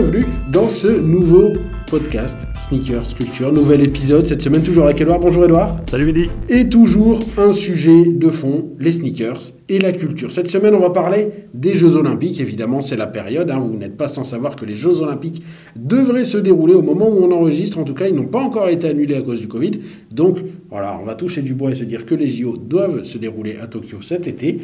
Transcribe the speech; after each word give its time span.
bienvenue 0.00 0.26
dans 0.52 0.68
ce 0.68 0.86
nouveau 0.86 1.54
podcast 1.88 2.38
Sneakers 2.68 3.16
Culture. 3.16 3.50
Nouvel 3.50 3.80
épisode 3.80 4.28
cette 4.28 4.42
semaine, 4.42 4.62
toujours 4.62 4.84
avec 4.84 5.00
Edouard. 5.00 5.18
Bonjour 5.18 5.44
Edouard. 5.44 5.80
Salut 5.90 6.04
Mehdi. 6.04 6.28
Et 6.48 6.68
toujours 6.68 7.18
un 7.36 7.50
sujet 7.50 8.04
de 8.04 8.30
fond, 8.30 8.68
les 8.78 8.92
sneakers 8.92 9.40
et 9.68 9.80
la 9.80 9.92
culture. 9.92 10.30
Cette 10.30 10.46
semaine, 10.46 10.76
on 10.76 10.78
va 10.78 10.90
parler 10.90 11.30
des 11.52 11.74
Jeux 11.74 11.96
Olympiques. 11.96 12.38
Évidemment, 12.38 12.80
c'est 12.80 12.96
la 12.96 13.08
période. 13.08 13.50
hein, 13.50 13.58
vous 13.58 13.76
n'êtes 13.76 13.96
pas 13.96 14.06
sans 14.06 14.22
savoir 14.22 14.54
que 14.54 14.64
les 14.64 14.76
Jeux 14.76 15.02
Olympiques 15.02 15.42
devraient 15.74 16.22
se 16.22 16.38
dérouler 16.38 16.74
au 16.74 16.82
moment 16.82 17.08
où 17.08 17.24
on 17.24 17.32
enregistre. 17.32 17.80
En 17.80 17.84
tout 17.84 17.94
cas, 17.94 18.06
ils 18.06 18.14
n'ont 18.14 18.26
pas 18.26 18.40
encore 18.40 18.68
été 18.68 18.86
annulés 18.86 19.16
à 19.16 19.22
cause 19.22 19.40
du 19.40 19.48
Covid. 19.48 19.80
Donc, 20.14 20.38
voilà, 20.70 20.96
on 21.02 21.06
va 21.06 21.16
toucher 21.16 21.42
du 21.42 21.54
bois 21.54 21.72
et 21.72 21.74
se 21.74 21.82
dire 21.82 22.06
que 22.06 22.14
les 22.14 22.28
JO 22.28 22.56
doivent 22.56 23.02
se 23.02 23.18
dérouler 23.18 23.56
à 23.60 23.66
Tokyo 23.66 24.00
cet 24.00 24.28
été. 24.28 24.60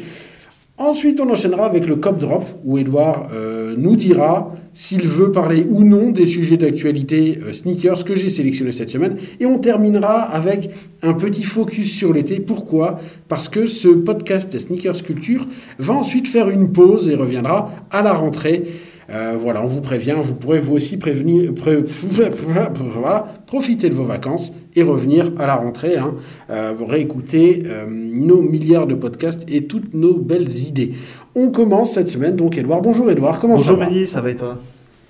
Ensuite, 0.77 1.21
on 1.21 1.29
enchaînera 1.29 1.65
avec 1.65 1.87
le 1.87 1.95
Cop 1.95 2.19
Drop, 2.19 2.43
où 2.65 2.77
Edouard 2.77 3.29
euh, 3.33 3.75
nous 3.77 3.95
dira 3.95 4.53
s'il 4.73 5.07
veut 5.07 5.31
parler 5.31 5.65
ou 5.69 5.85
non 5.85 6.11
des 6.11 6.25
sujets 6.25 6.57
d'actualité 6.57 7.39
euh, 7.41 7.53
sneakers 7.53 8.03
que 8.03 8.13
j'ai 8.13 8.27
sélectionnés 8.27 8.73
cette 8.73 8.89
semaine. 8.89 9.15
Et 9.39 9.45
on 9.45 9.57
terminera 9.57 10.23
avec 10.23 10.69
un 11.01 11.13
petit 11.13 11.43
focus 11.43 11.93
sur 11.93 12.11
l'été. 12.11 12.41
Pourquoi? 12.41 12.99
Parce 13.29 13.47
que 13.47 13.67
ce 13.67 13.87
podcast 13.87 14.59
Sneakers 14.59 15.01
Culture 15.01 15.47
va 15.79 15.93
ensuite 15.93 16.27
faire 16.27 16.49
une 16.49 16.73
pause 16.73 17.07
et 17.07 17.15
reviendra 17.15 17.71
à 17.89 18.01
la 18.01 18.11
rentrée. 18.11 18.63
Euh, 19.09 19.35
voilà, 19.37 19.61
on 19.63 19.67
vous 19.67 19.81
prévient, 19.81 20.15
vous 20.21 20.33
pourrez 20.35 20.59
vous 20.59 20.75
aussi 20.75 20.97
prévenir, 20.97 21.53
pré- 21.53 21.83
voilà, 21.83 23.27
profiter 23.45 23.89
de 23.89 23.93
vos 23.93 24.03
vacances 24.05 24.51
et 24.75 24.81
revenir 24.83 25.31
à 25.37 25.45
la 25.45 25.55
rentrée, 25.55 25.97
hein, 25.97 26.15
euh, 26.49 26.73
réécouter 26.87 27.63
euh, 27.65 27.85
nos 27.89 28.41
milliards 28.41 28.87
de 28.87 28.95
podcasts 28.95 29.43
et 29.47 29.65
toutes 29.65 29.93
nos 29.93 30.15
belles 30.15 30.49
idées. 30.67 30.93
On 31.35 31.49
commence 31.51 31.91
cette 31.93 32.09
semaine, 32.09 32.35
donc 32.35 32.57
Edouard. 32.57 32.81
Bonjour 32.81 33.09
Edouard, 33.11 33.39
comment 33.39 33.57
Bonjour 33.57 33.77
ça 33.77 33.83
va? 33.85 33.89
Mehdi, 33.89 34.07
ça 34.07 34.21
va 34.21 34.31
et 34.31 34.35
toi? 34.35 34.57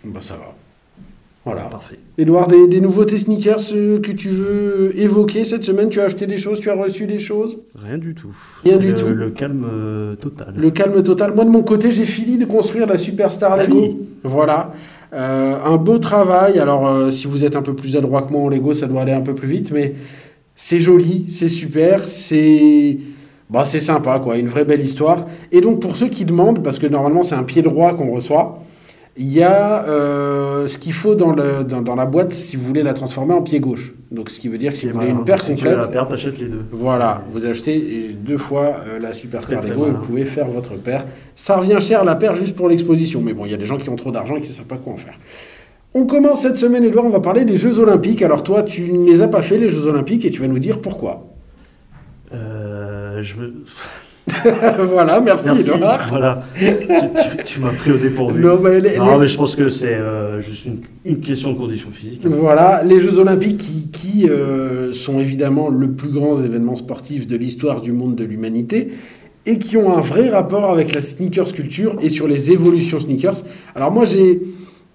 Bah, 0.04 0.20
Ça 0.22 0.34
va. 0.36 0.56
Voilà. 1.46 1.66
Parfait. 1.66 2.00
Edouard, 2.18 2.48
des, 2.48 2.68
des 2.68 2.82
nouveautés 2.82 3.20
sneakers 3.20 3.60
euh, 3.74 4.00
que 4.00 4.12
tu 4.12 4.30
veux 4.30 4.92
évoquer 5.00 5.46
cette 5.46 5.64
semaine? 5.64 5.90
Tu 5.90 6.00
as 6.02 6.06
acheté 6.06 6.26
des 6.26 6.38
choses, 6.38 6.60
tu 6.60 6.70
as 6.72 6.76
reçu 6.76 7.06
des 7.06 7.20
choses? 7.20 7.60
Rien 7.76 8.00
du 8.00 8.16
tout. 8.16 8.36
Rien 8.64 8.78
du 8.78 8.88
le, 8.90 8.96
tout. 8.96 9.08
Le 9.08 9.30
calme 9.30 9.66
euh, 9.72 10.16
total. 10.16 10.56
Le 10.58 10.72
calme 10.72 11.04
total. 11.04 11.36
Moi, 11.36 11.46
de 11.46 11.52
mon 11.52 11.62
côté, 11.62 11.92
j'ai 11.92 12.06
fini 12.06 12.38
de 12.40 12.46
construire 12.46 12.88
la 12.88 12.98
Superstar 12.98 13.54
Ah 13.54 13.64
Lego. 13.64 13.80
oui. 13.80 13.98
Voilà. 14.24 14.74
Euh, 15.14 15.56
un 15.64 15.78
beau 15.78 16.00
travail. 16.00 16.58
Alors, 16.58 16.88
euh, 16.88 17.12
si 17.12 17.28
vous 17.28 17.46
êtes 17.46 17.56
un 17.56 17.62
peu 17.62 17.76
plus 17.76 17.96
adroit 17.96 18.24
que 18.24 18.32
moi 18.34 18.42
en 18.42 18.50
Lego, 18.50 18.74
ça 18.74 18.88
doit 18.88 19.02
aller 19.04 19.14
un 19.14 19.22
peu 19.22 19.36
plus 19.36 19.48
vite, 19.48 19.72
mais 19.72 19.94
c'est 20.56 20.80
joli, 20.80 21.26
c'est 21.30 21.48
super, 21.48 22.08
c'est. 22.10 22.98
Bah, 23.52 23.66
c'est 23.66 23.80
sympa, 23.80 24.18
quoi. 24.20 24.38
Une 24.40 24.48
vraie 24.48 24.66
belle 24.66 24.82
histoire. 24.82 25.28
Et 25.52 25.62
donc, 25.62 25.80
pour 25.80 25.96
ceux 25.96 26.08
qui 26.10 26.26
demandent, 26.26 26.64
parce 26.64 26.80
que 26.80 26.88
normalement, 26.88 27.22
c'est 27.22 27.36
un 27.36 27.44
pied 27.44 27.62
droit 27.62 27.94
qu'on 27.94 28.10
reçoit, 28.12 28.64
il 29.18 29.32
y 29.32 29.42
a 29.42 29.86
euh, 29.86 30.68
ce 30.68 30.78
qu'il 30.78 30.92
faut 30.92 31.16
dans, 31.16 31.34
le, 31.34 31.64
dans, 31.64 31.82
dans 31.82 31.96
la 31.96 32.06
boîte 32.06 32.34
si 32.34 32.58
vous 32.58 32.66
voulez 32.66 32.84
la 32.84 32.94
transformer 32.94 33.34
en 33.34 33.42
pied 33.42 33.60
gauche. 33.60 33.94
Donc, 34.12 34.30
ce 34.30 34.40
qui 34.40 34.50
veut 34.50 34.58
dire 34.58 34.74
que 34.74 34.78
si 34.78 34.88
vous 34.88 34.94
voulez 34.94 35.06
voilà. 35.06 35.20
une 35.20 35.26
paire 35.26 35.42
Si 35.42 35.56
tu 35.56 35.56
complète. 35.56 35.78
la 35.78 35.88
paire, 35.88 36.08
t'achètes 36.08 36.38
les 36.38 36.48
deux. 36.48 36.66
Voilà, 36.72 37.24
vous 37.32 37.46
achetez 37.46 38.16
deux 38.20 38.38
fois 38.38 38.76
euh, 38.86 39.00
la 39.00 39.14
Superstar 39.14 39.64
Lego 39.64 39.88
et 39.88 39.92
vous 39.92 40.02
pouvez 40.02 40.26
faire 40.26 40.48
votre 40.48 40.76
paire. 40.76 41.06
Ça 41.36 41.58
revient 41.58 41.78
cher 41.80 42.04
la 42.04 42.16
paire 42.16 42.36
juste 42.36 42.56
pour 42.56 42.68
l'exposition, 42.68 43.22
mais 43.22 43.34
bon, 43.34 43.46
il 43.46 43.52
y 43.52 43.54
a 43.54 43.58
des 43.58 43.66
gens 43.66 43.78
qui 43.78 43.90
ont 43.90 43.96
trop 43.96 44.12
d'argent 44.12 44.36
et 44.36 44.42
qui 44.42 44.50
ne 44.50 44.54
savent 44.54 44.66
pas 44.68 44.78
quoi 44.78 44.94
en 44.94 44.98
faire. 44.98 45.18
On 45.94 46.06
commence 46.06 46.42
cette 46.42 46.58
semaine, 46.58 46.84
Edouard, 46.84 47.06
on 47.06 47.10
va 47.10 47.22
parler 47.22 47.46
des 47.46 47.56
Jeux 47.56 47.80
Olympiques. 47.80 48.22
Alors 48.22 48.44
toi, 48.44 48.64
tu 48.64 48.92
ne 48.92 49.06
les 49.06 49.22
as 49.22 49.30
pas 49.30 49.42
fait, 49.42 49.58
les 49.58 49.70
Jeux 49.70 49.88
Olympiques, 49.88 50.26
et 50.26 50.30
tu 50.30 50.42
vas 50.42 50.48
nous 50.48 50.60
dire 50.60 50.82
pourquoi. 50.82 51.26
Euh, 52.34 53.22
je 53.22 53.38
me... 53.38 53.54
voilà, 54.90 55.22
merci, 55.22 55.46
Merci. 55.46 55.72
Edouard. 55.72 56.08
Voilà. 56.10 56.44
tu 56.58 56.66
tu- 56.66 57.44
tu 57.46 57.60
m'as 57.60 57.70
pris 57.70 57.92
au 57.92 57.98
dépourvu. 57.98 58.42
Non, 58.42 58.60
mais 58.62 58.80
les- 58.80 58.98
Non, 58.98 59.14
les- 59.14 59.20
mais 59.20 59.28
je 59.28 59.38
pense 59.38 59.56
que 59.56 59.70
c'est 59.70 59.94
euh, 59.94 60.42
juste 60.42 60.66
une, 60.66 60.80
une 61.06 61.20
question 61.20 61.54
de 61.54 61.58
condition 61.58 61.90
physique. 61.92 62.26
Voilà, 62.26 62.82
les 62.84 63.00
Jeux 63.00 63.20
Olympiques 63.20 63.58
qui, 63.58 63.88
qui, 63.92 64.30
euh, 64.30 64.92
sont 64.94 65.20
évidemment 65.20 65.70
le 65.70 65.92
plus 65.92 66.10
grand 66.10 66.42
événement 66.44 66.76
sportif 66.76 67.28
de 67.28 67.36
l'histoire 67.38 67.82
du 67.82 67.92
monde 67.92 68.16
de 68.16 68.24
l'humanité 68.24 68.90
et 69.46 69.60
qui 69.60 69.78
ont 69.78 69.96
un 69.96 70.02
vrai 70.02 70.30
rapport 70.30 70.72
avec 70.72 70.96
la 70.96 71.02
sneakers 71.02 71.54
culture 71.54 71.96
et 72.02 72.10
sur 72.10 72.28
les 72.28 72.50
évolutions 72.52 73.00
sneakers. 73.00 73.44
Alors 73.76 73.92
moi 73.92 74.06
j'ai 74.06 74.42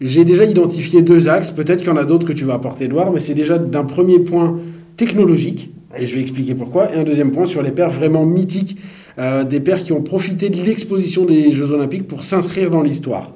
j'ai 0.00 0.24
déjà 0.24 0.44
identifié 0.44 1.02
deux 1.02 1.28
axes, 1.28 1.50
peut-être 1.50 1.80
qu'il 1.80 1.88
y 1.88 1.92
en 1.92 1.96
a 1.98 2.04
d'autres 2.04 2.26
que 2.26 2.32
tu 2.32 2.44
vas 2.44 2.54
apporter 2.54 2.86
Edouard, 2.86 3.12
mais 3.12 3.20
c'est 3.20 3.34
déjà 3.34 3.58
d'un 3.58 3.84
premier 3.84 4.18
point 4.18 4.56
technologique, 4.96 5.70
et 5.96 6.06
je 6.06 6.14
vais 6.14 6.22
expliquer 6.22 6.54
pourquoi, 6.54 6.92
et 6.94 6.98
un 6.98 7.04
deuxième 7.04 7.30
point 7.32 7.44
sur 7.44 7.60
les 7.62 7.70
paires 7.70 7.90
vraiment 7.90 8.24
mythiques, 8.24 8.78
euh, 9.18 9.44
des 9.44 9.60
paires 9.60 9.82
qui 9.82 9.92
ont 9.92 10.02
profité 10.02 10.50
de 10.50 10.56
l'exposition 10.56 11.24
des 11.24 11.50
Jeux 11.50 11.72
Olympiques 11.72 12.06
pour 12.06 12.24
s'inscrire 12.24 12.70
dans 12.70 12.82
l'histoire. 12.82 13.32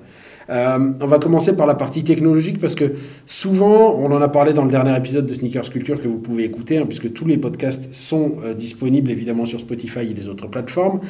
Euh, 0.51 0.93
on 1.01 1.07
va 1.07 1.19
commencer 1.19 1.57
par 1.57 1.67
la 1.67 1.75
partie 1.75 2.05
technologique 2.05 2.59
parce 2.59 2.75
que 2.75 2.93
souvent, 3.27 3.97
on 3.99 4.11
en 4.13 4.21
a 4.21 4.29
parlé 4.29 4.53
dans 4.53 4.65
le 4.65 4.71
dernier 4.71 4.97
épisode 4.97 5.27
de 5.27 5.35
Sneakers 5.35 5.71
Culture 5.71 6.01
que 6.01 6.09
vous 6.09 6.19
pouvez 6.19 6.45
écouter, 6.45 6.79
hein, 6.79 6.87
puisque 6.87 7.13
tous 7.13 7.25
les 7.25 7.39
podcasts 7.39 7.93
sont 7.95 8.37
euh, 8.45 8.55
disponibles 8.55 9.11
évidemment 9.11 9.45
sur 9.45 9.61
Spotify 9.61 10.01
et 10.01 10.15
les 10.15 10.29
autres 10.29 10.49
plateformes. 10.49 11.01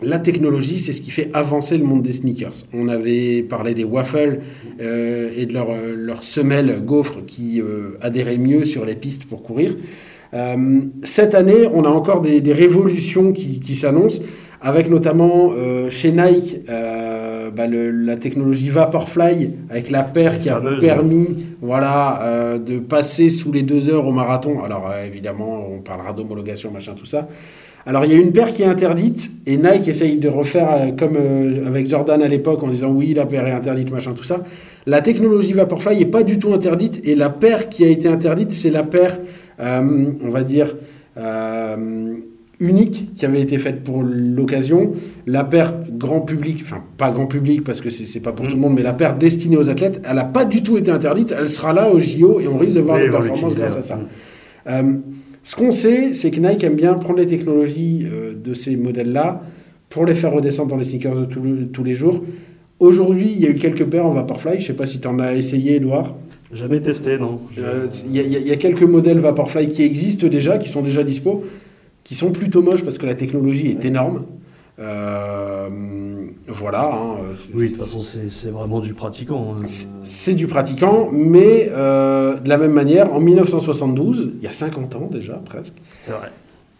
La 0.00 0.20
technologie, 0.20 0.78
c'est 0.78 0.92
ce 0.92 1.00
qui 1.00 1.10
fait 1.10 1.28
avancer 1.32 1.76
le 1.76 1.82
monde 1.82 2.02
des 2.02 2.12
sneakers. 2.12 2.66
On 2.72 2.86
avait 2.86 3.42
parlé 3.42 3.74
des 3.74 3.82
waffles 3.82 4.38
et 4.78 5.44
de 5.44 5.52
leurs 5.52 5.70
euh, 5.70 5.96
leurs 5.96 6.22
semelles 6.22 6.84
gaufres 6.84 7.26
qui 7.26 7.60
adhéraient 8.00 8.38
mieux 8.38 8.64
sur 8.64 8.84
les 8.84 8.94
pistes 8.94 9.24
pour 9.24 9.42
courir. 9.42 9.74
Euh, 10.34 10.80
cette 11.04 11.34
année, 11.34 11.68
on 11.72 11.84
a 11.84 11.88
encore 11.88 12.20
des, 12.20 12.40
des 12.40 12.52
révolutions 12.52 13.32
qui, 13.32 13.60
qui 13.60 13.74
s'annoncent, 13.74 14.22
avec 14.60 14.90
notamment 14.90 15.52
euh, 15.56 15.88
chez 15.88 16.10
Nike 16.10 16.58
euh, 16.68 17.50
bah, 17.50 17.66
le- 17.68 17.90
la 17.92 18.16
technologie 18.16 18.70
Vaporfly, 18.70 19.50
avec 19.70 19.90
la 19.90 20.02
paire 20.02 20.38
qui 20.40 20.48
a 20.48 20.60
permis 20.80 21.28
voilà, 21.62 22.22
euh, 22.22 22.58
de 22.58 22.78
passer 22.78 23.28
sous 23.28 23.52
les 23.52 23.62
deux 23.62 23.88
heures 23.88 24.06
au 24.06 24.12
marathon. 24.12 24.62
Alors 24.64 24.90
évidemment, 25.06 25.66
on 25.72 25.78
parlera 25.78 26.12
d'homologation, 26.12 26.70
machin, 26.72 26.94
tout 26.98 27.06
ça. 27.06 27.28
Alors 27.86 28.04
il 28.04 28.12
y 28.12 28.14
a 28.16 28.18
une 28.18 28.32
paire 28.32 28.52
qui 28.52 28.62
est 28.62 28.66
interdite, 28.66 29.30
et 29.46 29.56
Nike 29.56 29.88
essaye 29.88 30.16
de 30.18 30.28
refaire 30.28 30.94
comme 30.98 31.16
avec 31.64 31.88
Jordan 31.88 32.20
à 32.20 32.28
l'époque 32.28 32.62
en 32.62 32.68
disant 32.68 32.90
oui, 32.90 33.14
la 33.14 33.24
paire 33.24 33.46
est 33.46 33.52
interdite, 33.52 33.90
machin, 33.90 34.12
tout 34.12 34.24
ça. 34.24 34.42
La 34.86 35.00
technologie 35.00 35.52
Vaporfly 35.52 35.96
n'est 35.96 36.04
pas 36.04 36.24
du 36.24 36.38
tout 36.38 36.52
interdite, 36.52 37.00
et 37.04 37.14
la 37.14 37.30
paire 37.30 37.68
qui 37.70 37.84
a 37.84 37.88
été 37.88 38.08
interdite, 38.08 38.52
c'est 38.52 38.70
la 38.70 38.82
paire, 38.82 39.18
on 39.60 40.28
va 40.28 40.42
dire, 40.42 40.74
euh, 41.16 42.14
unique 42.60 43.14
qui 43.14 43.24
avait 43.24 43.40
été 43.40 43.56
faite 43.58 43.84
pour 43.84 44.02
l'occasion. 44.02 44.92
La 45.26 45.44
paire 45.44 45.74
grand 45.90 46.20
public, 46.20 46.58
enfin 46.62 46.82
pas 46.96 47.10
grand 47.10 47.26
public 47.26 47.62
parce 47.64 47.80
que 47.80 47.90
c'est 47.90 48.20
pas 48.20 48.32
pour 48.32 48.46
Mm. 48.46 48.48
tout 48.48 48.54
le 48.56 48.60
monde, 48.60 48.74
mais 48.74 48.82
la 48.82 48.92
paire 48.92 49.16
destinée 49.16 49.56
aux 49.56 49.70
athlètes, 49.70 50.00
elle 50.08 50.16
n'a 50.16 50.24
pas 50.24 50.44
du 50.44 50.62
tout 50.62 50.76
été 50.76 50.90
interdite, 50.90 51.32
elle 51.38 51.48
sera 51.48 51.72
là 51.72 51.88
au 51.90 51.98
JO 52.00 52.40
et 52.40 52.48
on 52.48 52.58
risque 52.58 52.76
de 52.76 52.80
voir 52.80 52.98
des 52.98 53.08
performances 53.10 53.54
grâce 53.54 53.76
à 53.76 53.82
ça. 53.82 53.96
ouais. 53.96 54.72
Euh, 54.72 54.94
ce 55.44 55.56
qu'on 55.56 55.70
sait, 55.70 56.14
c'est 56.14 56.30
que 56.30 56.40
Nike 56.40 56.64
aime 56.64 56.74
bien 56.74 56.94
prendre 56.94 57.18
les 57.20 57.26
technologies 57.26 58.06
euh, 58.12 58.34
de 58.34 58.52
ces 58.54 58.76
modèles-là 58.76 59.40
pour 59.88 60.04
les 60.04 60.14
faire 60.14 60.32
redescendre 60.32 60.70
dans 60.70 60.76
les 60.76 60.84
sneakers 60.84 61.18
de 61.20 61.24
tous 61.24 61.40
le- 61.42 61.68
tous 61.68 61.84
les 61.84 61.94
jours. 61.94 62.22
Aujourd'hui, 62.80 63.32
il 63.34 63.40
y 63.40 63.46
a 63.46 63.50
eu 63.50 63.54
quelques 63.56 63.84
paires 63.86 64.04
en 64.04 64.12
Vaporfly. 64.12 64.54
Je 64.54 64.56
ne 64.58 64.62
sais 64.62 64.72
pas 64.74 64.84
si 64.86 65.00
tu 65.00 65.08
en 65.08 65.18
as 65.20 65.34
essayé, 65.34 65.76
Edouard. 65.76 66.16
Jamais 66.52 66.80
testé, 66.80 67.18
non. 67.18 67.40
Euh, 67.58 67.86
Il 68.06 68.16
y, 68.16 68.20
a- 68.20 68.54
y 68.54 68.58
quelques 68.58 68.82
modèles 68.82 69.18
Vaporfly 69.18 69.70
qui 69.70 69.82
existent 69.82 70.26
déjà, 70.28 70.56
qui 70.58 70.68
sont 70.68 70.80
déjà 70.82 71.02
dispo, 71.02 71.44
qui 72.04 72.14
sont 72.14 72.32
plutôt 72.32 72.62
moches 72.62 72.82
parce 72.82 72.96
que 72.98 73.06
la 73.06 73.14
technologie 73.14 73.68
est 73.68 73.84
énorme. 73.84 74.24
Euh, 74.78 75.68
voilà. 76.46 76.90
hein, 76.94 77.16
Oui, 77.54 77.64
de 77.64 77.74
toute 77.74 77.82
façon, 77.82 78.00
c'est 78.00 78.30
c'est 78.30 78.50
vraiment 78.50 78.80
du 78.80 78.94
pratiquant. 78.94 79.56
hein. 79.58 79.66
c'est- 80.04 80.34
du 80.34 80.46
pratiquant, 80.46 81.10
mais 81.12 81.68
euh, 81.72 82.36
de 82.36 82.48
la 82.48 82.58
même 82.58 82.72
manière, 82.72 83.12
en 83.12 83.20
1972, 83.20 84.30
il 84.40 84.44
y 84.44 84.46
a 84.46 84.52
50 84.52 84.94
ans 84.96 85.08
déjà 85.10 85.34
presque, 85.34 85.74
C'est 86.06 86.12
vrai. 86.12 86.28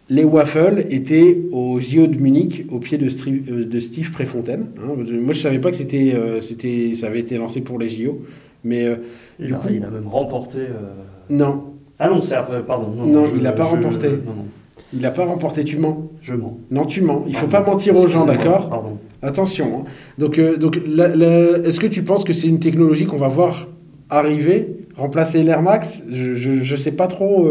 les 0.09 0.23
waffles 0.23 0.85
étaient 0.89 1.37
au 1.51 1.79
JO 1.79 2.07
de 2.07 2.17
Munich 2.17 2.65
au 2.71 2.79
pied 2.79 2.97
de, 2.97 3.09
Stri- 3.09 3.43
de 3.43 3.79
Steve 3.79 4.11
Préfontaine. 4.11 4.67
hein. 4.77 4.93
Je- 5.05 5.15
Moi, 5.15 5.33
je 5.33 5.39
savais 5.39 5.59
pas 5.59 5.69
que 5.71 5.77
c'était, 5.77 6.13
euh, 6.15 6.41
c'était, 6.41 6.93
ça 6.95 7.07
avait 7.07 7.19
été 7.19 7.37
lancé 7.37 7.61
pour 7.61 7.77
les 7.79 7.89
JO, 7.89 8.21
mais 8.63 8.85
euh, 8.85 8.95
Il, 9.39 9.47
Du 9.47 9.53
a, 9.53 9.57
coup- 9.57 9.67
il 9.71 9.83
a 9.83 9.89
même 9.89 10.07
remporté. 10.07 10.59
euh, 10.59 10.93
non, 11.29 11.65
Ah 11.99 12.09
non, 12.09 12.21
c'est 12.21 12.35
après, 12.35 12.63
pardon. 12.63 12.89
Non, 12.95 13.25
je- 13.25 13.35
il 13.35 13.45
a 13.47 13.51
pas 13.53 13.63
je- 13.65 13.69
remporté. 13.75 14.09
Non, 14.09 14.33
non, 14.35 14.45
il 14.93 14.99
n'a 15.01 15.11
pas 15.11 15.25
remporté. 15.25 15.63
Tu 15.63 15.77
mens. 15.77 16.09
je 16.21 16.33
mens. 16.33 16.57
Non, 16.71 16.85
tu 16.85 17.01
mens. 17.01 17.23
Il 17.27 17.35
faut 17.35 17.47
Pardon. 17.47 17.65
pas 17.67 17.71
mentir 17.73 17.95
aux 17.97 18.07
gens, 18.07 18.25
d'accord 18.25 18.69
Pardon. 18.69 18.97
Attention. 19.21 19.81
hein. 19.85 19.89
Donc, 20.17 20.39
euh, 20.39 20.55
donc 20.57 20.77
est-ce 20.77 21.79
que 21.79 21.87
tu 21.87 22.03
penses 22.03 22.23
que 22.23 22.31
c'est 22.33 22.47
une 22.47 22.59
technologie 22.59 23.05
qu'on 23.05 23.17
va 23.17 23.27
voir 23.27 23.67
arriver, 24.09 24.77
remplacer 24.95 25.43
l'Air 25.43 25.61
Max? 25.61 26.01
Je 26.09 26.71
ne 26.71 26.75
sais 26.77 26.91
pas 26.93 27.07
trop. 27.07 27.49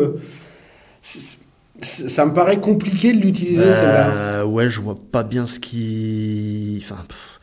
ça 1.83 2.27
me 2.27 2.33
paraît 2.33 2.59
compliqué 2.61 3.13
de 3.13 3.19
l'utiliser, 3.19 3.71
celle-là. 3.71 4.11
Euh, 4.41 4.45
ouais, 4.45 4.69
je 4.69 4.81
vois 4.81 4.99
pas 5.13 5.23
bien 5.23 5.47
ce 5.47 5.61
qui. 5.61 6.83
Enfin. 6.85 7.03
pff, 7.09 7.38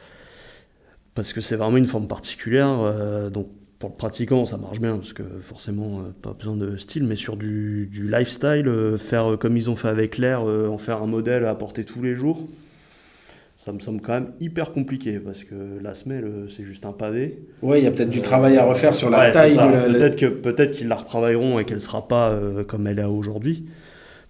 Parce 1.15 1.33
que 1.33 1.41
c'est 1.41 1.55
vraiment 1.55 1.77
une 1.77 1.85
forme 1.87 2.07
particulière. 2.07 2.77
euh, 2.81 3.29
donc, 3.29 3.47
pour 3.79 3.89
le 3.89 3.95
pratiquant, 3.95 4.45
ça 4.45 4.57
marche 4.57 4.79
bien, 4.79 4.95
parce 4.97 5.11
que 5.13 5.23
forcément, 5.41 5.99
euh, 5.99 6.03
pas 6.21 6.33
besoin 6.33 6.55
de 6.55 6.77
style. 6.77 7.03
Mais 7.03 7.15
sur 7.15 7.35
du, 7.37 7.89
du 7.91 8.09
lifestyle, 8.09 8.67
euh, 8.67 8.97
faire 8.97 9.37
comme 9.39 9.57
ils 9.57 9.69
ont 9.69 9.75
fait 9.75 9.87
avec 9.89 10.17
l'air, 10.17 10.43
en 10.43 10.77
faire 10.77 11.01
un 11.01 11.07
modèle 11.07 11.45
à 11.45 11.55
porter 11.55 11.83
tous 11.83 12.01
les 12.01 12.15
jours. 12.15 12.47
ça 13.57 13.71
me 13.71 13.79
semble 13.79 14.01
quand 14.01 14.13
même 14.13 14.31
hyper 14.41 14.71
compliqué 14.73 15.19
parce 15.19 15.43
que 15.45 15.55
la 15.81 15.93
semelle, 15.95 16.47
c'est 16.49 16.63
juste 16.63 16.85
un 16.85 16.91
pavé. 16.91 17.39
Oui, 17.61 17.79
il 17.79 17.83
y 17.85 17.87
a 17.87 17.91
peut-être 17.91 18.09
du 18.09 18.21
travail 18.21 18.57
à 18.57 18.65
refaire 18.65 18.93
sur 18.93 19.09
la 19.09 19.19
Ouais, 19.19 19.31
taille 19.31 19.55
la. 19.55 19.87
Peut-être 19.89 20.71
qu'ils 20.71 20.87
la 20.89 20.95
retravailleront 20.95 21.59
et 21.59 21.65
qu'elle 21.65 21.81
sera 21.81 22.07
pas 22.07 22.31
euh, 22.31 22.63
comme 22.65 22.87
elle 22.87 22.99
est 22.99 23.03
aujourd'hui. 23.05 23.65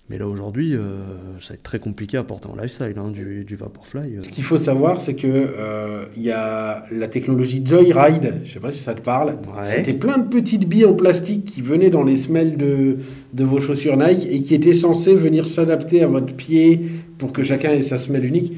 Mais 0.10 0.19
là 0.19 0.28
aujourd'hui, 0.28 0.75
euh, 0.75 1.00
ça 1.42 1.50
va 1.50 1.56
être 1.56 1.63
très 1.63 1.80
compliqué 1.80 2.16
à 2.18 2.24
porter 2.24 2.48
en 2.48 2.56
lifestyle 2.56 2.94
hein, 2.96 3.10
du, 3.10 3.44
du 3.44 3.56
Vaporfly. 3.56 4.18
euh. 4.18 4.22
Ce 4.22 4.30
qu'il 4.30 4.44
faut 4.44 4.60
savoir, 4.60 5.02
c'est 5.02 5.16
que 5.16 5.25
euh, 5.28 6.06
il 6.16 6.22
y 6.22 6.30
a 6.30 6.86
la 6.92 7.07
technologie 7.07 7.63
Joyride, 7.66 8.42
je 8.44 8.54
sais 8.54 8.60
pas 8.60 8.72
si 8.72 8.78
ça 8.78 8.94
te 8.94 9.02
parle. 9.02 9.30
Ouais. 9.30 9.63
C'était 9.63 9.94
plein 9.96 10.19
de 10.19 10.28
petites 10.28 10.69
billes 10.69 10.86
en 10.86 10.94
plastique 10.94 11.46
qui 11.46 11.63
venaient 11.63 11.90
dans 11.90 12.04
les 12.04 12.18
semelles 12.18 12.56
de, 12.56 12.98
de 13.34 13.44
vos 13.44 13.60
chaussures 13.60 13.98
Nike 13.98 14.28
et 14.30 14.44
qui 14.44 14.54
étaient 14.54 14.74
censées 14.74 15.16
venir 15.16 15.48
s'adapter 15.48 16.04
à 16.04 16.08
votre 16.08 16.36
pied 16.36 16.81
pour 17.18 17.34
que 17.34 17.42
chacun 17.42 17.72
ait 17.72 17.81
sa 17.81 17.98
semelle 17.98 18.25
unique. 18.25 18.54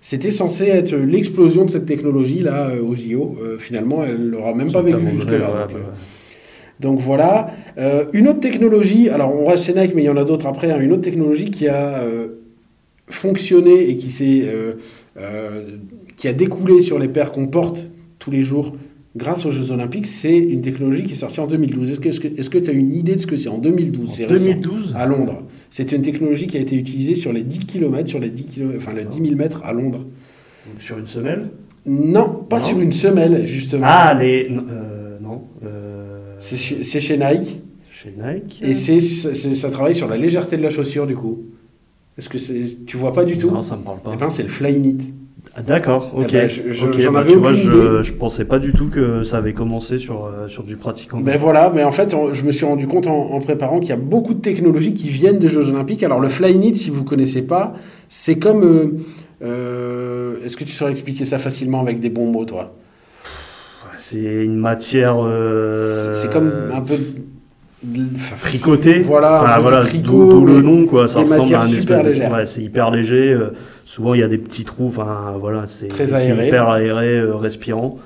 C'était 0.00 0.30
censé 0.30 0.66
être 0.66 0.94
l'explosion 0.94 1.64
de 1.64 1.70
cette 1.72 1.86
technologie-là 1.86 2.70
euh, 2.70 2.80
au 2.82 2.94
JO. 2.94 3.36
Finalement, 3.58 4.04
elle 4.04 4.30
n'aura 4.30 4.54
même 4.54 4.70
pas 4.70 4.82
vécu 4.82 5.04
jusque-là. 5.04 5.66
ouais, 5.66 5.74
donc, 6.82 6.98
voilà. 6.98 7.50
Euh, 7.78 8.04
une 8.12 8.28
autre 8.28 8.40
technologie, 8.40 9.08
alors 9.08 9.34
on 9.34 9.46
reste 9.46 9.64
chez 9.64 9.74
Nike, 9.74 9.94
mais 9.94 10.02
il 10.02 10.06
y 10.06 10.10
en 10.10 10.16
a 10.16 10.24
d'autres 10.24 10.46
après, 10.46 10.70
hein, 10.70 10.80
une 10.80 10.92
autre 10.92 11.02
technologie 11.02 11.46
qui 11.46 11.68
a 11.68 12.02
euh, 12.02 12.26
fonctionné 13.08 13.88
et 13.88 13.96
qui, 13.96 14.10
s'est, 14.10 14.42
euh, 15.16 15.62
qui 16.16 16.28
a 16.28 16.32
découlé 16.32 16.80
sur 16.80 16.98
les 16.98 17.08
paires 17.08 17.32
qu'on 17.32 17.46
porte 17.46 17.86
tous 18.18 18.30
les 18.30 18.42
jours 18.42 18.74
grâce 19.16 19.44
aux 19.46 19.50
Jeux 19.50 19.72
Olympiques, 19.72 20.06
c'est 20.06 20.38
une 20.38 20.62
technologie 20.62 21.04
qui 21.04 21.12
est 21.12 21.16
sortie 21.16 21.40
en 21.40 21.46
2012. 21.46 21.90
Est-ce 21.90 22.00
que 22.00 22.08
est-ce 22.28 22.50
tu 22.50 22.70
as 22.70 22.72
une 22.72 22.94
idée 22.94 23.14
de 23.14 23.20
ce 23.20 23.26
que 23.26 23.36
c'est 23.36 23.48
en 23.48 23.58
2012 23.58 24.10
c'est 24.10 24.24
En 24.24 24.28
récent. 24.28 24.46
2012 24.46 24.94
À 24.96 25.06
Londres. 25.06 25.42
C'est 25.70 25.92
une 25.92 26.02
technologie 26.02 26.46
qui 26.46 26.56
a 26.56 26.60
été 26.60 26.76
utilisée 26.76 27.14
sur 27.14 27.32
les 27.32 27.42
10 27.42 27.66
km, 27.66 28.08
sur 28.08 28.18
les 28.18 28.30
10 28.30 28.44
km, 28.44 28.74
enfin 28.78 28.92
les 28.94 29.04
10 29.04 29.22
000 29.22 29.36
mètres 29.36 29.62
à 29.64 29.72
Londres. 29.72 30.04
Sur 30.78 30.98
une 30.98 31.06
semelle? 31.06 31.50
Non, 31.84 32.28
pas 32.48 32.58
Non. 32.58 32.64
sur 32.64 32.80
une 32.80 32.92
semelle, 32.92 33.44
justement. 33.46 33.82
Ah, 33.86 34.14
les. 34.14 34.48
euh, 34.48 35.18
non. 35.20 35.42
C'est 36.42 36.56
chez- 37.00 37.16
Nike. 37.16 37.60
chez 37.90 38.12
Nike. 38.16 38.60
Et 38.64 38.74
c'est, 38.74 39.00
ça 39.00 39.70
travaille 39.70 39.94
sur 39.94 40.08
la 40.08 40.16
légèreté 40.16 40.56
de 40.56 40.62
la 40.62 40.70
chaussure, 40.70 41.06
du 41.06 41.14
coup. 41.14 41.42
Est-ce 42.18 42.28
que 42.28 42.38
c'est, 42.38 42.84
tu 42.84 42.96
vois 42.96 43.12
pas 43.12 43.24
du 43.24 43.38
tout 43.38 43.50
Non, 43.50 43.62
ça 43.62 43.76
me 43.76 43.84
parle 43.84 44.00
pas. 44.00 44.10
Eh 44.14 44.16
ben, 44.16 44.28
c'est 44.28 44.42
le 44.42 44.48
Flyknit. 44.48 44.98
Ah, 45.54 45.62
D'accord, 45.62 46.12
ok. 46.16 46.26
Eh 46.28 46.32
ben, 46.32 46.48
je- 46.48 46.72
je- 46.72 46.86
Ok, 46.86 46.98
j'en 46.98 47.12
bah, 47.12 47.24
tu 47.28 47.36
vois, 47.36 47.52
je, 47.52 48.02
je 48.02 48.12
pensais 48.14 48.44
pas 48.44 48.58
du 48.58 48.72
tout 48.72 48.88
que 48.88 49.22
ça 49.22 49.38
avait 49.38 49.52
commencé 49.54 49.98
sur, 49.98 50.24
euh, 50.26 50.48
sur 50.48 50.62
du 50.62 50.76
pratiquant. 50.76 51.20
Ben 51.20 51.36
voilà, 51.38 51.70
mais 51.74 51.84
en 51.84 51.92
fait, 51.92 52.12
on- 52.14 52.32
je 52.34 52.44
me 52.44 52.52
suis 52.52 52.64
rendu 52.64 52.86
compte 52.86 53.06
en, 53.06 53.32
en 53.32 53.40
préparant 53.40 53.80
qu'il 53.80 53.90
y 53.90 53.92
a 53.92 53.96
beaucoup 53.96 54.34
de 54.34 54.40
technologies 54.40 54.94
qui 54.94 55.08
viennent 55.08 55.38
des 55.38 55.48
Jeux 55.48 55.68
Olympiques. 55.70 56.02
Alors, 56.02 56.20
le 56.20 56.28
Flyknit, 56.28 56.76
si 56.76 56.90
vous 56.90 57.04
connaissez 57.04 57.42
pas, 57.42 57.74
c'est 58.08 58.38
comme. 58.38 58.64
euh, 58.64 58.86
euh, 59.42 60.34
est-ce 60.44 60.56
que 60.56 60.64
tu 60.64 60.72
saurais 60.72 60.92
expliquer 60.92 61.24
ça 61.24 61.38
facilement 61.38 61.80
avec 61.80 62.00
des 62.00 62.10
bons 62.10 62.30
mots, 62.30 62.44
toi? 62.44 62.74
C'est 64.12 64.44
une 64.44 64.56
matière. 64.56 65.16
euh, 65.24 66.12
C'est 66.14 66.30
comme 66.32 66.52
un 66.72 66.80
peu. 66.80 66.94
enfin, 68.16 68.36
tricotée. 68.40 69.00
Voilà, 69.00 69.42
Enfin, 69.42 69.60
voilà, 69.60 69.80
tricot, 69.80 70.30
d'où- 70.30 70.46
le 70.46 70.60
nom, 70.62 70.86
quoi. 70.86 71.08
Ça 71.08 71.20
ressemble 71.20 71.54
à 71.54 71.58
un 71.60 71.62
super 71.62 72.06
espèce 72.06 72.28
de-. 72.28 72.34
Ouais, 72.34 72.44
c'est 72.44 72.62
hyper 72.62 72.90
léger. 72.90 73.32
euh, 73.32 73.52
souvent, 73.84 74.14
il 74.14 74.20
y 74.20 74.24
a 74.24 74.28
des 74.28 74.38
petits 74.38 74.64
trous. 74.64 74.88
Enfin, 74.88 75.34
voilà, 75.40 75.64
c'est 75.66 75.88
Très 75.88 76.06
c'est 76.06 76.14
aéré. 76.14 76.46
hyper 76.48 76.68
aéré, 76.68 77.18
euh, 77.18 77.34
respirant. 77.36 77.98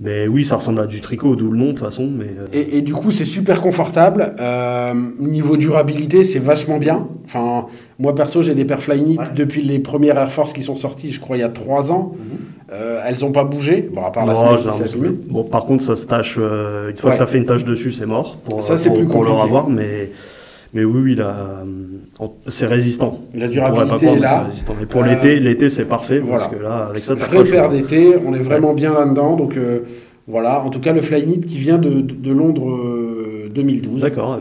Mais 0.00 0.26
oui, 0.26 0.44
ça 0.44 0.56
ressemble 0.56 0.80
à 0.80 0.86
du 0.86 1.00
tricot, 1.00 1.36
d'où 1.36 1.50
le 1.52 1.56
nom, 1.58 1.66
de 1.66 1.70
toute 1.72 1.78
façon. 1.80 2.10
Mais 2.12 2.24
euh, 2.24 2.46
Et, 2.52 2.78
et 2.78 2.82
du 2.82 2.92
coup, 2.92 3.10
c'est 3.12 3.24
super 3.24 3.60
confortable. 3.60 4.34
Euh, 4.40 4.94
niveau 5.20 5.56
durabilité, 5.56 6.24
c'est 6.24 6.40
vachement 6.40 6.78
bien. 6.78 7.06
Enfin, 7.24 7.66
moi 8.00 8.12
perso, 8.14 8.42
j'ai 8.42 8.54
des 8.56 8.64
paires 8.64 8.82
Flyknit 8.82 9.18
Ouais. 9.18 9.24
depuis 9.36 9.62
les 9.62 9.78
premières 9.78 10.16
Air 10.18 10.32
Force 10.32 10.52
qui 10.52 10.62
sont 10.62 10.74
sorties, 10.74 11.12
je 11.12 11.20
crois, 11.20 11.36
il 11.36 11.40
y 11.40 11.44
a 11.44 11.48
trois 11.50 11.92
ans. 11.92 12.14
Euh, 12.72 13.00
elles 13.06 13.16
n'ont 13.20 13.32
pas 13.32 13.44
bougé. 13.44 13.88
Bon, 13.92 14.02
à 14.04 14.10
part 14.10 14.24
la 14.24 14.32
non, 14.32 14.56
j'ai 14.56 14.84
qui 14.86 14.96
Bon, 15.28 15.44
par 15.44 15.66
contre, 15.66 15.82
ça 15.82 15.94
se 15.94 16.06
tâche. 16.06 16.36
euh, 16.38 16.90
une 16.90 16.96
fois 16.96 17.10
Ouais. 17.10 17.16
que 17.16 17.22
tu 17.22 17.24
as 17.24 17.26
fait 17.26 17.38
une 17.38 17.44
tâche 17.44 17.64
dessus, 17.64 17.92
c'est 17.92 18.06
mort. 18.06 18.38
Pour, 18.44 18.62
Ça, 18.62 18.76
c'est 18.78 18.88
plus 18.92 19.04
pour 19.04 19.22
le 19.22 19.28
compliqué. 19.28 19.42
revoir, 19.42 19.68
mais. 19.68 20.10
Mais 20.74 20.84
oui, 20.84 21.02
oui, 21.04 21.18
c'est 22.48 22.64
résistant. 22.66 23.20
La 23.34 23.48
durabilité 23.48 24.06
est 24.06 24.18
là. 24.18 24.46
Et 24.80 24.86
pour 24.86 25.02
Euh, 25.02 25.06
l'été, 25.06 25.38
l'été 25.38 25.68
c'est 25.68 25.84
parfait 25.84 26.18
voilà. 26.20 26.38
parce 26.38 26.50
que 26.54 26.62
là, 26.62 26.86
avec 26.88 27.04
ça, 27.04 27.12
Vrai 27.14 27.38
le 27.44 27.50
paire 27.50 27.68
d'été, 27.68 28.14
on 28.24 28.32
est 28.32 28.38
vraiment 28.40 28.72
bien 28.72 28.94
là-dedans. 28.94 29.36
Donc 29.36 29.58
voilà, 30.26 30.62
en 30.64 30.70
tout 30.70 30.80
cas, 30.80 30.92
le 30.94 31.02
Flyknit 31.02 31.40
qui 31.40 31.58
vient 31.58 31.76
de, 31.76 31.90
de- 32.00 32.14
de 32.14 32.32
Londres 32.32 32.70
euh, 32.70 33.50
2012. 33.54 34.00
D'accord. 34.00 34.40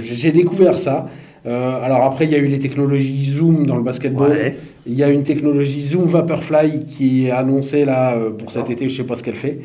J'ai 0.00 0.32
découvert 0.32 0.80
ça. 0.80 1.06
Alors 1.44 2.02
après, 2.02 2.24
il 2.24 2.32
y 2.32 2.34
a 2.34 2.38
eu 2.38 2.46
les 2.48 2.58
technologies 2.58 3.24
Zoom 3.24 3.64
dans 3.64 3.76
le 3.76 3.82
basketball. 3.84 4.30
Ouais. 4.32 4.56
Il 4.86 4.94
y 4.94 5.02
a 5.02 5.10
une 5.10 5.22
technologie 5.22 5.80
Zoom 5.80 6.06
Vaporfly 6.06 6.84
qui 6.86 7.26
est 7.26 7.30
annoncée 7.30 7.84
là 7.84 8.16
euh, 8.16 8.30
pour 8.30 8.50
cet 8.50 8.68
été, 8.70 8.88
je 8.88 8.96
sais 8.96 9.04
pas 9.04 9.14
ce 9.14 9.22
qu'elle 9.22 9.36
fait. 9.36 9.60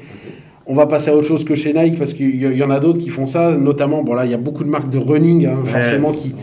On 0.67 0.75
va 0.75 0.85
passer 0.85 1.09
à 1.09 1.15
autre 1.15 1.27
chose 1.27 1.43
que 1.43 1.55
chez 1.55 1.73
Nike 1.73 1.97
parce 1.97 2.13
qu'il 2.13 2.35
y, 2.35 2.63
en 2.63 2.69
a 2.69 2.79
d'autres 2.79 2.99
qui 2.99 3.09
font 3.09 3.25
ça, 3.25 3.55
notamment, 3.55 4.03
bon 4.03 4.13
là, 4.13 4.25
il 4.25 4.31
y 4.31 4.33
a 4.33 4.37
beaucoup 4.37 4.63
de 4.65 4.69
marques 4.69 4.89
de 4.89 4.97
running, 4.97 5.45
hein, 5.45 5.63
forcément, 5.63 6.11
qui... 6.11 6.35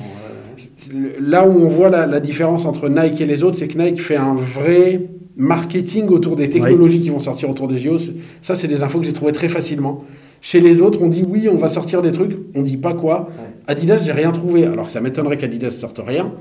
Là 1.21 1.47
où 1.47 1.53
on 1.53 1.67
voit 1.67 1.91
la, 1.91 2.07
la 2.07 2.21
différence 2.21 2.65
entre 2.65 2.89
Nike 2.89 3.21
et 3.21 3.27
les 3.27 3.45
autres, 3.45 3.59
c'est 3.59 3.69
que 3.69 3.79
Nike 3.79 4.01
fait 4.01 4.17
un 4.17 4.35
vrai 4.35 5.03
marketing 5.37 6.09
autour 6.09 6.37
des 6.37 6.49
technologies 6.49 7.01
qui 7.01 7.11
vont 7.11 7.21
sortir 7.21 7.51
autour 7.51 7.69
des 7.69 7.79
JO. 7.79 7.97
Ça, 8.43 8.55
c'est 8.55 8.69
des 8.69 8.83
infos 8.83 9.01
que 9.01 9.07
j'ai 9.07 9.13
trouvées 9.13 9.33
très 9.33 9.49
facilement. 9.49 10.05
Chez 10.41 10.61
les 10.61 10.83
autres, 10.83 11.01
on 11.03 11.09
dit 11.09 11.23
oui, 11.27 11.49
on 11.51 11.57
va 11.57 11.69
sortir 11.69 12.03
des 12.03 12.13
trucs, 12.13 12.37
on 12.55 12.63
dit 12.63 12.77
pas 12.77 12.93
quoi. 12.93 13.29
Adidas, 13.67 14.05
j'ai 14.05 14.13
rien 14.13 14.31
trouvé. 14.31 14.67
Alors 14.67 14.91
ça 14.91 15.01
m'étonnerait 15.01 15.39
qu'Adidas 15.39 15.71
sorte 15.71 16.01
rien. 16.05 16.33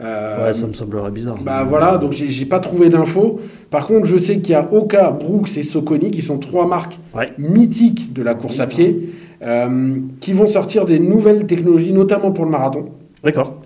Euh, 0.00 0.46
Ouais, 0.46 0.52
ça 0.54 0.66
me 0.66 0.72
semblerait 0.72 1.10
bizarre. 1.10 1.36
bah 1.42 1.64
voilà, 1.68 1.98
donc 1.98 2.12
j'ai 2.12 2.46
pas 2.46 2.58
trouvé 2.58 2.88
d'infos. 2.88 3.40
Par 3.70 3.86
contre, 3.86 4.06
je 4.06 4.16
sais 4.16 4.38
qu'il 4.38 4.52
y 4.52 4.54
a 4.54 4.66
Oka, 4.72 5.10
Brooks 5.10 5.56
et 5.58 5.62
Soconi 5.62 6.10
qui 6.10 6.22
sont 6.22 6.38
trois 6.38 6.66
marques 6.66 6.98
Ouais. 7.14 7.32
mythiques 7.38 8.12
de 8.12 8.22
la 8.22 8.34
course 8.34 8.60
à 8.60 8.66
pied 8.66 9.10
euh, 9.42 9.96
qui 10.20 10.32
vont 10.32 10.46
sortir 10.46 10.84
des 10.86 10.98
nouvelles 10.98 11.46
technologies, 11.46 11.92
notamment 11.92 12.32
pour 12.32 12.44
le 12.46 12.50
marathon. 12.50 12.86
D'accord. 13.22 13.60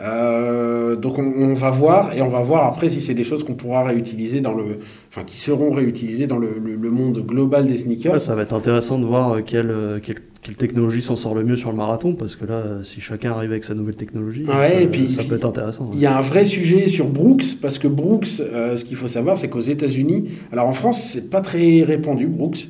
Euh, 0.00 0.96
donc 0.96 1.18
on, 1.18 1.22
on 1.36 1.52
va 1.54 1.70
voir 1.70 2.16
et 2.16 2.22
on 2.22 2.28
va 2.30 2.40
voir 2.40 2.66
après 2.66 2.88
si 2.88 3.00
c'est 3.00 3.12
des 3.14 3.24
choses 3.24 3.44
qu'on 3.44 3.52
pourra 3.54 3.84
réutiliser 3.84 4.40
dans 4.40 4.54
le, 4.54 4.78
enfin 5.10 5.24
qui 5.24 5.38
seront 5.38 5.70
réutilisées 5.72 6.26
dans 6.26 6.38
le, 6.38 6.48
le- 6.62 6.74
le 6.76 6.90
monde 6.90 7.18
global 7.26 7.66
des 7.66 7.76
sneakers. 7.76 8.14
Ouais, 8.14 8.18
ça 8.20 8.34
va 8.34 8.42
être 8.42 8.54
intéressant 8.54 8.98
de 8.98 9.04
voir 9.04 9.32
euh, 9.34 9.40
quelle, 9.44 9.70
euh, 9.70 9.98
quelle, 10.02 10.16
quelle 10.42 10.54
technologie 10.54 11.02
s'en 11.02 11.16
sort 11.16 11.34
le 11.34 11.44
mieux 11.44 11.56
sur 11.56 11.70
le 11.70 11.76
marathon, 11.76 12.14
parce 12.14 12.34
que 12.34 12.46
là, 12.46 12.62
si 12.82 13.00
chacun 13.02 13.32
arrive 13.32 13.50
avec 13.50 13.62
sa 13.64 13.74
nouvelle 13.74 13.96
technologie, 13.96 14.44
Ouais, 14.46 14.70
ça, 14.72 14.80
et 14.80 14.86
puis- 14.86 15.10
ça 15.10 15.20
puis- 15.20 15.28
peut 15.28 15.36
être 15.36 15.44
intéressant. 15.46 15.84
ouais. 15.84 15.90
Il 15.94 16.00
y 16.00 16.06
a 16.06 16.16
un 16.16 16.22
vrai 16.22 16.46
sujet 16.46 16.88
sur 16.88 17.06
Brooks 17.08 17.56
parce 17.60 17.78
que 17.78 17.86
Brooks, 17.88 18.40
euh, 18.40 18.76
ce 18.78 18.84
qu'il 18.86 18.96
faut 18.96 19.08
savoir, 19.08 19.36
c'est 19.36 19.48
qu'aux 19.48 19.60
États-Unis, 19.60 20.30
alors 20.50 20.66
en 20.66 20.72
France, 20.72 21.02
c'est 21.12 21.28
pas 21.28 21.42
très 21.42 21.82
répandu 21.82 22.26
Brooks. 22.26 22.68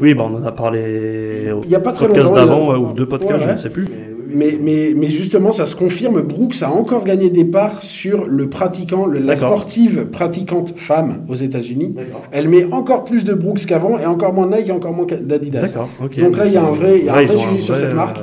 Oui, 0.00 0.14
bah, 0.14 0.26
on 0.32 0.36
en 0.36 0.44
a 0.44 0.52
parlé 0.52 1.52
au 1.52 1.60
Il 1.64 1.70
y 1.70 1.74
a 1.74 1.80
pas 1.80 1.92
très 1.92 2.06
podcast 2.08 2.32
a- 2.32 2.34
d'avant, 2.34 2.74
ou 2.78 2.94
deux 2.94 3.06
podcasts, 3.06 3.40
Ouais, 3.40 3.46
je 3.46 3.50
ne 3.52 3.56
sais 3.56 3.70
plus. 3.70 3.84
Mais, 3.84 4.11
mais, 4.36 4.94
mais 4.96 5.08
justement, 5.08 5.52
ça 5.52 5.66
se 5.66 5.74
confirme. 5.76 6.22
Brooks 6.22 6.62
a 6.62 6.70
encore 6.70 7.04
gagné 7.04 7.30
des 7.30 7.44
parts 7.44 7.82
sur 7.82 8.26
le 8.26 8.48
pratiquant, 8.48 9.06
le- 9.06 9.18
la 9.20 9.34
sportive 9.48 10.06
pratiquante 10.06 10.74
femme 10.76 11.24
aux 11.28 11.34
États-Unis. 11.34 11.94
Elle 12.30 12.48
met 12.48 12.64
encore 12.72 13.04
plus 13.04 13.24
de 13.24 13.34
Brooks 13.34 13.66
qu'avant 13.66 13.98
et 13.98 14.06
encore 14.06 14.32
moins 14.32 14.46
de 14.46 14.56
Nike 14.56 14.68
et 14.68 14.72
encore 14.72 14.92
moins 14.94 15.06
d'Adidas. 15.06 15.62
D'accord, 15.62 15.88
ok. 16.02 16.18
Donc 16.18 16.36
là, 16.36 16.46
il 16.46 16.52
y 16.52 16.56
a 16.56 16.64
un 16.64 16.70
vrai- 16.70 17.00
y 17.04 17.08
a 17.08 17.14
un 17.14 17.22
vrai 17.24 17.36
sujet 17.36 17.60
sur 17.60 17.76
cette 17.76 17.94
marque. 17.94 18.18
euh, 18.18 18.22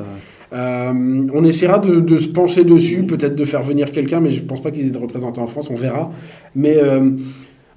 Euh, 0.51 1.25
on 1.33 1.45
essaiera 1.45 1.77
de, 1.77 1.99
de 1.99 2.17
se 2.17 2.27
pencher 2.27 2.63
dessus, 2.63 3.03
peut-être 3.03 3.35
de 3.35 3.45
faire 3.45 3.61
venir 3.61 3.91
quelqu'un, 3.91 4.19
mais 4.19 4.31
je 4.31 4.41
ne 4.41 4.47
pense 4.47 4.61
pas 4.63 4.71
qu'ils 4.71 4.87
aient 4.87 4.89
de 4.89 4.97
représentants 4.97 5.43
en 5.43 5.47
France, 5.47 5.67
on 5.69 5.75
verra. 5.75 6.11
Mais 6.55 6.75
euh, 6.77 7.11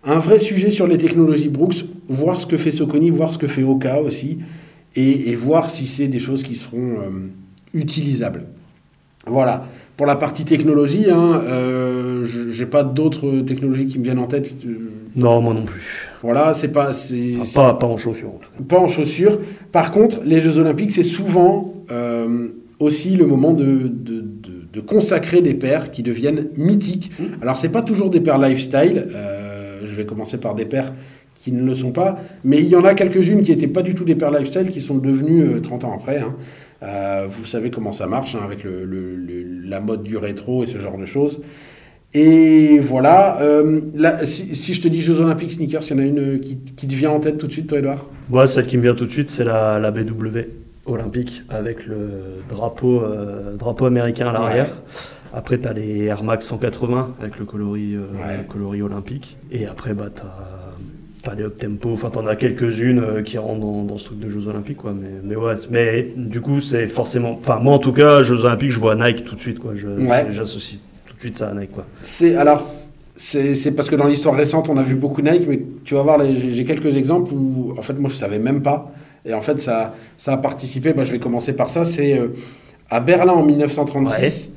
un 0.04 0.18
vrai 0.18 0.38
sujet 0.38 0.70
sur 0.70 0.86
les 0.86 0.96
technologies 0.96 1.50
Brooks, 1.50 1.84
voir 2.08 2.40
ce 2.40 2.46
que 2.46 2.56
fait 2.56 2.70
Soconi, 2.70 3.10
voir 3.10 3.30
ce 3.30 3.36
que 3.36 3.46
fait 3.46 3.62
Oka 3.62 4.00
aussi, 4.00 4.38
et, 4.96 5.30
et 5.30 5.34
voir 5.34 5.70
si 5.70 5.86
c'est 5.86 6.06
des 6.08 6.18
choses 6.18 6.42
qui 6.42 6.54
seront 6.56 6.94
euh, 7.74 7.78
utilisables. 7.78 8.44
Voilà. 9.26 9.64
Pour 9.96 10.06
la 10.06 10.16
partie 10.16 10.44
technologie, 10.44 11.04
hein, 11.10 11.40
euh, 11.44 12.24
je 12.24 12.58
n'ai 12.60 12.68
pas 12.68 12.82
d'autres 12.82 13.40
technologies 13.42 13.86
qui 13.86 13.98
me 13.98 14.04
viennent 14.04 14.18
en 14.18 14.26
tête. 14.26 14.52
Euh, 14.66 14.90
Non, 15.14 15.40
moi 15.40 15.54
non 15.54 15.64
plus. 15.64 15.82
Voilà, 16.22 16.54
c'est 16.54 16.72
pas, 16.72 16.90
Enfin, 16.90 17.44
pas, 17.54 17.74
pas 17.74 17.86
en 17.86 17.96
chaussures. 17.96 18.28
en 18.30 18.38
tout 18.38 18.50
cas. 18.58 18.64
pas 18.68 18.78
en 18.78 18.88
chaussures. 18.88 19.38
Par 19.70 19.90
contre, 19.92 20.20
les 20.24 20.40
Jeux 20.40 20.58
Olympiques, 20.58 20.92
c'est 20.92 21.02
souvent 21.04 21.74
euh, 21.90 22.48
aussi 22.80 23.16
le 23.16 23.26
moment 23.26 23.52
de, 23.52 23.64
de- 23.64 24.20
de- 24.20 24.22
de 24.72 24.80
consacrer 24.80 25.42
des 25.42 25.54
paires 25.54 25.90
qui 25.90 26.02
deviennent 26.02 26.48
mythiques. 26.56 27.10
Alors, 27.42 27.58
c'est 27.58 27.68
pas 27.68 27.82
toujours 27.82 28.08
des 28.10 28.20
paires 28.20 28.38
lifestyle. 28.38 29.06
euh, 29.14 29.80
je 29.86 29.94
vais 29.94 30.06
commencer 30.06 30.38
par 30.38 30.54
des 30.54 30.64
paires 30.64 30.92
qui 31.38 31.52
ne 31.52 31.62
le 31.64 31.74
sont 31.74 31.92
pas. 31.92 32.18
Mais 32.44 32.58
il 32.58 32.68
y 32.68 32.76
en 32.76 32.84
a 32.84 32.94
quelques-unes 32.94 33.40
qui 33.42 33.50
n'étaient 33.50 33.66
pas 33.68 33.82
du 33.82 33.94
tout 33.94 34.04
des 34.04 34.14
paires 34.14 34.30
lifestyle, 34.30 34.68
qui 34.68 34.80
sont 34.80 34.96
devenues 34.98 35.42
euh, 35.42 35.60
30 35.60 35.84
ans 35.84 35.92
après. 35.94 36.18
hein. 36.18 36.34
Euh, 36.82 37.26
vous 37.28 37.44
savez 37.44 37.70
comment 37.70 37.92
ça 37.92 38.06
marche 38.06 38.34
hein, 38.34 38.40
avec 38.44 38.64
le- 38.64 38.84
le- 38.84 39.14
le- 39.16 39.68
la 39.68 39.80
mode 39.80 40.02
du 40.02 40.16
rétro 40.16 40.64
et 40.64 40.66
ce 40.66 40.78
genre 40.78 40.98
de 40.98 41.06
choses. 41.06 41.40
Et 42.14 42.78
voilà. 42.80 43.40
euh, 43.40 43.80
là, 43.94 44.26
si, 44.26 44.54
si 44.54 44.74
je 44.74 44.82
te 44.82 44.88
dis 44.88 45.00
Jeux 45.00 45.20
Olympiques 45.20 45.52
sneakers, 45.52 45.82
il 45.88 45.90
y 45.90 45.94
en 45.94 46.02
a 46.02 46.06
une 46.06 46.40
qui, 46.40 46.58
qui 46.76 46.86
te 46.86 46.94
vient 46.94 47.10
en 47.10 47.20
tête 47.20 47.38
tout 47.38 47.46
de 47.46 47.52
suite, 47.52 47.68
toi, 47.68 47.78
Edouard 47.78 48.06
Moi, 48.28 48.46
celle 48.46 48.66
qui 48.66 48.76
me 48.76 48.82
vient 48.82 48.94
tout 48.94 49.06
de 49.06 49.10
suite, 49.10 49.28
c'est 49.30 49.44
la, 49.44 49.78
la 49.78 49.90
BW 49.90 50.38
olympique 50.84 51.42
avec 51.48 51.86
le 51.86 52.10
drapeau, 52.48 53.00
euh, 53.02 53.54
drapeau 53.56 53.86
américain 53.86 54.28
à 54.28 54.32
l'arrière. 54.32 54.68
Après, 55.32 55.58
tu 55.58 55.66
as 55.66 55.72
les 55.72 56.04
Air 56.04 56.22
Max 56.24 56.44
180 56.46 57.14
avec 57.20 57.38
le 57.38 57.46
coloris, 57.46 57.96
Ouais. 57.96 58.38
le 58.38 58.44
coloris 58.44 58.82
olympique. 58.82 59.38
Et 59.50 59.64
après, 59.66 59.94
bah, 59.94 60.08
tu 60.14 60.20
as, 60.20 60.26
les 61.36 61.44
up 61.44 61.58
tempo. 61.58 61.92
Enfin, 61.92 62.10
tu 62.10 62.18
en 62.18 62.26
as 62.26 62.36
quelques-unes 62.36 62.98
euh, 62.98 63.22
qui 63.22 63.38
rentrent 63.38 63.60
dans, 63.60 63.82
dans 63.84 63.98
ce 63.98 64.06
truc 64.06 64.18
de 64.18 64.28
Jeux 64.28 64.48
Olympiques. 64.48 64.78
Quoi. 64.78 64.92
Mais, 64.92 65.08
mais 65.22 65.36
ouais, 65.36 65.54
mais 65.70 66.08
du 66.16 66.40
coup, 66.40 66.60
c'est 66.60 66.88
forcément. 66.88 67.38
Enfin, 67.40 67.58
moi 67.58 67.74
en 67.74 67.78
tout 67.78 67.92
cas, 67.92 68.22
Jeux 68.22 68.44
Olympiques, 68.44 68.70
je 68.70 68.80
vois 68.80 68.94
Nike 68.94 69.24
tout 69.24 69.34
de 69.34 69.40
suite. 69.40 69.58
Quoi. 69.58 69.72
Ouais. 69.72 70.26
J'associe 70.30 70.80
tout 71.06 71.14
de 71.14 71.20
suite 71.20 71.36
ça 71.36 71.48
à 71.48 71.54
Nike. 71.54 71.72
Quoi. 71.72 71.86
C'est 72.02 72.36
alors 72.36 72.66
c'est 73.16 73.76
parce 73.76 73.88
que 73.88 73.94
dans 73.94 74.08
l'histoire 74.08 74.34
récente 74.34 74.68
on 74.68 74.76
a 74.76 74.82
vu 74.82 74.96
beaucoup 74.96 75.22
Nike, 75.22 75.46
mais 75.46 75.60
tu 75.84 75.94
vas 75.94 76.02
voir 76.02 76.20
j'ai 76.34 76.64
quelques 76.64 76.96
exemples 76.96 77.32
où 77.32 77.72
en 77.78 77.82
fait 77.82 77.92
moi 77.92 78.10
je 78.10 78.16
savais 78.16 78.40
même 78.40 78.62
pas 78.62 78.90
et 79.24 79.32
en 79.32 79.40
fait 79.42 79.60
ça 79.60 79.94
ça 80.16 80.32
a 80.32 80.36
participé. 80.38 80.92
Bah, 80.92 81.04
je 81.04 81.12
vais 81.12 81.20
commencer 81.20 81.54
par 81.54 81.70
ça. 81.70 81.84
C'est 81.84 82.18
euh, 82.18 82.28
à 82.90 83.00
Berlin 83.00 83.32
en 83.32 83.44
1936. 83.44 84.51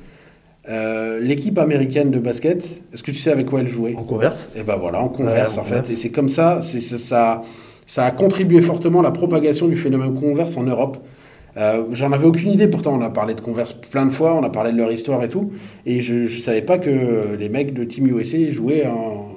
Euh, 0.70 1.20
L'équipe 1.20 1.58
américaine 1.60 2.12
de 2.12 2.20
basket, 2.20 2.68
est-ce 2.94 3.04
que 3.04 3.12
tu 3.12 3.18
sais 3.18 3.32
avec 3.32 3.46
quoi 3.48 3.60
elle 3.62 3.68
jouait? 3.68 3.96
En 3.96 4.04
converse 4.04 4.50
Et 4.56 4.64
ben 4.64 4.76
voilà, 4.78 5.02
en 5.02 5.10
converse 5.10 5.56
Ouais, 5.56 5.60
en 5.60 5.64
en 5.64 5.66
fait. 5.66 5.92
Et 5.92 5.96
c'est 5.96 6.10
comme 6.10 6.30
ça, 6.30 6.60
c'est 6.62 6.82
ça, 6.82 7.42
ça 7.86 8.06
a 8.06 8.12
contribué 8.12 8.62
fortement 8.62 9.00
à 9.02 9.04
la 9.04 9.12
propagation 9.12 9.68
du 9.68 9.76
phénomène 9.76 10.14
converse 10.14 10.58
en 10.58 10.64
Europe. 10.64 10.98
Euh, 11.58 11.84
J'en 11.94 12.12
avais 12.12 12.26
aucune 12.26 12.52
idée, 12.52 12.68
pourtant 12.68 12.98
on 12.98 13.02
a 13.02 13.10
parlé 13.10 13.34
de 13.34 13.42
converse 13.42 13.74
plein 13.74 14.06
de 14.06 14.12
fois, 14.12 14.36
on 14.36 14.44
a 14.44 14.50
parlé 14.50 14.72
de 14.74 14.78
leur 14.78 14.92
histoire 14.92 15.24
et 15.24 15.30
tout. 15.30 15.52
Et 15.86 16.02
je 16.02 16.16
ne 16.16 16.28
savais 16.28 16.62
pas 16.64 16.78
que 16.80 17.36
les 17.40 17.48
mecs 17.50 17.74
de 17.74 17.84
Team 17.86 18.08
USA 18.08 18.38
jouaient 18.50 18.86
en, 18.88 19.30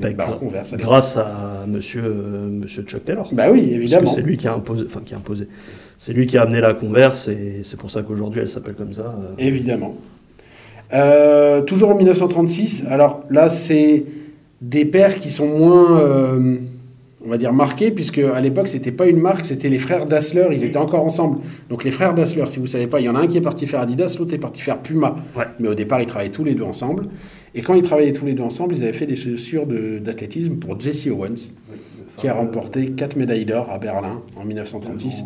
Bah, 0.00 0.08
bah, 0.16 0.36
converse. 0.38 0.74
Grâce 0.76 1.16
à 1.16 1.64
monsieur, 1.66 2.02
euh, 2.04 2.48
monsieur 2.50 2.82
Chuck 2.82 3.04
Taylor. 3.04 3.28
Bah 3.32 3.46
oui, 3.50 3.60
Parce 3.60 3.70
que 3.70 3.74
évidemment. 3.76 4.10
c'est 4.10 4.20
lui 4.22 4.36
qui 4.36 4.46
a 4.46 4.52
imposé. 4.54 4.84
Enfin, 4.86 5.00
qui 5.04 5.14
a 5.14 5.16
imposé. 5.16 5.48
C'est 5.96 6.12
lui 6.12 6.26
qui 6.26 6.36
a 6.38 6.42
amené 6.42 6.60
la 6.60 6.74
converse 6.74 7.26
et 7.28 7.62
c'est 7.64 7.76
pour 7.78 7.90
ça 7.90 8.02
qu'aujourd'hui 8.02 8.40
elle 8.42 8.48
s'appelle 8.48 8.74
comme 8.74 8.92
ça. 8.92 9.02
euh. 9.22 9.34
Évidemment. 9.38 9.94
Euh, 10.92 11.60
toujours 11.62 11.90
en 11.90 11.94
1936, 11.96 12.86
alors 12.88 13.20
là, 13.30 13.48
c'est 13.48 14.04
des 14.62 14.84
paires 14.84 15.16
qui 15.16 15.30
sont 15.30 15.46
moins, 15.46 16.00
euh, 16.00 16.56
on 17.24 17.28
va 17.28 17.36
dire, 17.36 17.52
marqués, 17.52 17.90
puisque 17.90 18.18
à 18.18 18.40
l'époque, 18.40 18.68
c'était 18.68 18.90
pas 18.92 19.06
une 19.06 19.18
marque, 19.20 19.44
c'était 19.44 19.68
les 19.68 19.78
frères 19.78 20.06
Dassler, 20.06 20.46
ils 20.52 20.64
étaient 20.64 20.78
encore 20.78 21.04
ensemble. 21.04 21.40
Donc 21.68 21.84
les 21.84 21.90
frères 21.90 22.14
Dassler, 22.14 22.46
si 22.46 22.58
vous 22.58 22.66
savez 22.66 22.86
pas, 22.86 23.00
il 23.00 23.04
y 23.04 23.08
en 23.08 23.14
a 23.14 23.20
un 23.20 23.26
qui 23.26 23.36
est 23.36 23.40
parti 23.42 23.66
faire 23.66 23.80
Adidas, 23.80 24.16
l'autre 24.18 24.32
est 24.34 24.38
parti 24.38 24.62
faire 24.62 24.78
Puma. 24.78 25.16
Ouais. 25.36 25.44
Mais 25.60 25.68
au 25.68 25.74
départ, 25.74 26.00
ils 26.00 26.06
travaillaient 26.06 26.30
tous 26.32 26.44
les 26.44 26.54
deux 26.54 26.64
ensemble. 26.64 27.04
Et 27.54 27.60
quand 27.60 27.74
ils 27.74 27.82
travaillaient 27.82 28.12
tous 28.12 28.24
les 28.26 28.32
deux 28.34 28.42
ensemble, 28.42 28.74
ils 28.76 28.82
avaient 28.82 28.92
fait 28.92 29.06
des 29.06 29.16
chaussures 29.16 29.66
de- 29.66 29.98
d'athlétisme 29.98 30.56
pour 30.56 30.80
Jesse 30.80 31.06
Owens, 31.08 31.50
qui 32.16 32.28
a 32.28 32.34
remporté 32.34 32.86
4 32.92 33.16
médailles 33.16 33.44
d'or 33.44 33.68
à 33.70 33.78
Berlin 33.78 34.20
en 34.40 34.44
1936 34.44 35.22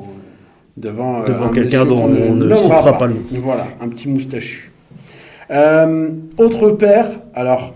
devant, 0.76 1.22
euh, 1.22 1.28
Devant 1.28 1.48
quelqu'un 1.50 1.84
dont 1.86 2.02
on 2.04 2.08
ne 2.08 2.34
nommera 2.46 2.56
citera 2.78 2.98
pas 2.98 3.06
le 3.06 3.14
nom. 3.14 3.20
Voilà, 3.42 3.68
un 3.80 3.88
petit 3.88 4.08
moustachu. 4.08 4.71
Euh, 5.52 6.10
autre 6.38 6.70
paire, 6.70 7.06
alors 7.34 7.74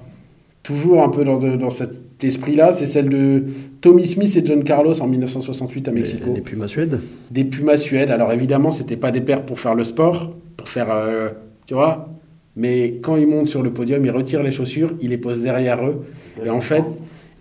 toujours 0.62 1.02
un 1.02 1.09
peu 1.09 1.25
dans, 1.25 1.38
de- 1.38 1.56
dans 1.56 1.71
cet 1.71 1.90
esprit-là, 2.25 2.73
c'est 2.73 2.87
celle 2.87 3.09
de 3.11 3.45
Tommy 3.83 4.06
Smith 4.06 4.35
et 4.37 4.45
John 4.45 4.64
Carlos 4.64 4.99
en 5.02 5.06
1968 5.06 5.88
à 5.88 5.92
Mexico. 5.92 6.30
Les 6.35 6.40
Pumas 6.40 6.68
Suède. 6.68 7.00
Des 7.30 7.45
Pumas 7.45 7.76
Suède. 7.76 8.11
Alors 8.11 8.33
évidemment, 8.33 8.73
c'était 8.73 8.97
pas 8.97 9.11
des 9.11 9.21
paires 9.21 9.42
pour 9.45 9.61
faire 9.61 9.75
le 9.75 9.85
sport, 9.85 10.33
pour 10.56 10.68
faire, 10.68 10.88
euh, 10.90 11.28
tu 11.66 11.75
vois. 11.75 12.09
Mais 12.56 12.95
quand 13.02 13.16
ils 13.16 13.26
montent 13.26 13.49
sur 13.49 13.62
le 13.62 13.71
podium, 13.71 14.02
ils 14.06 14.11
retirent 14.11 14.42
les 14.42 14.50
chaussures, 14.52 14.95
ils 15.02 15.11
les 15.11 15.18
posent 15.18 15.42
derrière 15.42 15.85
eux, 15.87 16.06
et 16.45 16.49
en 16.49 16.62
fait, 16.62 16.83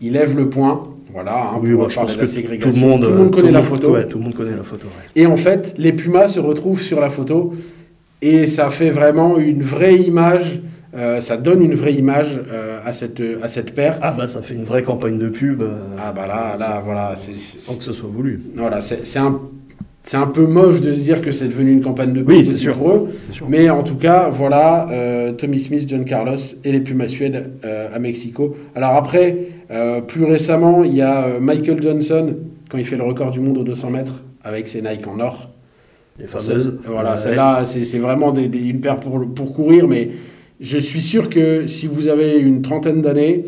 ils 0.02 0.12
lèvent 0.12 0.36
le 0.36 0.50
poing. 0.50 0.90
Voilà, 1.14 1.52
hein, 1.54 1.60
oui, 1.64 1.72
pour 1.72 1.84
bah, 1.84 1.88
je 1.90 1.96
pense 1.96 2.12
de 2.12 2.16
que 2.18 2.52
la 2.52 2.58
tout- 2.58 2.70
le 2.76 2.82
monde, 2.82 3.04
Tout 3.04 3.10
le 3.10 3.16
monde 3.16 3.28
euh, 3.28 3.30
connaît 3.30 3.52
la 3.52 3.64
photo. 3.64 3.94
Ouais, 3.94 4.06
tout 4.06 4.18
le 4.18 4.24
monde 4.26 4.34
connaît 4.36 4.58
la 4.58 4.64
photo. 4.64 4.88
ouais. 4.88 5.22
Et 5.22 5.26
en 5.26 5.38
fait, 5.38 5.74
les 5.78 5.94
Pumas 5.94 6.28
se 6.28 6.42
retrouvent 6.42 6.82
sur 6.82 7.00
la 7.00 7.10
photo 7.10 7.54
et 8.28 8.48
ça 8.48 8.70
fait 8.70 8.90
vraiment 8.90 9.38
une 9.38 9.62
vraie 9.62 9.98
image, 9.98 10.62
euh, 10.98 11.20
ça 11.22 11.38
donne 11.38 11.62
une 11.62 11.76
vraie 11.76 11.94
image 11.94 12.40
euh, 12.52 12.80
à, 12.86 12.92
cette, 12.94 13.22
à 13.42 13.48
cette 13.48 13.74
paire. 13.76 14.00
Ah 14.02 14.14
bah 14.18 14.28
ça 14.28 14.42
fait 14.42 14.54
une 14.54 14.64
vraie 14.64 14.84
campagne 14.84 15.20
de 15.20 15.30
pub. 15.30 15.62
euh, 15.62 15.74
Ah 16.02 16.12
bah 16.12 16.26
là, 16.28 16.56
là, 16.58 16.82
voilà, 16.84 17.14
c'est 17.16 17.38
Sans 17.38 17.74
c'est- 17.74 17.78
que 17.80 17.84
ce 17.84 17.94
soit 17.94 18.10
voulu. 18.10 18.42
voilà, 18.56 18.80
c'est 18.82 19.20
un, 19.20 19.40
c'est 20.04 20.18
un 20.18 20.28
peu 20.28 20.46
moche 20.46 20.82
de 20.82 20.94
se 20.94 21.02
dire 21.02 21.20
que 21.22 21.32
c'est 21.32 21.48
devenu 21.50 21.72
une 21.74 21.82
campagne 21.82 22.14
de 22.14 22.22
pub 22.22 22.30
Oui, 22.30 22.46
c'est 22.46 22.56
sûr. 22.56 22.78
pour 22.78 22.92
eux. 22.92 23.10
C'est 23.28 23.34
sûr. 23.36 23.46
Mais 23.50 23.70
en 23.70 23.84
tout 23.84 23.96
cas, 23.98 24.30
voilà, 24.30 24.88
Tommy 25.38 25.60
Smith, 25.60 25.84
John 25.88 26.06
Carlos 26.06 26.38
et 26.64 26.72
les 26.72 26.80
Pumas 26.82 27.08
Suède 27.10 27.52
à 27.94 28.00
Mexico. 28.00 28.56
Alors 28.76 28.92
après, 28.92 29.36
plus 30.08 30.24
récemment, 30.26 30.84
il 30.84 30.96
y 30.96 31.02
a 31.02 31.40
Michael 31.42 31.82
Johnson, 31.82 32.36
quand 32.70 32.78
il 32.78 32.86
fait 32.86 32.98
le 32.98 33.04
record 33.04 33.32
du 33.32 33.40
monde 33.40 33.58
aux 33.58 33.64
200 33.64 33.90
mètres, 33.90 34.22
avec 34.44 34.68
ses 34.68 34.82
Nike 34.82 35.08
en 35.08 35.20
or. 35.20 35.50
Les 36.20 36.28
fameuses. 36.28 36.78
Voilà, 36.88 37.18
celle-là, 37.18 37.66
c'est 37.66 38.00
vraiment 38.00 38.32
des- 38.32 38.48
des- 38.48 38.60
une 38.70 38.80
paire 38.80 39.00
pour, 39.00 39.26
pour 39.34 39.54
courir, 39.54 39.88
mais 39.88 40.12
je 40.62 40.78
suis 40.78 41.02
sûr 41.02 41.30
que 41.30 41.68
si 41.68 41.88
vous 41.88 42.08
avez 42.08 42.38
une 42.40 42.62
trentaine 42.62 43.02
d'années, 43.02 43.46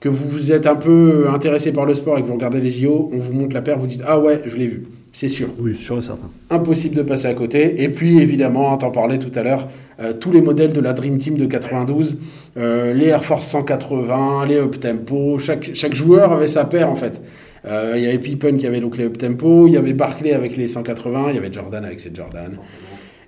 que 0.00 0.08
vous 0.08 0.28
vous 0.28 0.52
êtes 0.52 0.66
un 0.66 0.76
peu 0.76 1.28
intéressé 1.28 1.72
par 1.72 1.84
le 1.86 1.94
sport 1.94 2.18
et 2.18 2.22
que 2.22 2.26
vous 2.26 2.34
regardez 2.34 2.60
les 2.60 2.70
JO, 2.70 3.10
on 3.12 3.18
vous 3.18 3.32
montre 3.32 3.54
la 3.54 3.62
paire, 3.62 3.78
vous 3.78 3.86
dites 3.86 4.02
Ah 4.06 4.18
ouais, 4.20 4.42
je 4.46 4.56
l'ai 4.56 4.66
vu, 4.68 4.84
c'est 5.12 5.26
sûr. 5.28 5.48
Oui, 5.60 5.74
sûr 5.76 5.98
et 5.98 6.02
certain. 6.02 6.28
Impossible 6.50 6.94
de 6.96 7.02
passer 7.02 7.26
à 7.26 7.34
côté. 7.34 7.82
Et 7.82 7.88
puis 7.88 8.20
évidemment, 8.20 8.76
t'en 8.76 8.90
parlais 8.92 9.18
tout 9.18 9.32
à 9.36 9.42
l'heure, 9.42 9.66
euh, 10.00 10.12
tous 10.12 10.30
les 10.32 10.40
modèles 10.40 10.72
de 10.72 10.80
la 10.80 10.92
Dream 10.92 11.18
Team 11.18 11.36
de 11.36 11.46
92, 11.46 12.16
euh, 12.56 12.92
les 12.92 13.06
Air 13.06 13.24
Force 13.24 13.46
180, 13.48 14.46
les 14.46 14.56
Up 14.56 14.78
Tempo, 14.80 15.38
chaque, 15.40 15.70
chaque 15.74 15.94
joueur 15.94 16.32
avait 16.32 16.46
sa 16.48 16.64
paire 16.64 16.90
en 16.90 16.96
fait. 16.96 17.20
Euh, 17.64 17.94
Il 17.96 18.02
y 18.02 18.06
avait 18.06 18.18
Pippen 18.18 18.56
qui 18.56 18.66
avait 18.66 18.80
donc 18.80 18.96
les 18.96 19.04
Up 19.04 19.18
Tempo, 19.18 19.66
il 19.66 19.74
y 19.74 19.76
avait 19.76 19.92
Barclay 19.92 20.32
avec 20.32 20.56
les 20.56 20.68
180, 20.68 21.30
il 21.30 21.34
y 21.36 21.38
avait 21.38 21.52
Jordan 21.52 21.84
avec 21.84 22.00
ses 22.00 22.14
Jordan. 22.14 22.58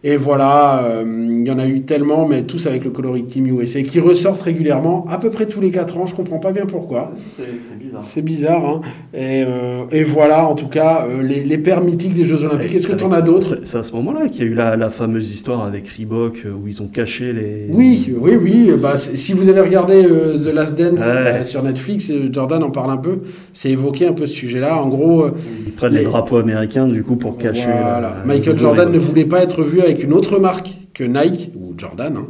Et 0.02 0.16
voilà, 0.16 0.82
euh, 0.84 1.04
il 1.06 1.46
y 1.46 1.50
en 1.50 1.58
a 1.58 1.66
eu 1.66 1.82
tellement, 1.82 2.26
mais 2.26 2.44
tous 2.44 2.66
avec 2.66 2.84
le 2.84 2.90
coloris 2.90 3.24
Team 3.24 3.46
USA, 3.48 3.82
qui 3.82 4.00
ressortent 4.00 4.40
régulièrement, 4.40 5.04
à 5.10 5.18
peu 5.18 5.28
près 5.28 5.44
tous 5.44 5.60
les 5.60 5.70
4 5.70 5.98
ans, 5.98 6.06
je 6.06 6.14
comprends 6.14 6.38
pas 6.38 6.52
bien 6.52 6.64
pourquoi. 6.64 7.12
C'est 7.36 7.78
bizarre. 7.78 8.02
C'est 8.02 8.22
bizarre, 8.22 8.64
hein. 8.64 8.80
Et, 9.12 9.44
euh, 9.46 9.82
et 9.92 10.02
voilà, 10.02 10.48
en 10.48 10.54
tout 10.54 10.68
cas, 10.68 11.04
euh, 11.06 11.22
les, 11.22 11.44
les 11.44 11.58
paires 11.58 11.82
mythiques 11.82 12.14
des 12.14 12.24
Jeux 12.24 12.44
Olympiques. 12.46 12.74
Est-ce 12.74 12.88
que 12.88 12.94
tu 12.96 13.04
en 13.04 13.12
as 13.12 13.20
d'autres? 13.20 13.58
C'est 13.64 13.76
à 13.76 13.82
ce 13.82 13.92
moment-là 13.92 14.28
qu'il 14.28 14.40
y 14.46 14.48
a 14.48 14.50
eu 14.50 14.54
la, 14.54 14.74
la 14.78 14.88
fameuse 14.88 15.30
histoire 15.30 15.62
avec 15.66 15.86
Reebok 15.88 16.44
où 16.46 16.66
ils 16.66 16.80
ont 16.80 16.86
caché 16.88 17.34
les. 17.34 17.66
Oui, 17.70 18.10
oui, 18.18 18.36
oui. 18.42 18.70
Bah, 18.80 18.96
si 18.96 19.34
vous 19.34 19.50
avez 19.50 19.60
regardé 19.60 20.02
The 20.04 20.50
Last 20.54 20.78
Dance 20.78 21.00
Ouais. 21.10 21.44
sur 21.44 21.62
Netflix, 21.62 22.10
Jordan 22.32 22.62
en 22.62 22.70
parle 22.70 22.90
un 22.92 22.96
peu. 22.96 23.18
C'est 23.52 23.68
évoqué 23.68 24.06
un 24.06 24.14
peu 24.14 24.24
ce 24.26 24.32
sujet-là. 24.34 24.82
En 24.82 24.88
gros, 24.88 25.26
Ils 25.66 25.72
prennent 25.72 25.92
les, 25.92 25.98
Les- 25.98 26.04
drapeaux 26.06 26.38
américains 26.38 26.86
du 26.86 27.02
coup 27.02 27.16
pour 27.16 27.36
cacher. 27.36 27.66
voilà. 27.66 28.14
Michael 28.24 28.58
Jordan 28.58 28.90
ne 28.90 28.98
voulait 28.98 29.26
pas 29.26 29.42
être 29.42 29.62
vu 29.62 29.80
avec 29.80 29.89
une 30.02 30.12
autre 30.12 30.38
marque 30.38 30.76
que 30.94 31.04
Nike 31.04 31.52
ou 31.56 31.74
Jordan. 31.76 32.16
hein. 32.16 32.26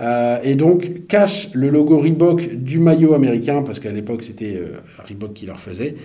Euh, 0.00 0.38
et 0.44 0.54
donc 0.54 1.06
cache 1.08 1.48
le 1.54 1.70
logo 1.70 1.98
Reebok 1.98 2.54
du 2.54 2.78
maillot 2.78 3.14
américain 3.14 3.62
parce 3.66 3.80
qu'à 3.80 3.90
l'époque 3.90 4.22
c'était 4.22 4.54
euh, 4.56 4.76
Reebok 5.08 5.32
qui 5.32 5.44
leur 5.46 5.58
faisait. 5.58 5.96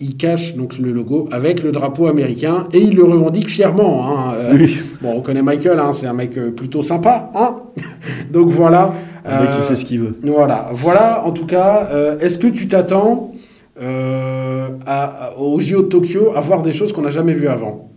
Il 0.00 0.16
cache 0.16 0.54
donc 0.56 0.76
le 0.78 0.90
logo 0.92 1.28
avec 1.30 1.62
le 1.62 1.70
drapeau 1.72 2.06
américain 2.08 2.64
et 2.72 2.78
il 2.78 2.96
le 2.96 3.04
revendique 3.04 3.48
fièrement. 3.48 4.06
hein. 4.08 4.34
Euh, 4.34 4.54
Oui, 4.58 4.78
Bon, 5.02 5.12
on 5.16 5.20
connaît 5.20 5.42
Michael, 5.42 5.78
hein, 5.78 5.92
c'est 5.92 6.06
un 6.08 6.12
mec 6.14 6.32
plutôt 6.56 6.82
sympa. 6.82 7.30
Hein 7.34 7.58
donc 8.32 8.48
voilà. 8.48 8.92
le 9.24 9.30
mec 9.30 9.50
qui 9.56 9.62
sait 9.62 9.76
ce 9.76 9.84
qu'il 9.84 10.00
veut. 10.00 10.16
Voilà, 10.24 10.70
voilà 10.72 11.24
en 11.24 11.30
tout 11.30 11.46
cas. 11.46 11.88
Est-ce 12.20 12.38
que 12.38 12.48
tu 12.48 12.66
t'attends 12.66 13.32
à, 13.80 14.66
à- 14.86 15.36
au 15.38 15.60
JO 15.60 15.82
de 15.82 15.88
Tokyo 15.88 16.32
à 16.34 16.40
voir 16.40 16.62
des 16.62 16.72
choses 16.72 16.92
qu'on 16.92 17.02
n'a 17.02 17.10
jamais 17.10 17.34
vues 17.34 17.48
avant? 17.48 17.87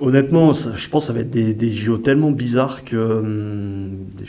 Honnêtement, 0.00 0.52
ça- 0.54 0.70
je 0.76 0.88
pense 0.88 1.04
que 1.04 1.06
ça 1.08 1.12
va 1.12 1.20
être 1.20 1.30
des, 1.30 1.54
des 1.54 1.70
JO 1.72 1.98
tellement 1.98 2.30
bizarres 2.30 2.84
que. 2.84 2.96
hum, 2.96 3.90
des- 4.16 4.24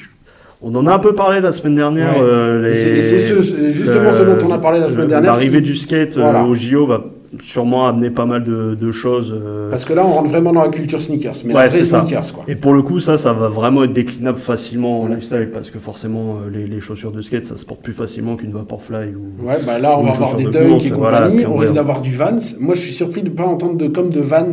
on 0.61 0.75
en 0.75 0.87
a 0.87 0.93
un 0.93 0.99
peu 0.99 1.13
parlé 1.15 1.39
la 1.39 1.51
semaine 1.51 1.75
dernière. 1.75 2.15
Ouais. 2.17 2.21
euh, 2.21 2.73
c'est- 2.73 3.19
ce- 3.21 3.69
justement 3.71 4.11
ce 4.11 4.23
dont 4.23 4.37
on 4.45 4.51
a 4.51 4.57
parlé 4.57 4.79
la 4.79 4.89
semaine 4.89 5.03
le- 5.03 5.09
dernière. 5.09 5.31
L'arrivée 5.31 5.59
qui- 5.61 5.69
du 5.69 5.75
skate 5.75 6.17
euh, 6.17 6.21
Voilà. 6.21 6.43
au 6.43 6.53
JO 6.53 6.85
va 6.85 7.05
sûrement 7.39 7.87
amener 7.87 8.09
pas 8.09 8.25
mal 8.25 8.43
de, 8.43 8.75
de 8.75 8.91
choses. 8.91 9.33
euh, 9.33 9.69
Parce 9.69 9.85
que 9.85 9.93
là, 9.93 10.03
on 10.05 10.09
rentre 10.11 10.29
vraiment 10.31 10.51
dans 10.51 10.63
la 10.63 10.69
culture 10.69 11.01
sneakers, 11.01 11.35
mais 11.45 11.53
Ouais, 11.53 11.61
la 11.61 11.67
vraie 11.67 11.77
c'est 11.77 11.83
ça. 11.85 12.01
sneakers, 12.01 12.33
quoi. 12.33 12.43
Et 12.49 12.55
pour 12.55 12.73
le 12.73 12.81
coup, 12.81 12.99
ça, 12.99 13.17
ça 13.17 13.31
va 13.31 13.47
vraiment 13.47 13.83
être 13.85 13.93
déclinable 13.93 14.39
facilement 14.39 15.01
en 15.01 15.07
Ouais. 15.07 15.15
lifestyle 15.15 15.49
parce 15.53 15.69
que 15.69 15.79
forcément, 15.79 16.39
euh, 16.43 16.49
les, 16.51 16.65
les 16.67 16.79
chaussures 16.81 17.11
de 17.13 17.21
skate, 17.21 17.45
ça 17.45 17.55
se 17.55 17.65
porte 17.65 17.81
plus 17.81 17.93
facilement 17.93 18.35
qu'une 18.35 18.51
Vaporfly 18.51 19.13
ou. 19.15 19.47
Ouais, 19.47 19.57
bah 19.65 19.77
là, 19.79 19.97
on 19.97 20.03
va 20.03 20.11
avoir 20.11 20.35
des 20.35 20.43
de 20.45 20.49
Dunk 20.49 20.79
et 20.85 20.89
compagnie. 20.89 21.45
on 21.45 21.55
risque 21.55 21.75
d'avoir 21.75 22.01
du 22.01 22.13
Vans. 22.15 22.35
Moi, 22.59 22.73
je 22.75 22.79
suis 22.81 22.93
surpris 22.93 23.21
de 23.21 23.29
ne 23.29 23.33
pas 23.35 23.45
entendre 23.45 23.77
de 23.77 23.87
comme 23.87 24.09
de 24.09 24.19
Vans. 24.19 24.49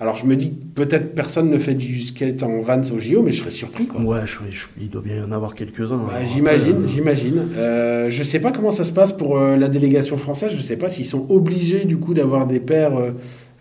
Alors, 0.00 0.16
je 0.16 0.26
me 0.26 0.34
dis 0.36 0.50
que 0.50 0.82
peut-être 0.82 1.14
personne 1.14 1.50
ne 1.50 1.58
fait 1.58 1.74
du 1.74 2.00
skate 2.00 2.42
en 2.42 2.60
Vans 2.62 2.82
au 2.94 2.98
JO, 2.98 3.22
mais 3.22 3.30
je 3.32 3.40
serais 3.40 3.50
surpris, 3.52 3.86
quoi. 3.86 4.00
Ouais, 4.00 4.20
je- 4.24 4.38
je- 4.50 4.66
il 4.80 4.90
doit 4.90 5.02
bien 5.02 5.16
y 5.18 5.22
en 5.22 5.30
avoir 5.32 5.54
quelques-uns. 5.54 6.00
Alors, 6.10 6.24
j'imagine, 6.24 6.82
euh, 6.82 6.86
j'imagine. 6.88 7.48
Euh, 7.56 8.10
je 8.10 8.22
sais 8.24 8.40
pas 8.40 8.50
comment 8.50 8.72
ça 8.72 8.84
se 8.84 8.92
passe 8.92 9.12
pour 9.12 9.38
euh, 9.38 9.56
la 9.56 9.68
délégation 9.68 10.16
française. 10.16 10.52
Je 10.56 10.60
sais 10.60 10.76
pas 10.76 10.88
s'ils 10.88 11.04
sont 11.04 11.26
obligés 11.30 11.84
du 11.84 11.96
coup 11.96 12.12
d'avoir 12.14 12.46
des 12.46 12.58
paires. 12.60 12.96
euh, 12.96 13.12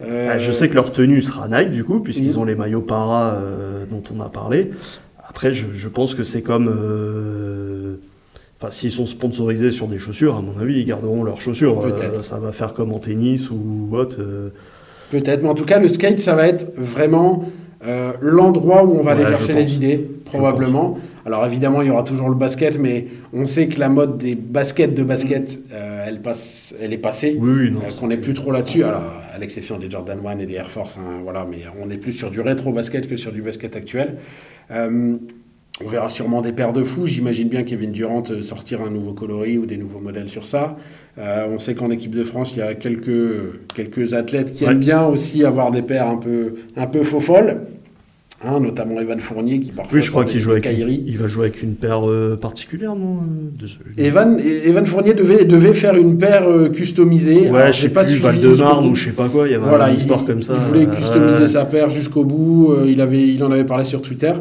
euh, 0.01 0.29
Ah, 0.31 0.39
Je 0.39 0.51
sais 0.51 0.69
que 0.69 0.73
leur 0.75 0.91
tenue 0.91 1.21
sera 1.21 1.47
Nike 1.47 1.71
du 1.71 1.83
coup, 1.83 1.99
puisqu'ils 1.99 2.31
Mhm. 2.33 2.37
ont 2.39 2.45
les 2.45 2.55
maillots 2.55 2.81
para 2.81 3.37
dont 3.91 4.03
on 4.15 4.19
a 4.19 4.29
parlé. 4.29 4.71
Après, 5.29 5.53
je, 5.53 5.67
je 5.73 5.87
pense 5.87 6.15
que 6.15 6.23
c'est 6.23 6.41
comme. 6.41 6.67
Enfin, 8.59 8.71
s'ils 8.71 8.91
sont 8.91 9.05
sponsorisés 9.05 9.71
sur 9.71 9.87
des 9.87 9.97
chaussures, 9.97 10.35
à 10.35 10.41
mon 10.41 10.57
avis, 10.59 10.79
ils 10.79 10.85
garderont 10.85 11.23
leurs 11.23 11.41
chaussures. 11.41 11.79
Peut-être. 11.79 12.23
ça 12.23 12.39
va 12.39 12.51
faire 12.51 12.73
comme 12.73 12.91
en 12.91 12.99
tennis 12.99 13.49
ou 13.51 13.89
autre. 13.91 14.17
Peut-être, 15.11 15.43
mais 15.43 15.49
en 15.49 15.55
tout 15.55 15.65
cas, 15.65 15.79
le 15.79 15.89
skate, 15.89 16.19
ça 16.19 16.35
va 16.35 16.47
être 16.47 16.73
vraiment 16.75 17.45
euh, 17.85 18.13
l'endroit 18.21 18.85
où 18.85 18.97
on 18.97 19.01
va 19.01 19.11
aller 19.11 19.23
Ouais, 19.23 19.29
chercher 19.29 19.53
les 19.53 19.75
idées, 19.75 19.97
probablement. 20.25 20.97
Alors 21.25 21.45
évidemment, 21.45 21.81
il 21.81 21.89
y 21.89 21.91
aura 21.91 22.03
toujours 22.03 22.29
le 22.29 22.35
basket, 22.35 22.79
mais 22.79 23.07
on 23.33 23.45
sait 23.45 23.67
que 23.67 23.79
la 23.79 23.89
mode 23.89 24.17
des 24.17 24.35
baskets 24.35 24.93
de 24.93 25.03
basket, 25.03 25.59
euh, 25.73 26.05
elle, 26.07 26.21
passe, 26.21 26.73
elle 26.81 26.93
est 26.93 26.97
passée. 26.97 27.37
Oui, 27.39 27.51
oui. 27.51 27.73
Euh, 27.75 27.89
qu'on 27.99 28.07
n'est 28.07 28.17
plus 28.17 28.33
trop 28.33 28.51
là-dessus, 28.51 28.83
alors 28.83 29.03
à 29.33 29.37
l'exception 29.37 29.77
des 29.77 29.89
Jordan 29.89 30.19
1 30.25 30.39
et 30.39 30.45
des 30.45 30.55
Air 30.55 30.69
Force, 30.69 30.97
hein, 30.97 31.21
voilà, 31.23 31.45
mais 31.49 31.63
on 31.81 31.89
est 31.89 31.97
plus 31.97 32.13
sur 32.13 32.31
du 32.31 32.39
rétro 32.39 32.71
basket 32.71 33.07
que 33.07 33.17
sur 33.17 33.31
du 33.31 33.41
basket 33.41 33.75
actuel. 33.75 34.17
On 35.85 35.89
verra 35.89 36.09
sûrement 36.09 36.41
des 36.41 36.51
paires 36.51 36.73
de 36.73 36.83
fous. 36.83 37.07
J'imagine 37.07 37.47
bien 37.49 37.63
Kevin 37.63 37.91
Durant 37.91 38.23
euh, 38.31 38.41
sortir 38.41 38.81
un 38.81 38.89
nouveau 38.89 39.13
coloris 39.13 39.57
ou 39.57 39.65
des 39.65 39.77
nouveaux 39.77 39.99
modèles 39.99 40.29
sur 40.29 40.45
ça. 40.45 40.77
Euh, 41.17 41.47
on 41.53 41.59
sait 41.59 41.75
qu'en 41.75 41.89
équipe 41.91 42.15
de 42.15 42.23
France, 42.23 42.55
il 42.55 42.59
y 42.59 42.61
a 42.61 42.73
quelques, 42.73 43.11
quelques 43.75 44.13
athlètes 44.13 44.53
qui 44.53 44.65
Ouais. 44.65 44.71
aiment 44.71 44.79
bien 44.79 45.05
aussi 45.05 45.43
avoir 45.43 45.71
des 45.71 45.81
paires 45.81 46.07
un 46.07 46.17
peu, 46.17 46.53
un 46.77 46.87
peu 46.87 47.03
faux 47.03 47.19
folles. 47.19 47.61
Hein, 48.45 48.59
notamment 48.59 48.99
Evan 48.99 49.21
Fournier 49.21 49.61
qui 49.61 49.71
parfois 49.71 49.95
Oui, 49.97 50.01
je 50.03 50.11
crois 50.11 50.25
qu'il 50.25 50.37
joue 50.41 50.51
avec. 50.51 50.63
Kyrie. 50.65 51.01
Il 51.07 51.17
va 51.17 51.27
jouer 51.27 51.45
avec 51.45 51.63
une 51.63 51.75
paire 51.75 52.09
euh, 52.09 52.35
particulière, 52.35 52.93
non 52.93 53.19
euh, 53.21 53.57
de 53.57 53.67
ce- 53.67 53.75
Evan, 53.97 54.37
Evan 54.65 54.85
Fournier 54.85 55.13
devait, 55.13 55.45
devait 55.45 55.73
faire 55.73 55.95
une 55.95 56.17
paire 56.17 56.43
euh, 56.49 56.67
customisée. 56.67 57.49
Ouais, 57.49 57.57
Alors, 57.61 57.71
je 57.71 57.81
sais 57.83 57.87
pas 57.89 58.03
suivi 58.03 58.21
Val 58.21 58.41
de 58.41 58.49
Marne 58.55 58.87
ou 58.89 58.95
je 58.95 59.05
sais 59.05 59.11
pas 59.11 59.29
quoi. 59.29 59.47
Il 59.47 59.51
y 59.51 59.55
avait 59.55 59.65
Voilà, 59.65 59.87
une 59.87 59.95
il, 59.95 59.99
histoire 60.01 60.25
comme 60.25 60.41
ça. 60.41 60.55
il 60.57 60.67
voulait 60.67 60.87
euh, 60.87 60.93
customiser 60.93 61.45
sa 61.45 61.63
paire 61.63 61.89
jusqu'au 61.89 62.25
bout. 62.25 62.75
il, 62.85 62.99
avait, 62.99 63.25
il 63.29 63.41
en 63.45 63.51
avait 63.51 63.63
parlé 63.63 63.85
sur 63.85 64.01
Twitter. 64.01 64.33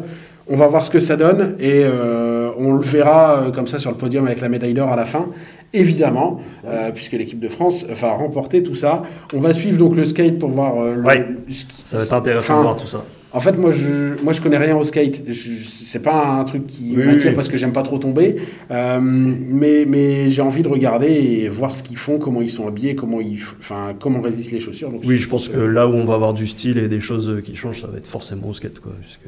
On 0.47 0.57
va 0.57 0.67
voir 0.67 0.83
ce 0.85 0.91
que 0.91 0.99
ça 0.99 1.15
donne 1.15 1.55
et 1.59 1.83
euh, 1.85 2.49
on 2.57 2.73
le 2.73 2.83
verra 2.83 3.37
euh, 3.47 3.51
comme 3.51 3.65
ça 3.65 3.79
sur 3.79 3.91
le 3.91 3.97
podium 3.97 4.25
avec 4.27 4.41
la 4.41 4.49
médaille 4.49 4.73
d'or 4.73 4.89
à 4.91 4.95
la 4.97 5.05
fin, 5.05 5.29
évidemment, 5.73 6.41
euh, 6.67 6.91
puisque 6.91 7.13
l'équipe 7.13 7.39
de 7.39 7.47
France 7.47 7.85
va 7.89 8.11
remporter 8.11 8.61
tout 8.61 8.75
ça. 8.75 9.03
On 9.33 9.39
va 9.39 9.53
suivre 9.53 9.77
donc 9.77 9.95
le 9.95 10.03
skate 10.03 10.39
pour 10.39 10.49
voir 10.49 10.75
le, 10.95 11.01
Ouais. 11.01 11.25
le 11.47 11.53
ski- 11.53 11.71
Ça 11.85 11.97
va 11.97 12.03
être 12.03 12.13
intéressant 12.13 12.57
de 12.57 12.63
voir 12.63 12.77
tout 12.77 12.87
ça. 12.87 13.03
En 13.35 13.39
fait, 13.39 13.53
moi, 13.57 13.71
je, 13.71 14.21
moi, 14.23 14.31
je 14.31 14.41
connais 14.41 14.57
rien 14.57 14.75
au 14.77 14.83
skate. 14.83 15.23
C'est 15.33 16.03
pas 16.03 16.23
un 16.39 16.43
truc 16.43 16.67
qui 16.67 16.93
Oui, 16.95 17.03
m'attire 17.05 17.29
oui. 17.29 17.35
parce 17.35 17.47
que 17.47 17.57
j'aime 17.57 17.71
pas 17.73 17.81
trop 17.81 17.97
tomber. 17.97 18.35
Euh, 18.69 18.99
mais 19.01 19.85
mais 19.87 20.29
j'ai 20.29 20.43
envie 20.43 20.61
de 20.61 20.67
regarder 20.69 21.07
et 21.07 21.47
voir 21.49 21.71
ce 21.75 21.81
qu'ils 21.81 21.97
font, 21.97 22.19
comment 22.19 22.41
ils 22.43 22.51
sont 22.51 22.67
habillés, 22.67 22.93
comment 22.93 23.19
ils, 23.21 23.39
enfin, 23.59 23.93
comment 23.99 24.21
résistent 24.21 24.51
les 24.51 24.59
chaussures. 24.59 24.89
Donc, 24.91 25.01
Oui, 25.05 25.17
je 25.17 25.27
pense 25.27 25.47
que 25.49 25.57
là 25.57 25.87
où 25.87 25.93
on 25.93 26.05
va 26.05 26.13
avoir 26.13 26.33
du 26.35 26.45
style 26.45 26.77
et 26.77 26.87
des 26.89 26.99
choses 26.99 27.41
qui 27.43 27.55
changent, 27.55 27.81
ça 27.81 27.87
va 27.87 27.97
être 27.97 28.05
forcément 28.07 28.49
au 28.49 28.53
skate, 28.53 28.79
quoi. 28.79 28.91
Puisque 29.01 29.21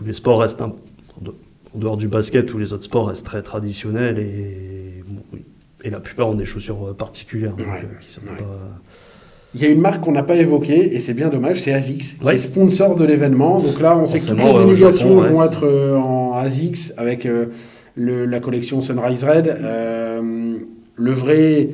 tous 0.00 0.06
les 0.06 0.12
sports 0.14 0.40
restent 0.40 0.62
un- 0.62 0.66
en 0.66 1.20
de- 1.22 1.34
en 1.74 1.78
dehors 1.78 1.96
du 1.98 2.08
basket, 2.08 2.46
tous 2.46 2.58
les 2.58 2.72
autres 2.72 2.84
sports 2.84 3.08
restent 3.08 3.26
très 3.26 3.42
traditionnels 3.42 4.18
et 4.18 5.88
la 5.90 6.00
plupart 6.00 6.28
ont 6.28 6.34
des 6.34 6.44
chaussures 6.44 6.88
euh, 6.88 6.92
particulières, 6.94 7.50
donc, 7.56 7.66
Ouais, 7.66 7.82
euh, 7.84 7.98
qui 8.00 8.10
sont 8.12 8.20
ouais. 8.22 8.36
pas. 8.36 8.44
Il 9.54 9.60
y 9.62 9.66
a 9.66 9.68
une 9.68 9.80
marque 9.80 10.02
qu'on 10.04 10.12
n'a 10.12 10.22
pas 10.22 10.36
évoquée, 10.36 10.94
et 10.94 11.00
c'est 11.00 11.14
bien 11.14 11.28
dommage, 11.28 11.60
c'est 11.60 11.72
ASICS, 11.72 12.18
qui 12.18 12.24
Ouais. 12.24 12.36
est 12.36 12.38
sponsor 12.38 12.96
de 12.96 13.04
l'événement. 13.04 13.60
Donc 13.60 13.80
là, 13.80 13.96
on 13.98 14.06
sait 14.06 14.20
que 14.20 14.26
toutes 14.26 14.38
les 14.38 14.44
euh, 14.44 14.64
délégations 14.66 15.08
Japon, 15.08 15.20
ouais. 15.22 15.28
vont 15.30 15.42
être 15.44 15.64
euh, 15.66 15.96
en 15.96 16.34
ASICS 16.34 16.92
avec 16.96 17.26
euh, 17.26 17.46
le- 17.96 18.26
la 18.26 18.40
collection 18.40 18.80
Sunrise 18.80 19.24
Red. 19.24 19.48
Euh, 19.48 20.56
le 20.96 21.10
vrai, 21.12 21.68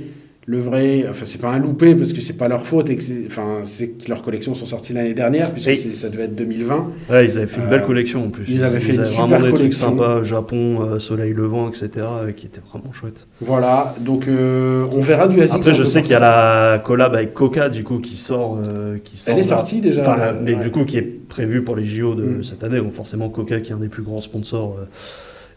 le 0.49 0.61
vrai, 0.61 1.07
enfin 1.11 1.25
c'est 1.25 1.41
pas 1.41 1.51
un 1.51 1.59
loupé 1.59 1.97
parce 1.97 2.13
que 2.13 2.21
c'est 2.21 2.37
pas 2.37 2.47
leur 2.47 2.65
faute, 2.65 2.89
et 2.89 2.95
que 2.95 3.03
c'est- 3.03 3.25
enfin 3.27 3.63
c'est 3.65 3.89
que 3.99 4.09
leurs 4.09 4.23
collections 4.23 4.55
sont 4.55 4.65
sorties 4.67 4.93
l'année 4.93 5.13
dernière 5.13 5.51
puisque 5.51 5.67
Oui. 5.71 5.97
ça 5.97 6.09
devait 6.09 6.25
être 6.25 6.37
2020. 6.37 6.87
Ouais, 7.11 7.25
ils 7.27 7.37
avaient 7.37 7.49
fait 7.49 7.61
une 7.61 7.67
Euh, 7.67 7.71
belle 7.71 7.85
collection 7.85 8.27
en 8.27 8.31
plus. 8.31 8.45
ils 8.47 8.63
avaient 8.63 8.79
fait 8.79 8.95
une 8.95 9.03
vraiment 9.03 9.25
super 9.25 9.39
des 9.39 9.45
trucs 9.49 9.57
collection. 9.57 9.89
sympas, 9.91 10.23
Japon, 10.23 10.83
euh, 10.83 10.99
soleil 11.01 11.33
levant, 11.33 11.69
etc., 11.69 11.89
euh, 11.97 12.31
qui 12.31 12.47
étaient 12.47 12.61
vraiment 12.71 12.93
chouettes. 12.93 13.27
Voilà, 13.41 13.97
donc 13.99 14.29
euh, 14.29 14.87
on 14.93 15.01
verra 15.01 15.27
du 15.27 15.41
ASICS. 15.41 15.55
Après, 15.57 15.75
je 15.75 15.83
sais 15.83 16.03
qu'il 16.03 16.13
y 16.13 16.15
a 16.15 16.21
la 16.21 16.79
collab 16.79 17.17
avec 17.17 17.35
Coca, 17.35 17.69
du 17.69 17.83
coup, 17.83 17.99
qui 17.99 18.15
sort. 18.15 18.61
euh, 18.65 18.99
qui 19.03 19.17
sort 19.17 19.33
Elle 19.35 19.41
est 19.41 19.43
là. 19.43 19.49
sortie 19.49 19.81
déjà. 19.81 20.03
Enfin, 20.03 20.17
la- 20.17 20.29
euh, 20.33 20.41
mais 20.45 20.55
ouais. 20.55 20.63
du 20.63 20.71
coup, 20.71 20.85
qui 20.85 20.97
est 20.99 21.03
prévu 21.29 21.63
pour 21.63 21.75
les 21.75 21.85
JO 21.85 22.15
de 22.15 22.23
Mm. 22.23 22.45
cette 22.45 22.63
année. 22.63 22.79
Donc, 22.79 22.93
forcément, 22.93 23.29
Coca, 23.31 23.59
qui 23.61 23.73
est 23.73 23.75
un 23.75 23.79
des 23.79 23.89
plus 23.89 24.05
grands 24.05 24.21
sponsors 24.21 24.77
euh, 24.81 24.85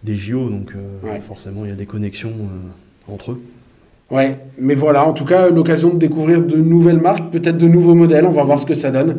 des 0.03 0.15
JO. 0.15 0.49
Donc, 0.49 0.71
euh, 0.75 1.07
Ouais. 1.07 1.19
forcément, 1.21 1.63
il 1.63 1.69
y 1.69 1.73
a 1.73 1.75
des 1.75 1.85
connexions 1.85 2.29
euh, 2.31 3.13
entre 3.13 3.33
eux. 3.33 3.41
Ouais, 4.11 4.39
mais 4.57 4.73
voilà, 4.73 5.07
en 5.07 5.13
tout 5.13 5.25
cas, 5.25 5.49
l'occasion 5.49 5.89
de 5.89 5.99
découvrir 5.99 6.41
de 6.41 6.57
nouvelles 6.57 6.99
marques, 6.99 7.29
peut-être 7.31 7.57
de 7.57 7.67
nouveaux 7.67 7.93
modèles, 7.93 8.25
on 8.25 8.31
va 8.31 8.43
voir 8.43 8.59
ce 8.59 8.65
que 8.65 8.73
ça 8.73 8.89
donne. 8.89 9.17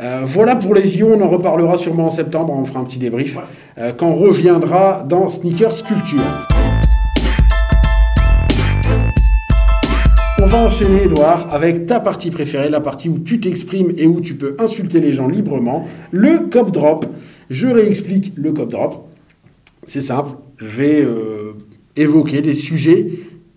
Euh, 0.00 0.22
voilà 0.26 0.56
pour 0.56 0.74
les 0.74 0.84
JO, 0.84 1.12
on 1.14 1.20
en 1.20 1.28
reparlera 1.28 1.76
sûrement 1.76 2.06
en 2.06 2.10
septembre, 2.10 2.52
on 2.52 2.64
fera 2.64 2.80
un 2.80 2.84
petit 2.84 2.98
débrief, 2.98 3.38
euh, 3.78 3.92
quand 3.96 4.08
on 4.08 4.14
reviendra 4.14 5.04
dans 5.08 5.28
Sneakers 5.28 5.84
Culture. 5.84 6.24
On 10.42 10.46
va 10.46 10.58
enchaîner, 10.58 11.04
Edouard, 11.04 11.46
avec 11.54 11.86
ta 11.86 12.00
partie 12.00 12.30
préférée, 12.30 12.68
la 12.68 12.80
partie 12.80 13.08
où 13.08 13.20
tu 13.20 13.38
t'exprimes 13.38 13.92
et 13.96 14.08
où 14.08 14.20
tu 14.20 14.34
peux 14.34 14.56
insulter 14.58 14.98
les 14.98 15.12
gens 15.12 15.28
librement, 15.28 15.86
le 16.10 16.48
cop 16.50 16.72
drop. 16.72 17.06
Je 17.48 17.68
réexplique 17.68 18.32
le 18.36 18.52
cop 18.52 18.68
drop. 18.68 19.08
C'est 19.86 20.00
simple, 20.00 20.30
je 20.58 20.66
vais 20.66 21.00
euh, 21.04 21.52
évoquer 21.94 22.42
des 22.42 22.56
sujets 22.56 23.06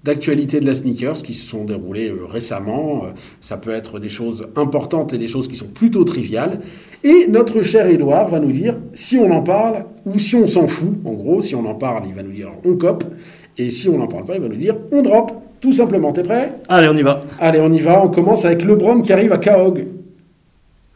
d'actualité 0.03 0.59
de 0.59 0.65
la 0.65 0.75
sneakers 0.75 1.21
qui 1.23 1.33
se 1.33 1.49
sont 1.49 1.65
déroulés 1.65 2.09
euh, 2.09 2.25
récemment. 2.25 3.03
Euh, 3.05 3.09
ça 3.41 3.57
peut 3.57 3.71
être 3.71 3.99
des 3.99 4.09
choses 4.09 4.43
importantes 4.55 5.13
et 5.13 5.17
des 5.17 5.27
choses 5.27 5.47
qui 5.47 5.55
sont 5.55 5.67
plutôt 5.67 6.03
triviales. 6.03 6.62
Et 7.03 7.27
notre 7.27 7.62
cher 7.63 7.88
Edouard 7.88 8.29
va 8.29 8.39
nous 8.39 8.51
dire 8.51 8.77
si 8.93 9.17
on 9.17 9.31
en 9.31 9.41
parle 9.41 9.85
ou 10.05 10.19
si 10.19 10.35
on 10.35 10.47
s'en 10.47 10.67
fout. 10.67 10.93
En 11.05 11.13
gros, 11.13 11.41
si 11.41 11.55
on 11.55 11.65
en 11.65 11.75
parle, 11.75 12.03
il 12.07 12.13
va 12.13 12.23
nous 12.23 12.31
dire 12.31 12.49
on 12.65 12.75
cop. 12.75 13.03
Et 13.57 13.69
si 13.69 13.89
on 13.89 13.97
n'en 13.97 14.07
parle 14.07 14.25
pas, 14.25 14.35
il 14.35 14.41
va 14.41 14.47
nous 14.47 14.55
dire 14.55 14.75
on 14.91 15.01
drop. 15.01 15.31
Tout 15.62 15.73
simplement. 15.73 16.13
T'es 16.13 16.23
prêt? 16.23 16.53
Allez, 16.69 16.88
on 16.88 16.95
y 16.95 17.01
va. 17.01 17.23
Allez, 17.38 17.59
on 17.59 17.71
y 17.71 17.79
va. 17.79 18.03
On 18.03 18.07
commence 18.07 18.45
avec 18.45 18.63
LeBron 18.63 19.01
qui 19.01 19.12
arrive 19.12 19.33
à 19.33 19.38
Kaog. 19.38 19.85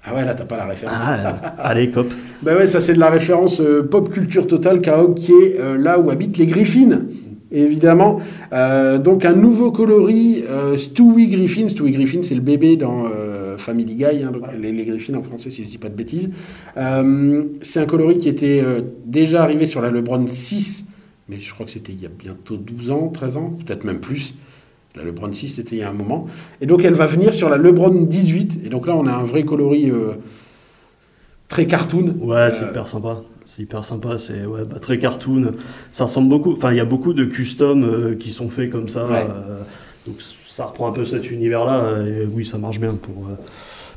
Ah 0.06 0.13
ouais, 0.13 0.26
là, 0.26 0.34
t'as 0.34 0.44
pas 0.44 0.58
la 0.58 0.66
référence. 0.66 0.96
Ah, 1.02 1.56
allez, 1.60 1.89
cop. 1.89 2.08
Ben 2.42 2.58
ouais, 2.58 2.68
ça 2.68 2.82
c'est 2.82 2.94
de 2.94 3.00
la 3.00 3.10
référence 3.10 3.62
euh, 3.62 3.88
pop 3.89 4.10
culture 4.10 4.48
totale, 4.48 4.82
Kaog, 4.82 5.16
qui 5.16 5.32
est 5.32 5.58
euh, 5.62 5.78
là 5.78 5.98
où 5.98 6.10
habitent 6.12 6.38
les 6.38 6.46
Griffins. 6.46 7.00
Évidemment, 7.54 8.20
Euh, 8.52 8.98
donc 8.98 9.26
un 9.26 9.34
nouveau 9.34 9.72
coloris, 9.72 10.44
euh, 10.50 10.76
Stewie 10.76 11.28
Griffin. 11.28 11.68
Stewie 11.68 11.92
Griffin, 11.92 12.22
c'est 12.24 12.34
le 12.34 12.42
bébé 12.42 12.78
dans 12.78 13.06
euh, 13.06 13.58
Family 13.58 13.96
Guy, 13.96 14.24
hein, 14.24 14.32
donc 14.32 14.44
les, 14.60 14.72
les 14.72 14.86
Griffins 14.86 15.13
en 15.13 15.22
français, 15.22 15.52
si 15.52 15.63
je 15.63 15.70
dis 15.70 15.78
pas 15.78 15.89
de 15.89 15.96
bêtises. 15.96 16.32
Euh, 16.78 17.44
c'est 17.62 17.80
un 17.80 17.86
coloris 17.86 18.18
qui 18.18 18.30
était 18.30 18.63
déjà 19.06 19.44
arrivé 19.44 19.68
sur 19.68 19.82
la 19.82 19.92
LeBron 19.92 20.28
6, 20.28 20.86
mais 21.30 21.39
je 21.39 21.54
crois 21.54 21.66
que 21.66 21.72
c'était 21.72 21.94
il 21.94 22.02
y 22.02 22.08
a 22.08 22.10
bientôt 22.10 22.58
12 22.58 22.89
ans, 22.89 23.08
13 23.10 23.38
ans, 23.38 23.54
peut-être 23.66 23.84
même 23.84 24.00
plus. 24.00 24.34
La 24.96 25.04
LeBron 25.04 25.32
6, 25.32 25.48
c'était 25.50 25.76
il 25.76 25.80
y 25.80 25.84
a 25.84 25.89
un 25.89 25.94
moment. 25.94 26.26
Et 26.60 26.66
donc, 26.66 26.84
elle 26.84 26.94
va 26.94 27.06
venir 27.06 27.34
sur 27.34 27.50
la 27.50 27.58
LeBron 27.58 28.06
18. 28.06 28.62
Et 28.66 28.70
donc 28.70 28.88
là, 28.88 28.96
on 28.96 29.06
a 29.08 29.12
un 29.12 29.24
vrai 29.24 29.44
coloris 29.44 29.92
très 31.48 31.66
cartoon. 31.66 32.16
Ouais, 32.20 32.50
c'est 32.52 32.66
hyper 32.66 32.88
sympa. 32.88 33.22
C'est 33.46 33.62
hyper 33.64 33.84
sympa. 33.86 34.18
C'est 34.18 34.46
ouais, 34.46 34.62
bah, 34.70 34.78
très 34.82 35.00
cartoon. 35.00 35.52
Ça 35.92 36.06
ressemble 36.06 36.30
beaucoup. 36.30 36.54
Enfin, 36.54 36.72
il 36.72 36.78
y 36.78 36.82
a 36.82 36.86
beaucoup 36.86 37.14
de 37.14 37.26
custom 37.26 37.84
euh, 37.84 38.16
qui 38.16 38.32
sont 38.32 38.50
faits 38.50 38.70
comme 38.70 38.88
ça. 38.88 39.06
Ouais. 39.08 39.18
euh, 39.30 39.60
donc, 40.08 40.16
ça 40.48 40.66
reprend 40.66 40.90
un 40.90 40.92
peu 40.94 41.06
cet 41.06 41.30
univers-là. 41.32 41.80
euh, 41.84 42.24
Et 42.24 42.26
oui, 42.26 42.46
ça 42.46 42.58
marche 42.58 42.80
bien 42.80 42.96
pour. 42.96 43.26
euh, 43.30 43.36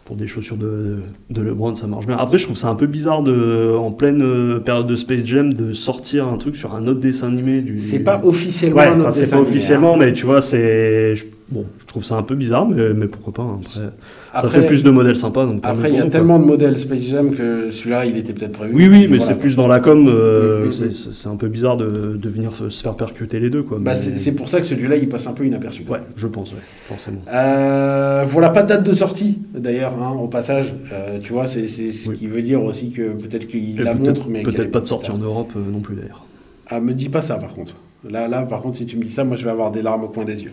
pour 0.05 0.15
des 0.15 0.29
chaussures 0.29 0.57
de, 0.57 0.99
de 1.31 1.43
LeBron, 1.43 1.75
ça 1.75 1.89
marche 1.89 2.07
bien. 2.07 2.17
Après, 2.17 2.39
je 2.39 2.45
trouve 2.45 2.57
ça 2.57 2.69
un 2.69 2.77
peu 2.77 2.87
bizarre 2.87 3.25
de, 3.25 3.75
en 3.77 3.91
pleine 3.91 4.61
période 4.65 4.87
de 4.87 4.95
Space 4.95 5.25
Jam 5.25 5.53
de 5.53 5.73
sortir 5.73 6.29
un 6.29 6.37
truc 6.37 6.55
sur 6.55 6.77
un 6.77 6.87
autre 6.87 7.01
dessin 7.01 7.27
animé. 7.27 7.61
Du... 7.61 7.81
C'est 7.81 7.99
pas 7.99 8.21
officiellement 8.25 8.77
Ouais, 8.77 8.87
un 8.87 9.01
autre 9.01 9.11
c'est 9.11 9.23
dessin 9.23 9.31
pas 9.39 9.43
animé, 9.43 9.51
officiellement, 9.57 9.95
hein. 9.95 9.99
mais 9.99 10.13
tu 10.13 10.25
vois, 10.25 10.43
c'est. 10.43 11.17
je- 11.17 11.25
Bon, 11.49 11.65
je 11.79 11.87
trouve 11.87 12.03
ça 12.05 12.17
un 12.17 12.25
peu 12.25 12.35
bizarre, 12.35 12.67
mais, 12.69 12.93
mais 12.93 13.07
pourquoi 13.07 13.33
pas. 13.33 13.43
hein. 13.45 13.61
Après, 13.63 13.81
Après- 14.33 14.49
ça 14.51 14.61
fait 14.63 14.67
plus 14.67 14.83
de 14.83 14.91
modèles 14.91 15.17
sympas. 15.17 15.47
Donc 15.47 15.61
Après, 15.63 15.91
il 15.91 15.97
y 15.97 16.01
a 16.01 16.07
tellement 16.09 16.41
de 16.41 16.45
modèles 16.45 16.77
Space 16.77 17.05
Jam 17.05 17.31
que 17.37 17.71
celui-là, 17.71 18.05
il 18.05 18.17
était 18.17 18.33
peut-être 18.33 18.51
prévu. 18.51 18.75
Oui, 18.75 18.89
oui, 18.89 19.07
mais 19.09 19.19
Voilà. 19.19 19.33
c'est 19.33 19.39
plus 19.39 19.55
dans 19.55 19.69
la 19.69 19.79
com. 19.79 20.09
euh, 20.09 20.67
Mm, 20.67 20.73
c'est- 20.93 21.29
un 21.29 21.37
peu 21.37 21.47
bizarre 21.47 21.77
de, 21.77 22.17
de 22.21 22.29
venir 22.29 22.51
se 22.69 22.83
faire 22.83 22.95
percuter 22.95 23.39
les 23.39 23.49
deux, 23.49 23.63
quoi. 23.63 23.79
Bah, 23.81 23.93
mais- 23.95 24.19
c'est 24.19 24.33
pour 24.33 24.49
ça 24.49 24.59
que 24.59 24.67
celui-là, 24.67 24.97
il 24.97 25.09
passe 25.09 25.29
un 25.29 25.35
peu 25.35 25.45
inaperçu. 25.47 25.85
Ouais, 25.89 26.01
je 26.17 26.27
pense, 26.27 26.51
ouais, 26.51 26.59
forcément. 26.89 27.21
Euh, 27.33 28.25
voilà, 28.27 28.51
pas 28.51 28.65
de 28.65 28.69
date 28.69 28.85
de 28.85 28.93
sortie, 28.93 29.39
d'ailleurs, 29.55 29.93
hein, 30.03 30.17
au 30.21 30.27
passage. 30.27 30.75
Euh, 30.93 31.19
tu 31.23 31.33
vois, 31.33 31.47
c'est 31.47 31.69
ce 31.69 32.11
Oui. 32.11 32.17
qui 32.17 32.27
veut 32.27 32.43
dire 32.43 32.63
aussi 32.65 32.91
que 32.91 33.13
peut-être 33.13 33.47
qu'il 33.47 33.77
la 33.81 33.93
peut-être- 33.95 34.05
montre, 34.05 34.29
mais 34.31 34.43
Peut-être 34.43 34.73
pas 34.73 34.81
de 34.81 34.87
sortie 34.87 35.13
en 35.13 35.19
Europe 35.19 35.53
non 35.55 35.79
plus, 35.81 35.95
d'ailleurs. 35.95 36.25
Ah, 36.69 36.81
me 36.81 36.93
dis 36.93 37.09
pas 37.09 37.21
ça, 37.23 37.37
par 37.37 37.55
contre. 37.55 37.77
Là, 38.11 38.27
là, 38.27 38.43
par 38.43 38.63
contre, 38.63 38.79
si 38.79 38.87
tu 38.87 38.97
me 38.97 39.03
dis 39.05 39.11
ça, 39.13 39.23
moi, 39.23 39.37
je 39.37 39.45
vais 39.45 39.51
avoir 39.53 39.71
des 39.71 39.83
larmes 39.83 40.03
au 40.05 40.09
coin 40.09 40.25
des 40.25 40.43
yeux. 40.43 40.53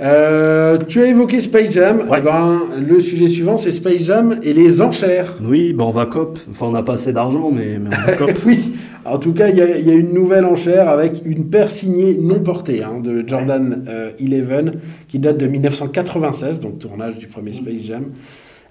Euh, 0.00 0.78
tu 0.86 1.00
as 1.02 1.06
évoqué 1.06 1.40
Space 1.40 1.72
Jam. 1.72 2.02
Ouais. 2.08 2.18
Eh 2.18 2.24
ben, 2.24 2.60
le 2.88 3.00
sujet 3.00 3.26
suivant, 3.26 3.56
c'est 3.56 3.72
Space 3.72 4.04
Jam 4.04 4.36
et 4.42 4.52
les 4.52 4.80
enchères. 4.80 5.34
Oui, 5.42 5.72
bah 5.72 5.84
on 5.86 5.90
va 5.90 6.06
cop. 6.06 6.38
Enfin, 6.48 6.66
on 6.66 6.70
n'a 6.72 6.82
pas 6.84 6.94
assez 6.94 7.12
d'argent, 7.12 7.50
mais, 7.52 7.78
mais 7.80 7.90
on 7.92 8.06
va 8.06 8.16
cop. 8.16 8.30
oui, 8.46 8.72
en 9.04 9.18
tout 9.18 9.32
cas, 9.32 9.48
il 9.48 9.56
y, 9.56 9.60
a- 9.60 9.76
il 9.76 9.86
y 9.86 9.90
a 9.90 9.94
une 9.94 10.12
nouvelle 10.14 10.44
enchère 10.44 10.88
avec 10.88 11.22
une 11.24 11.46
paire 11.46 11.68
signée 11.70 12.16
non 12.20 12.38
portée 12.40 12.84
hein, 12.84 13.00
de 13.02 13.24
Jordan 13.26 13.84
euh, 13.88 14.10
11 14.20 14.70
qui 15.08 15.18
date 15.18 15.38
de 15.38 15.46
1996, 15.46 16.60
donc 16.60 16.78
tournage 16.78 17.16
du 17.16 17.26
premier 17.26 17.52
Space 17.52 17.82
Jam, 17.82 18.04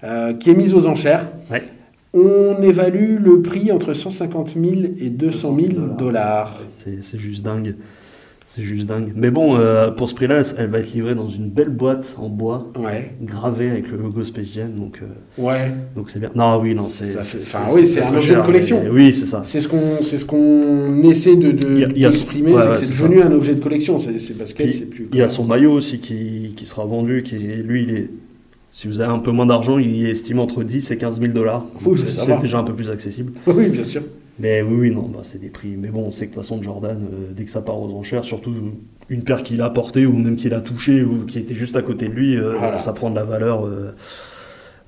euh, 0.04 0.32
qui 0.32 0.50
est 0.50 0.54
mise 0.54 0.72
aux 0.72 0.86
enchères. 0.86 1.28
Ouais. 1.50 1.62
On 2.14 2.62
évalue 2.62 3.18
le 3.22 3.42
prix 3.42 3.70
entre 3.70 3.92
150 3.92 4.54
000 4.54 4.64
et 4.98 5.10
200 5.10 5.56
000 5.60 5.72
dollars. 5.98 6.58
C'est 7.02 7.18
juste 7.18 7.44
dingue. 7.44 7.74
C'est 8.50 8.62
juste 8.62 8.86
dingue. 8.86 9.12
Mais 9.14 9.30
bon, 9.30 9.56
euh, 9.58 9.90
pour 9.90 10.08
ce 10.08 10.14
prix-là, 10.14 10.40
elle, 10.56 10.68
va 10.70 10.78
être 10.78 10.90
livrée 10.94 11.14
dans 11.14 11.28
une 11.28 11.50
belle 11.50 11.68
boîte 11.68 12.14
en 12.16 12.30
bois, 12.30 12.66
Ouais. 12.82 13.12
gravée 13.20 13.68
avec 13.68 13.90
le 13.90 13.98
logo 13.98 14.24
Space 14.24 14.46
Jam, 14.54 14.72
donc 14.74 15.00
euh, 15.02 15.42
Ouais. 15.42 15.70
donc 15.94 16.08
c'est 16.08 16.18
bien. 16.18 16.30
Non, 16.34 16.58
oui, 16.58 16.74
non, 16.74 16.84
c'est. 16.84 17.18
Enfin, 17.18 17.64
oui, 17.70 17.86
c'est 17.86 18.00
un 18.00 18.14
objet 18.14 18.34
de 18.36 18.40
collection. 18.40 18.80
mais- 18.82 18.88
Oui, 18.90 19.12
c'est 19.12 19.26
ça. 19.26 19.42
C'est 19.44 19.60
ce 19.60 19.68
qu'on 19.68 20.02
c'est 20.02 20.16
ce 20.16 20.24
qu'on 20.24 21.02
essaie 21.02 21.36
de, 21.36 21.52
de- 21.52 21.92
d'exprimer, 21.92 22.54
ouais, 22.54 22.60
c'est 22.60 22.64
que 22.64 22.70
ouais, 22.70 22.74
c'est 22.76 22.86
c'est 22.86 23.02
devenu 23.02 23.20
un 23.20 23.32
objet 23.32 23.54
de 23.54 23.60
collection. 23.60 23.98
C'est 23.98 24.36
basket, 24.38 24.72
c'est 24.72 24.88
plus. 24.88 25.08
Il 25.12 25.18
y 25.18 25.22
a 25.22 25.28
son 25.28 25.44
maillot 25.44 25.72
aussi 25.72 25.98
qui, 25.98 26.54
qui 26.56 26.64
sera 26.64 26.86
vendu, 26.86 27.22
qui 27.22 27.36
lui, 27.36 27.82
il 27.82 27.90
est. 27.90 28.08
Si 28.70 28.86
vous 28.86 29.00
avez 29.00 29.12
un 29.12 29.18
peu 29.18 29.30
moins 29.30 29.46
d'argent, 29.46 29.78
il 29.78 30.06
est 30.06 30.10
estimé 30.10 30.40
entre 30.40 30.62
10 30.62 30.90
et 30.90 30.96
15 30.96 31.20
000 31.20 31.32
dollars. 31.32 31.64
Oui, 31.84 31.98
c'est 32.06 32.40
déjà 32.40 32.58
un 32.60 32.64
peu 32.64 32.72
plus 32.74 32.88
accessible. 32.90 33.32
Oui, 33.46 33.68
bien 33.68 33.84
sûr. 33.84 34.02
Mais 34.38 34.62
oui, 34.62 34.76
oui, 34.78 34.90
non, 34.94 35.02
bah, 35.02 35.20
c'est 35.22 35.40
des 35.40 35.48
prix. 35.48 35.74
Mais 35.76 35.88
bon, 35.88 36.04
on 36.06 36.10
sait 36.10 36.26
que 36.26 36.30
de 36.30 36.34
toute 36.34 36.42
façon, 36.44 36.62
Jordan, 36.62 36.98
euh, 37.12 37.32
dès 37.34 37.44
que 37.44 37.50
ça 37.50 37.60
part 37.60 37.80
aux 37.80 37.92
enchères, 37.96 38.24
surtout 38.24 38.54
une 39.08 39.22
paire 39.22 39.42
qu'il 39.42 39.60
a 39.62 39.70
portée 39.70 40.06
ou 40.06 40.12
même 40.12 40.36
qu'il 40.36 40.54
a 40.54 40.60
touchée 40.60 41.02
ou 41.02 41.24
qui 41.26 41.38
était 41.38 41.54
juste 41.54 41.76
à 41.76 41.82
côté 41.82 42.06
de 42.08 42.12
lui, 42.12 42.36
euh, 42.36 42.54
Voilà. 42.58 42.78
ça 42.78 42.92
prend 42.92 43.10
de 43.10 43.16
la 43.16 43.24
valeur 43.24 43.66
euh, 43.66 43.94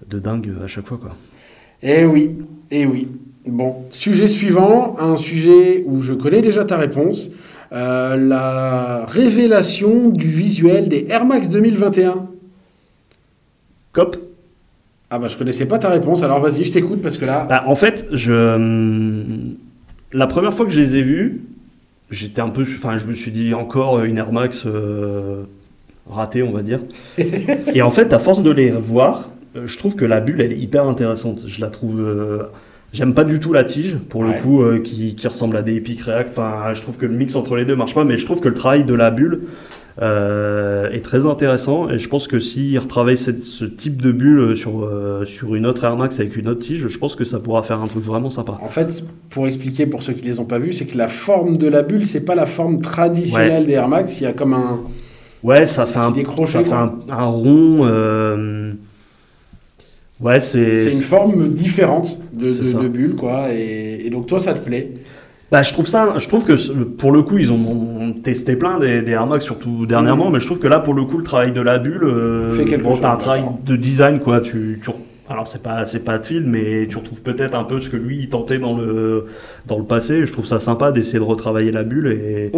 de 0.08 0.18
dingue 0.18 0.52
à 0.62 0.66
chaque 0.68 0.86
fois. 0.86 0.98
Quoi. 0.98 1.16
Eh 1.82 2.04
oui, 2.04 2.30
eh 2.70 2.86
oui. 2.86 3.08
Bon, 3.46 3.76
sujet 3.90 4.28
suivant, 4.28 4.96
un 5.00 5.16
sujet 5.16 5.82
où 5.86 6.02
je 6.02 6.12
connais 6.12 6.42
déjà 6.42 6.64
ta 6.64 6.76
réponse. 6.76 7.30
La 7.72 9.06
révélation 9.06 10.08
du 10.10 10.26
visuel 10.28 10.88
des 10.88 11.06
Air 11.08 11.24
Max 11.24 11.48
2021. 11.48 12.26
Cop 13.92 14.16
Ah 15.10 15.18
bah 15.18 15.26
je 15.28 15.36
connaissais 15.36 15.66
pas 15.66 15.78
ta 15.78 15.88
réponse, 15.88 16.22
alors 16.22 16.40
vas-y, 16.40 16.64
je 16.64 16.72
t'écoute 16.72 17.02
parce 17.02 17.18
que 17.18 17.24
là... 17.24 17.44
Bah, 17.48 17.64
En 17.66 17.74
fait, 17.74 18.06
je... 18.12 18.32
hum, 18.54 19.54
la 20.12 20.26
première 20.26 20.54
fois 20.54 20.66
que 20.66 20.72
je 20.72 20.80
les 20.80 20.96
ai 20.96 21.02
vus, 21.02 21.42
j'étais 22.10 22.40
un 22.40 22.48
peu. 22.48 22.62
Enfin, 22.62 22.96
je 22.98 23.06
me 23.06 23.12
suis 23.12 23.30
dit 23.32 23.54
encore 23.54 24.02
une 24.04 24.18
Air 24.18 24.32
Max 24.32 24.62
euh, 24.66 25.42
ratée, 26.08 26.42
on 26.42 26.52
va 26.52 26.62
dire. 26.62 26.80
Et 27.74 27.82
en 27.82 27.90
fait, 27.90 28.12
à 28.12 28.18
force 28.18 28.42
de 28.42 28.50
les 28.50 28.70
voir, 28.70 29.30
euh, 29.56 29.66
je 29.66 29.78
trouve 29.78 29.94
que 29.96 30.04
la 30.04 30.20
bulle, 30.20 30.40
elle 30.40 30.52
est 30.52 30.58
hyper 30.58 30.84
intéressante. 30.86 31.40
Je 31.46 31.60
la 31.60 31.68
trouve. 31.68 32.00
euh, 32.00 32.42
J'aime 32.92 33.14
pas 33.14 33.22
du 33.22 33.38
tout 33.38 33.52
la 33.52 33.62
tige, 33.62 33.96
pour 34.08 34.22
Ouais. 34.22 34.34
le 34.36 34.42
coup, 34.42 34.62
euh, 34.62 34.80
qui, 34.80 35.14
qui 35.14 35.28
ressemble 35.28 35.56
à 35.56 35.62
des 35.62 35.74
Epic 35.76 36.00
React. 36.02 36.30
Enfin, 36.30 36.72
je 36.72 36.82
trouve 36.82 36.96
que 36.96 37.06
le 37.06 37.14
mix 37.14 37.36
entre 37.36 37.54
les 37.56 37.64
deux 37.64 37.76
marche 37.76 37.94
pas, 37.94 38.02
mais 38.04 38.16
je 38.16 38.24
trouve 38.24 38.40
que 38.40 38.48
le 38.48 38.54
travail 38.54 38.82
de 38.82 38.94
la 38.94 39.12
bulle 39.12 39.34
euh, 39.34 39.46
est 39.98 41.00
très 41.04 41.26
intéressant. 41.26 41.90
Et 41.90 41.98
je 41.98 42.08
pense 42.08 42.26
que 42.28 42.38
s'ils 42.38 42.78
retravaillent 42.78 43.16
cette- 43.16 43.42
ce 43.42 43.64
type 43.64 44.00
de 44.00 44.12
bulle 44.12 44.56
sur, 44.56 44.82
euh, 44.84 45.24
sur 45.24 45.54
une 45.54 45.66
autre 45.66 45.84
Air 45.84 45.96
Max 45.96 46.18
avec 46.20 46.36
une 46.36 46.48
autre 46.48 46.60
tige, 46.60 46.88
je 46.88 46.98
pense 46.98 47.16
que 47.16 47.24
ça 47.24 47.38
pourra 47.38 47.62
faire 47.62 47.80
un 47.80 47.86
truc 47.86 48.02
vraiment 48.02 48.30
sympa. 48.30 48.58
En 48.62 48.68
fait, 48.68 49.02
pour 49.30 49.46
expliquer 49.46 49.86
pour 49.86 50.02
ceux 50.02 50.12
qui 50.12 50.24
les 50.26 50.40
ont 50.40 50.44
pas 50.44 50.58
vus, 50.58 50.72
c'est 50.72 50.86
que 50.86 50.96
la 50.96 51.08
forme 51.08 51.56
de 51.56 51.66
la 51.68 51.82
bulle, 51.82 52.06
c'est 52.06 52.24
pas 52.24 52.34
la 52.34 52.46
forme 52.46 52.80
traditionnelle 52.80 53.66
des 53.66 53.72
Air 53.74 53.88
Max. 53.88 54.20
Il 54.20 54.24
y 54.24 54.26
a 54.26 54.32
comme 54.32 54.54
un, 54.54 54.80
Ouais, 55.42 55.64
ça 55.64 55.86
fait 55.86 55.98
un, 55.98 56.12
ça 56.44 56.62
fait 56.62 56.72
un, 56.72 56.92
un 57.08 57.24
rond. 57.26 57.80
euh, 57.84 58.72
Ouais, 60.20 60.38
c'est. 60.38 60.76
c'est 60.76 60.92
une 60.92 61.00
forme 61.00 61.48
différente 61.48 62.18
de, 62.34 62.88
bulle, 62.88 63.16
quoi. 63.16 63.52
Et, 63.54 64.02
et 64.04 64.10
donc 64.10 64.26
toi, 64.26 64.38
ça 64.38 64.52
te 64.52 64.62
plaît? 64.62 64.90
Bah, 65.50 65.62
je 65.62 65.72
trouve 65.72 65.86
ça. 65.86 66.14
Je 66.18 66.28
trouve 66.28 66.44
que 66.44 66.72
pour 66.84 67.10
le 67.12 67.22
coup, 67.22 67.38
ils 67.38 67.50
ont, 67.50 67.56
ont 67.56 68.12
testé 68.12 68.54
plein 68.56 68.78
des, 68.78 69.02
des 69.02 69.12
Air 69.12 69.26
Max, 69.26 69.44
surtout 69.44 69.84
dernièrement, 69.86 70.26
Mhm. 70.26 70.34
mais 70.34 70.40
je 70.40 70.46
trouve 70.46 70.58
que 70.60 70.68
là, 70.68 70.78
pour 70.78 70.94
le 70.94 71.02
coup, 71.04 71.18
le 71.18 71.24
travail 71.24 71.50
de 71.52 71.60
la 71.60 71.78
bulle. 71.78 72.04
euh, 72.04 72.52
Fait 72.52 72.76
bon, 72.78 72.94
chose, 72.94 73.04
un 73.04 73.16
travail 73.16 73.44
de 73.66 73.76
design, 73.76 74.20
quoi. 74.20 74.40
Tu, 74.40 74.78
tu- 74.82 74.90
alors, 75.28 75.46
c'est 75.46 75.62
pas, 75.62 75.84
c'est 75.84 76.04
pas 76.04 76.18
de 76.18 76.26
film, 76.26 76.46
mais 76.50 76.86
tu 76.88 76.96
retrouves 76.98 77.22
peut-être 77.22 77.56
un 77.56 77.62
peu 77.64 77.80
ce 77.80 77.88
que 77.88 77.96
lui, 77.96 78.18
il 78.18 78.28
tentait 78.28 78.58
dans 78.58 78.76
le, 78.76 79.26
dans 79.66 79.78
le 79.78 79.84
passé. 79.84 80.24
Je 80.26 80.32
trouve 80.32 80.44
ça 80.46 80.58
sympa 80.60 80.90
d'essayer 80.92 81.18
de 81.20 81.24
retravailler 81.24 81.70
la 81.72 81.82
bulle 81.84 82.08
et. 82.08 82.50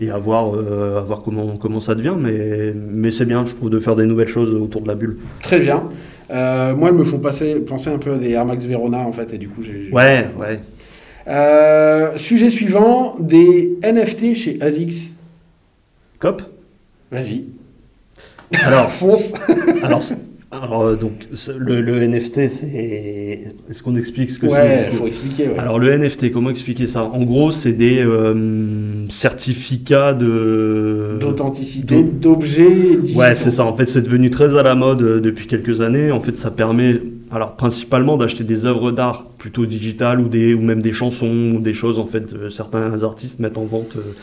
Et 0.00 0.10
à 0.10 0.16
voir, 0.18 0.54
euh, 0.54 0.98
à 0.98 1.00
voir 1.02 1.22
comment, 1.22 1.56
comment 1.56 1.80
ça 1.80 1.94
devient. 1.94 2.14
Mais, 2.18 2.72
mais 2.74 3.10
c'est 3.10 3.24
bien, 3.26 3.44
je 3.44 3.54
trouve, 3.54 3.68
de 3.70 3.78
faire 3.78 3.96
des 3.96 4.04
nouvelles 4.06 4.26
choses 4.28 4.54
autour 4.54 4.82
de 4.82 4.88
la 4.88 4.94
bulle. 4.94 5.16
Très 5.42 5.60
bien. 5.60 5.84
Euh, 6.30 6.74
moi, 6.76 6.90
elles 6.90 6.94
me 6.94 7.04
font 7.04 7.18
passer, 7.18 7.56
penser 7.60 7.88
un 7.90 7.96
peu 7.98 8.12
à 8.12 8.16
des 8.18 8.30
Air 8.32 8.44
Max 8.44 8.66
Verona, 8.66 8.98
en 8.98 9.12
fait, 9.12 9.32
et 9.32 9.38
du 9.38 9.48
coup, 9.48 9.62
j'ai- 9.62 9.90
Ouais, 9.92 10.28
ouais. 10.38 10.60
Euh, 11.28 12.16
sujet 12.16 12.48
suivant, 12.48 13.16
des 13.20 13.76
NFT 13.82 14.34
chez 14.34 14.58
ASICS. 14.60 15.10
Cop 16.18 16.42
Vas-y. 17.10 17.44
Alors, 18.64 18.90
Fonce. 18.90 19.32
alors, 20.50 20.82
euh, 20.82 20.96
donc, 20.96 21.12
le, 21.58 21.82
le 21.82 22.06
NFT, 22.06 22.48
c'est. 22.48 23.44
Est-ce 23.68 23.82
qu'on 23.82 23.96
explique 23.96 24.30
ce 24.30 24.38
que 24.38 24.46
Ouais, 24.46 24.88
c'est 24.90 24.96
faut 24.96 25.06
expliquer, 25.06 25.48
ouais. 25.48 25.58
Alors, 25.58 25.78
le 25.78 25.96
NFT, 25.96 26.32
comment 26.32 26.48
expliquer 26.48 26.86
ça? 26.86 27.04
En 27.04 27.22
gros, 27.24 27.50
c'est 27.50 27.72
des 27.72 28.02
euh, 28.02 29.06
certificats 29.10 30.14
de. 30.14 31.18
D'authenticité, 31.20 32.02
d'objets. 32.02 32.98
Ouais, 33.14 33.34
c'est 33.34 33.50
ça. 33.50 33.64
En 33.64 33.76
fait, 33.76 33.86
c'est 33.86 34.02
devenu 34.02 34.30
très 34.30 34.56
à 34.56 34.62
la 34.62 34.74
mode 34.74 35.20
depuis 35.20 35.46
quelques 35.46 35.82
années. 35.82 36.10
En 36.10 36.20
fait, 36.20 36.38
ça 36.38 36.50
permet, 36.50 37.00
alors 37.30 37.56
principalement 37.56 38.16
d'acheter 38.16 38.44
des 38.44 38.64
œuvres 38.66 38.90
d'art 38.92 39.24
plutôt 39.38 39.66
digitales 39.66 40.20
ou 40.20 40.28
des 40.28 40.54
ou 40.54 40.60
même 40.60 40.82
des 40.82 40.92
chansons 40.92 41.52
ou 41.56 41.60
des 41.60 41.74
choses. 41.74 41.98
En 41.98 42.06
fait, 42.06 42.32
euh, 42.32 42.50
certains 42.50 43.02
artistes 43.04 43.38
mettent 43.38 43.58
en 43.58 43.64
vente 43.66 43.96
euh, 43.96 44.14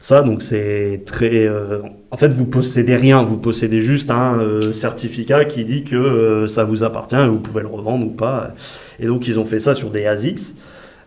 ça. 0.00 0.22
Donc 0.22 0.42
c'est 0.42 1.02
très. 1.06 1.46
euh, 1.46 1.78
en 2.10 2.16
fait, 2.16 2.32
vous 2.32 2.46
possédez 2.46 2.96
rien. 2.96 3.22
Vous 3.22 3.36
possédez 3.36 3.80
juste 3.80 4.10
un 4.10 4.38
certificat 4.72 5.44
qui 5.44 5.64
dit 5.64 5.84
que 5.84 6.46
ça 6.48 6.64
vous 6.64 6.82
appartient 6.84 7.16
et 7.16 7.28
vous 7.28 7.38
pouvez 7.40 7.60
le 7.62 7.68
revendre 7.68 8.06
ou 8.06 8.10
pas. 8.10 8.54
Et 8.98 9.06
donc 9.06 9.28
ils 9.28 9.38
ont 9.38 9.44
fait 9.44 9.60
ça 9.60 9.74
sur 9.74 9.90
des 9.90 10.06
ASICS. 10.06 10.54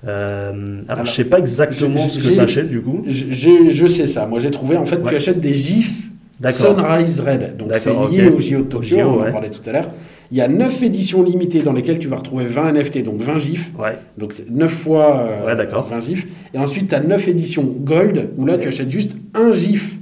Euh, 0.05 0.51
alors, 0.87 0.99
Alors, 0.99 1.05
je 1.05 1.11
sais 1.13 1.23
pas 1.23 1.39
exactement 1.39 2.09
ce 2.09 2.19
que 2.19 2.33
tu 2.33 2.39
achètes 2.39 2.69
du 2.69 2.81
coup. 2.81 3.05
Je, 3.07 3.25
je- 3.69 3.87
sais 3.87 4.05
ça. 4.07 4.25
Moi, 4.27 4.39
j'ai 4.39 4.51
trouvé, 4.51 4.75
en 4.75 4.85
fait, 4.85 4.97
tu 4.97 5.03
Ouais. 5.03 5.15
achètes 5.15 5.39
des 5.39 5.53
GIFs. 5.53 6.09
Sunrise 6.49 7.21
Red. 7.21 7.55
Donc, 7.55 7.69
c'est 7.75 7.89
lié 8.11 8.27
au 8.27 8.37
JO 8.39 8.57
de 8.59 8.63
Tokyo, 8.63 8.97
JO, 8.97 9.01
on 9.01 9.19
en 9.19 9.23
ouais. 9.23 9.29
parlait 9.31 9.49
tout 9.49 9.61
à 9.65 9.71
l'heure. 9.71 9.89
Il 10.31 10.37
y 10.37 10.41
a 10.41 10.47
9 10.47 10.81
éditions 10.83 11.21
limitées 11.23 11.61
dans 11.61 11.73
lesquelles 11.73 11.99
tu 11.99 12.07
vas 12.07 12.15
retrouver 12.15 12.45
20 12.45 12.71
NFT, 12.73 13.03
donc 13.03 13.21
20 13.21 13.37
GIFs. 13.37 13.71
Ouais. 13.77 13.97
Donc, 14.17 14.33
c'est 14.33 14.49
9 14.49 14.71
fois 14.71 15.19
euh, 15.19 15.45
Ouais, 15.45 15.55
d'accord. 15.55 15.87
20 15.87 15.99
GIFs. 15.99 16.25
Et 16.53 16.57
ensuite, 16.57 16.87
tu 16.89 16.95
as 16.95 16.99
9 17.01 17.27
éditions 17.27 17.63
Gold, 17.63 18.29
où 18.37 18.45
là, 18.45 18.57
tu 18.57 18.67
achètes 18.67 18.89
juste 18.89 19.15
un 19.35 19.51
GIF 19.51 19.99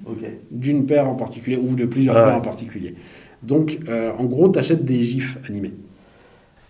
d'une 0.51 0.85
paire 0.85 1.09
en 1.09 1.15
particulier, 1.15 1.57
ou 1.57 1.75
de 1.75 1.85
plusieurs 1.85 2.15
Ah 2.15 2.19
paires 2.23 2.29
ouais. 2.33 2.37
en 2.39 2.41
particulier. 2.41 2.95
Donc, 3.43 3.79
euh, 3.89 4.11
en 4.17 4.25
gros, 4.25 4.49
tu 4.49 4.59
achètes 4.59 4.85
des 4.85 5.03
GIFs 5.03 5.37
animés. 5.49 5.71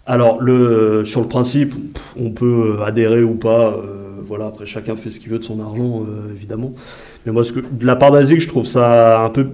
Alors, 0.05 0.41
le, 0.41 1.03
sur 1.05 1.21
le 1.21 1.27
principe, 1.27 1.73
on 2.19 2.31
peut 2.31 2.77
adhérer 2.83 3.23
ou 3.23 3.35
pas. 3.35 3.73
euh, 3.73 3.97
voilà, 4.23 4.45
après, 4.47 4.65
chacun 4.65 4.95
fait 4.95 5.09
ce 5.11 5.19
qu'il 5.19 5.29
veut 5.29 5.39
de 5.39 5.43
son 5.43 5.59
argent, 5.59 6.01
euh, 6.07 6.33
évidemment. 6.35 6.71
Mais 7.25 7.31
moi, 7.31 7.43
ce 7.43 7.51
que, 7.53 7.59
de 7.59 7.85
la 7.85 7.95
part 7.95 8.11
d'Asic, 8.11 8.39
je 8.39 8.47
trouve 8.47 8.65
ça 8.65 9.21
un 9.21 9.29
peu 9.29 9.47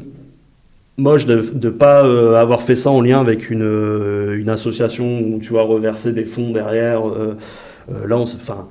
moche 0.97 1.25
de 1.27 1.43
ne 1.61 1.69
pas 1.69 2.03
euh, 2.05 2.35
avoir 2.35 2.61
fait 2.63 2.75
ça 2.75 2.89
en 2.89 3.01
lien 3.01 3.19
avec 3.19 3.49
une, 3.51 3.61
euh, 3.63 4.37
une 4.39 4.49
association 4.49 5.19
où 5.21 5.39
tu 5.39 5.53
vas 5.53 5.61
reverser 5.61 6.11
des 6.11 6.25
fonds 6.25 6.51
derrière. 6.51 7.07
euh, 7.07 7.35
là, 8.07 8.17
enfin, 8.17 8.67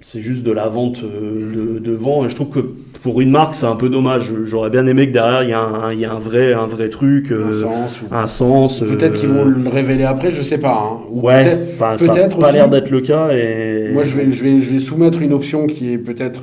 c'est 0.00 0.20
juste 0.20 0.44
de 0.44 0.52
la 0.52 0.66
vente 0.68 1.02
de, 1.02 1.78
de 1.78 1.92
vent. 1.92 2.26
Et 2.26 2.28
je 2.28 2.34
trouve 2.34 2.50
que 2.50 2.60
pour 3.02 3.20
une 3.22 3.30
marque, 3.30 3.54
c'est 3.54 3.64
un 3.66 3.76
peu 3.76 3.88
dommage. 3.88 4.32
J'aurais 4.44 4.68
bien 4.68 4.86
aimé 4.86 5.06
que 5.08 5.12
derrière, 5.12 5.42
il 5.44 5.50
y 5.50 5.52
a 5.54 5.60
un, 5.60 5.92
il 5.92 6.00
y 6.00 6.04
a 6.04 6.12
un, 6.12 6.18
vrai, 6.18 6.52
un 6.52 6.66
vrai 6.66 6.88
truc, 6.90 7.30
un 7.32 7.52
sens. 7.52 8.02
ou- 8.02 8.12
un 8.14 8.26
sens. 8.26 8.80
Peut-être 8.80 9.14
qu'ils 9.18 9.28
vont 9.30 9.44
le 9.44 9.68
révéler 9.70 10.04
après, 10.04 10.30
je 10.30 10.42
sais 10.42 10.58
pas. 10.58 10.76
hein. 10.92 10.98
Ou 11.10 11.20
Ouais, 11.26 11.42
peut-être- 11.44 11.60
enfin, 11.76 11.96
ça 11.96 12.06
n'a 12.14 12.28
pas 12.28 12.52
l'air 12.52 12.68
d'être 12.68 12.90
le 12.90 13.00
cas. 13.00 13.30
Et... 13.32 13.90
Moi, 13.92 14.02
je 14.02 14.14
vais, 14.14 14.30
je, 14.30 14.42
vais, 14.42 14.58
je 14.58 14.72
vais 14.72 14.78
soumettre 14.80 15.22
une 15.22 15.32
option 15.32 15.66
qui 15.68 15.92
est 15.92 15.98
peut-être 15.98 16.42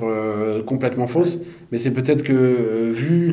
complètement 0.66 1.06
fausse, 1.06 1.38
mais 1.72 1.78
c'est 1.78 1.92
peut-être 1.92 2.24
que, 2.24 2.90
vu 2.92 3.32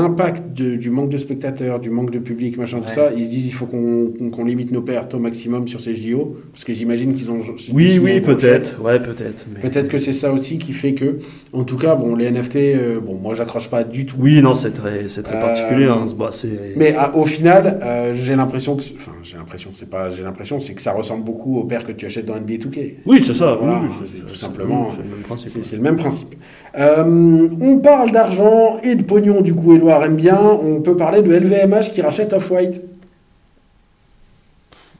l'impact 0.00 0.52
du 0.52 0.90
manque 0.90 1.08
de 1.10 1.16
spectateurs, 1.16 1.78
du 1.80 1.90
manque 1.90 2.10
de 2.10 2.18
public, 2.18 2.56
machin, 2.58 2.78
tout 2.78 2.84
Ouais. 2.88 2.94
ça, 2.94 3.10
ils 3.16 3.24
se 3.26 3.30
disent 3.30 3.46
il 3.46 3.52
faut 3.52 3.66
qu'on 3.66 4.44
limite 4.44 4.70
nos 4.70 4.82
pertes 4.82 5.14
au 5.14 5.18
maximum 5.18 5.66
sur 5.66 5.80
ces 5.80 5.96
JO, 5.96 6.36
parce 6.52 6.64
que 6.64 6.72
j'imagine 6.72 7.14
qu'ils 7.14 7.30
ont. 7.30 7.38
Oui, 7.72 7.98
oui, 8.02 8.20
peut-être. 8.20 8.80
Ouais, 8.82 8.98
peut-être. 9.00 9.46
mais- 9.52 9.60
Peut-être 9.60 9.88
que 9.88 9.98
c'est 9.98 10.12
ça 10.12 10.32
aussi 10.32 10.58
qui 10.58 10.72
fait 10.72 10.94
que, 10.94 11.18
en 11.52 11.64
tout 11.64 11.76
cas, 11.76 11.94
bon, 11.96 12.14
les 12.14 12.26
NFT, 12.30 12.56
euh, 12.56 13.00
bon, 13.00 13.14
moi, 13.14 13.34
j'accroche 13.34 13.68
pas 13.68 13.82
du 13.84 14.06
tout. 14.06 14.16
Oui, 14.18 14.40
non, 14.42 14.54
c'est 14.54 14.70
très, 14.72 15.08
c'est 15.08 15.22
très 15.22 15.36
Euh, 15.36 15.40
particulier. 15.40 15.86
hein. 15.86 16.06
Bah. 16.16 16.30
Mais 16.76 16.94
ah, 16.98 17.16
au 17.16 17.24
final, 17.24 17.78
euh, 17.82 18.12
j'ai 18.14 18.36
l'impression 18.36 18.76
que, 18.76 18.82
enfin, 18.96 19.12
j'ai 19.22 19.36
l'impression, 19.36 19.70
c'est 19.72 19.90
pas, 19.90 20.08
j'ai 20.10 20.22
l'impression, 20.22 20.60
c'est 20.60 20.74
que 20.74 20.82
ça 20.82 20.92
ressemble 20.92 21.24
beaucoup 21.24 21.58
aux 21.58 21.64
paires 21.64 21.84
que 21.84 21.92
tu 21.92 22.06
achètes 22.06 22.26
dans 22.26 22.36
NBA 22.36 22.58
2K. 22.58 22.96
Oui, 23.06 23.22
c'est 23.26 23.32
ça. 23.34 23.56
Voilà, 23.60 23.80
oui, 23.82 23.88
c'est 24.04 24.26
tout 24.26 24.34
simplement- 24.34 24.90
C'est 24.96 25.02
le 25.02 25.08
même 25.08 25.22
principe. 25.22 25.48
C'est 25.48 25.64
c'est 25.64 25.76
le 25.76 25.82
même 25.82 25.96
principe. 25.96 26.34
Euh, 26.78 27.48
on 27.60 27.78
parle 27.78 28.10
d'argent 28.12 28.76
et 28.82 28.94
de 28.94 29.02
pognon, 29.02 29.40
du 29.40 29.54
coup, 29.54 29.72
Edouard 29.86 30.04
aime 30.04 30.16
bien. 30.16 30.38
On 30.40 30.80
peut 30.80 30.96
parler 30.96 31.22
de 31.22 31.32
LVMH 31.32 31.92
qui 31.92 32.02
rachète 32.02 32.32
Off-White. 32.32 32.80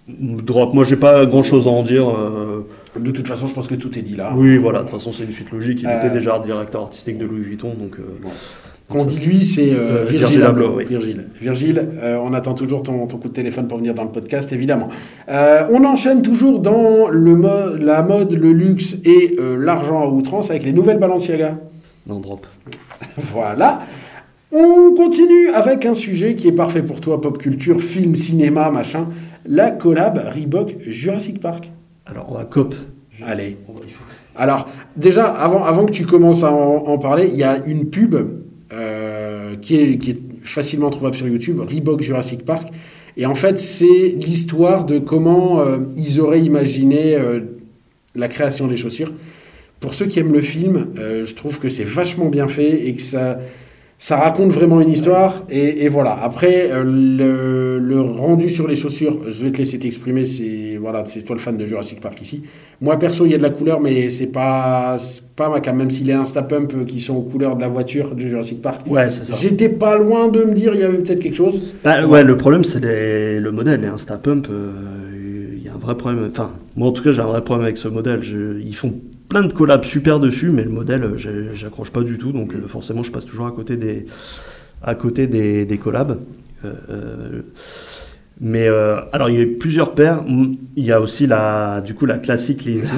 Drop, 0.09 0.73
moi, 0.73 0.85
j'ai 0.85 0.97
pas 0.97 1.27
grand 1.27 1.43
chose 1.43 1.67
à 1.67 1.71
en 1.71 1.83
dire. 1.83 2.09
euh, 2.09 2.65
De 2.99 3.11
toute 3.11 3.27
façon, 3.27 3.47
je 3.49 3.55
pense 3.55 3.67
que 3.67 3.75
tout 3.75 3.99
est 3.99 4.03
dit 4.03 4.15
là. 4.17 4.33
Oui, 4.37 4.57
voilà. 4.57 4.79
De 4.79 4.85
toute 4.85 4.93
façon, 4.93 5.11
c'est 5.11 5.25
une 5.25 5.33
suite 5.33 5.51
logique. 5.51 5.81
Il 5.83 5.89
Euh, 5.89 5.97
était 5.99 6.11
déjà 6.11 6.39
directeur 6.39 6.83
artistique 6.83 7.19
de 7.19 7.27
Louis 7.27 7.41
Vuitton, 7.43 7.75
donc. 7.79 7.97
euh, 7.99 8.03
Bon. 8.23 8.29
Qu'on 8.89 9.05
dit 9.05 9.17
lui, 9.19 9.45
c'est 9.45 9.73
euh, 9.73 10.03
Euh, 10.03 10.05
Virgile 10.05 10.19
Virgil 10.39 10.43
Abloh. 10.45 10.75
Oui. 10.77 10.85
Virgile, 10.85 11.25
Virgile 11.41 11.89
euh, 12.01 12.19
on 12.23 12.33
attend 12.33 12.55
toujours 12.55 12.85
ton, 12.85 13.09
ton 13.09 13.17
coup 13.19 13.27
de 13.27 13.33
téléphone 13.33 13.67
pour 13.67 13.79
venir 13.79 13.95
dans 13.95 14.05
le 14.05 14.11
podcast, 14.11 14.53
évidemment. 14.53 14.89
Euh, 15.29 15.65
on 15.73 15.85
enchaîne 15.85 16.23
toujours 16.23 16.61
dans 16.61 17.09
le 17.09 17.35
mo- 17.35 17.77
la 17.81 18.05
mode, 18.05 18.31
le 18.31 18.53
luxe 18.53 18.99
et 19.05 19.35
euh, 19.41 19.57
l'argent 19.59 20.01
à 20.03 20.07
outrance 20.07 20.51
avec 20.51 20.63
les 20.63 20.73
nouvelles 20.73 20.99
Balenciaga. 21.01 21.59
Non, 22.07 22.21
drop. 22.21 22.47
voilà. 23.17 23.81
On 24.53 24.95
continue 24.95 25.49
avec 25.51 25.87
un 25.87 25.95
sujet 25.95 26.37
qui 26.37 26.47
est 26.47 26.53
parfait 26.53 26.83
pour 26.83 27.01
toi, 27.01 27.21
pop 27.21 27.37
culture, 27.37 27.81
film, 27.81 28.15
cinéma, 28.15 28.71
machin. 28.71 29.09
La 29.45 29.73
collab 29.73 30.19
Reebok 30.19 30.77
Jurassic 30.87 31.41
Park. 31.41 31.71
Alors, 32.07 32.27
on 32.31 32.35
va 32.35 32.45
cop. 32.45 32.75
Allez. 33.25 33.57
Alors, 34.37 34.69
déjà, 34.97 35.27
avant, 35.27 35.65
avant 35.65 35.85
que 35.85 35.91
tu 35.91 36.07
commences 36.07 36.45
à 36.45 36.53
en, 36.53 36.97
parler, 36.99 37.29
il 37.33 37.37
y 37.37 37.43
a 37.43 37.61
une 37.67 37.91
pub 37.91 38.15
euh, 38.73 39.57
qui, 39.57 39.77
est, 39.77 39.99
qui 39.99 40.11
est 40.13 40.23
facilement 40.43 40.91
trouvable 40.91 41.17
sur 41.17 41.27
YouTube, 41.27 41.59
Reebok 41.59 42.03
Jurassic 42.03 42.45
Park. 42.45 42.69
Et 43.17 43.27
en 43.27 43.35
fait, 43.35 43.59
c'est 43.59 44.15
l'histoire 44.17 44.85
de 44.85 44.99
comment 44.99 45.61
euh, 45.61 45.79
ils 45.97 46.21
auraient 46.21 46.43
imaginé 46.43 47.17
euh, 47.17 47.41
la 48.15 48.29
création 48.29 48.69
des 48.69 48.77
chaussures. 48.77 49.13
Pour 49.81 49.95
ceux 49.95 50.07
qui 50.07 50.21
aiment 50.21 50.33
le 50.33 50.41
film, 50.41 50.87
je 50.97 51.35
trouve 51.35 51.59
que 51.59 51.69
c'est 51.69 51.85
vachement 51.85 52.29
bien 52.31 52.49
fait 52.49 52.89
et 52.89 52.95
que 52.95 53.03
ça, 53.03 53.39
ça 53.99 54.17
raconte 54.17 54.53
vraiment 54.53 54.81
une 54.81 54.91
histoire. 54.91 55.43
Et, 55.51 55.89
voilà. 55.89 56.19
Après, 56.23 56.71
euh, 56.71 56.85
le, 56.85 58.01
rendu 58.01 58.49
sur 58.49 58.69
les 58.69 58.77
chaussures, 58.77 59.19
je 59.29 59.43
vais 59.43 59.51
te 59.51 59.59
laisser 59.59 59.79
t'exprimer. 59.79 60.27
C'est 60.27 60.77
voilà, 60.81 61.05
c'est 61.07 61.23
toi 61.23 61.35
le 61.35 61.41
fan 61.41 61.57
de 61.57 61.65
Jurassic 61.65 62.01
Park 62.01 62.21
ici. 62.21 62.43
Moi 62.81 62.99
perso, 62.99 63.25
il 63.25 63.33
y 63.33 63.35
a 63.35 63.39
de 63.39 63.43
la 63.43 63.51
couleur, 63.51 63.81
mais 63.81 64.11
c'est 64.11 64.27
pas 64.27 64.97
pas 65.35 65.49
ma 65.49 65.73
Même 65.73 65.91
s'il 65.91 66.07
y 66.07 66.13
a 66.13 66.21
un 66.21 66.25
step 66.25 66.49
pump 66.49 66.87
qui 66.87 67.01
sont 67.01 67.17
aux 67.17 67.23
couleurs 67.23 67.57
de 67.57 67.61
la 67.61 67.69
voiture 67.69 68.15
de 68.15 68.21
Jurassic 68.27 68.61
Park. 68.63 68.83
Ouais, 68.87 69.09
c'est 69.11 69.25
ça. 69.25 69.35
J'étais 69.35 69.69
pas 69.69 69.97
loin 69.97 70.29
de 70.29 70.45
me 70.45 70.55
dire 70.55 70.75
il 70.75 70.81
y 70.81 70.85
avait 70.85 70.99
peut-être 70.99 71.21
quelque 71.21 71.37
chose. 71.37 71.75
Bah, 71.83 72.07
ouais, 72.07 72.23
le 72.23 72.37
problème 72.37 72.65
c'est 72.65 72.81
le 72.81 73.51
modèle. 73.51 73.83
Et 73.83 73.87
un 73.87 73.97
step 73.97 74.23
pump, 74.23 74.49
euh, 74.51 74.73
il 75.57 75.63
y 75.63 75.69
a 75.69 75.75
un 75.75 75.79
vrai 75.79 75.97
problème. 75.97 76.29
Enfin, 76.31 76.51
moi 76.77 76.89
en 76.89 76.93
tout 76.93 77.03
cas, 77.03 77.13
j'ai 77.13 77.23
un 77.23 77.27
vrai 77.27 77.43
problème 77.43 77.65
avec 77.65 77.79
ce 77.79 77.89
modèle. 77.89 78.23
Je, 78.23 78.61
ils 78.61 78.77
font 78.77 78.95
plein 79.37 79.47
de 79.47 79.53
collabs 79.53 79.85
super 79.85 80.19
dessus, 80.19 80.49
mais 80.49 80.65
le 80.65 80.71
modèle, 80.71 81.05
euh, 81.05 81.55
j'accroche 81.55 81.91
pas 81.91 82.03
du 82.03 82.17
tout. 82.17 82.33
Donc 82.33 82.55
euh, 82.55 82.67
forcément, 82.67 83.03
je 83.03 83.13
passe 83.13 83.27
toujours 83.27 83.47
à 83.47 83.53
côté 83.53 83.77
des, 83.77 84.07
à 84.83 84.95
côté 84.95 85.27
des, 85.27 85.67
des 85.67 85.79
collabs. 85.79 86.19
Euh, 86.65 87.43
mais 88.41 88.69
alors, 89.13 89.31
il 89.31 89.39
y 89.39 89.43
a 89.43 89.47
plusieurs 89.59 89.95
paires. 89.95 90.23
Il 90.77 90.85
y 90.85 90.93
a 90.93 91.01
aussi 91.01 91.27
la, 91.27 91.83
du 91.85 91.95
coup, 91.95 92.07
la 92.07 92.19
classique 92.19 92.65
Lisa. 92.65 92.89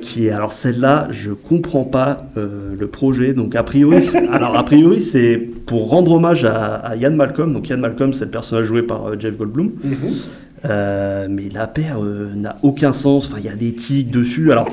qui 0.00 0.26
est 0.26 0.30
alors 0.30 0.52
celle-là, 0.52 1.08
je 1.10 1.30
comprends 1.30 1.84
pas 1.84 2.26
le 2.36 2.86
projet. 2.86 3.32
Donc 3.32 3.54
a 3.54 3.62
priori, 3.62 4.04
alors 4.32 4.56
a 4.56 4.64
priori 4.64 5.00
c'est 5.02 5.36
pour 5.36 5.88
rendre 5.88 6.12
hommage 6.12 6.44
à, 6.44 6.74
à, 6.74 6.96
Ian 6.96 7.12
Malcolm. 7.12 7.52
Donc 7.52 7.68
Ian 7.68 7.78
Malcolm, 7.78 8.12
c'est 8.12 8.24
le 8.24 8.30
personnage 8.30 8.66
joué 8.66 8.82
par 8.82 9.18
Jeff 9.20 9.36
Goldblum. 9.36 9.70
Mm-hmm. 9.84 10.26
Euh, 10.64 11.26
mais 11.28 11.48
la 11.52 11.66
paire 11.66 12.02
euh, 12.02 12.32
n'a 12.34 12.56
aucun 12.62 12.92
sens. 12.92 13.26
Enfin, 13.26 13.38
il 13.38 13.46
y 13.46 13.48
a 13.48 13.54
des 13.54 13.72
tics 13.72 14.10
dessus. 14.10 14.52
Alors, 14.52 14.68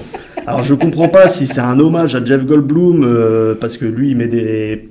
alors 0.45 0.63
je 0.63 0.75
comprends 0.75 1.09
pas 1.09 1.27
si 1.27 1.47
c'est 1.47 1.61
un 1.61 1.79
hommage 1.79 2.15
à 2.15 2.23
Jeff 2.23 2.45
Goldblum 2.45 3.03
euh, 3.03 3.55
parce 3.59 3.77
que 3.77 3.85
lui, 3.85 4.11
il 4.11 4.17
met 4.17 4.27
des, 4.27 4.89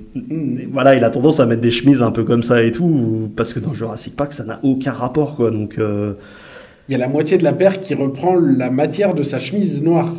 voilà, 0.71 0.95
il 0.95 1.03
a 1.03 1.09
tendance 1.09 1.39
à 1.39 1.45
mettre 1.45 1.61
des 1.61 1.71
chemises 1.71 2.01
un 2.01 2.11
peu 2.11 2.23
comme 2.23 2.43
ça 2.43 2.63
et 2.63 2.71
tout. 2.71 3.29
Parce 3.35 3.53
que 3.53 3.59
dans 3.59 3.73
Jurassic 3.73 4.15
Park, 4.15 4.33
ça 4.33 4.43
n'a 4.43 4.59
aucun 4.63 4.91
rapport, 4.91 5.35
quoi. 5.35 5.51
Donc, 5.51 5.75
il 5.77 6.91
y 6.91 6.95
a 6.95 6.97
la 6.97 7.07
moitié 7.07 7.37
de 7.37 7.43
la 7.43 7.53
paire 7.53 7.79
qui 7.79 7.93
reprend 7.93 8.35
la 8.35 8.69
matière 8.69 9.13
de 9.13 9.23
sa 9.23 9.39
chemise 9.39 9.81
noire 9.83 10.11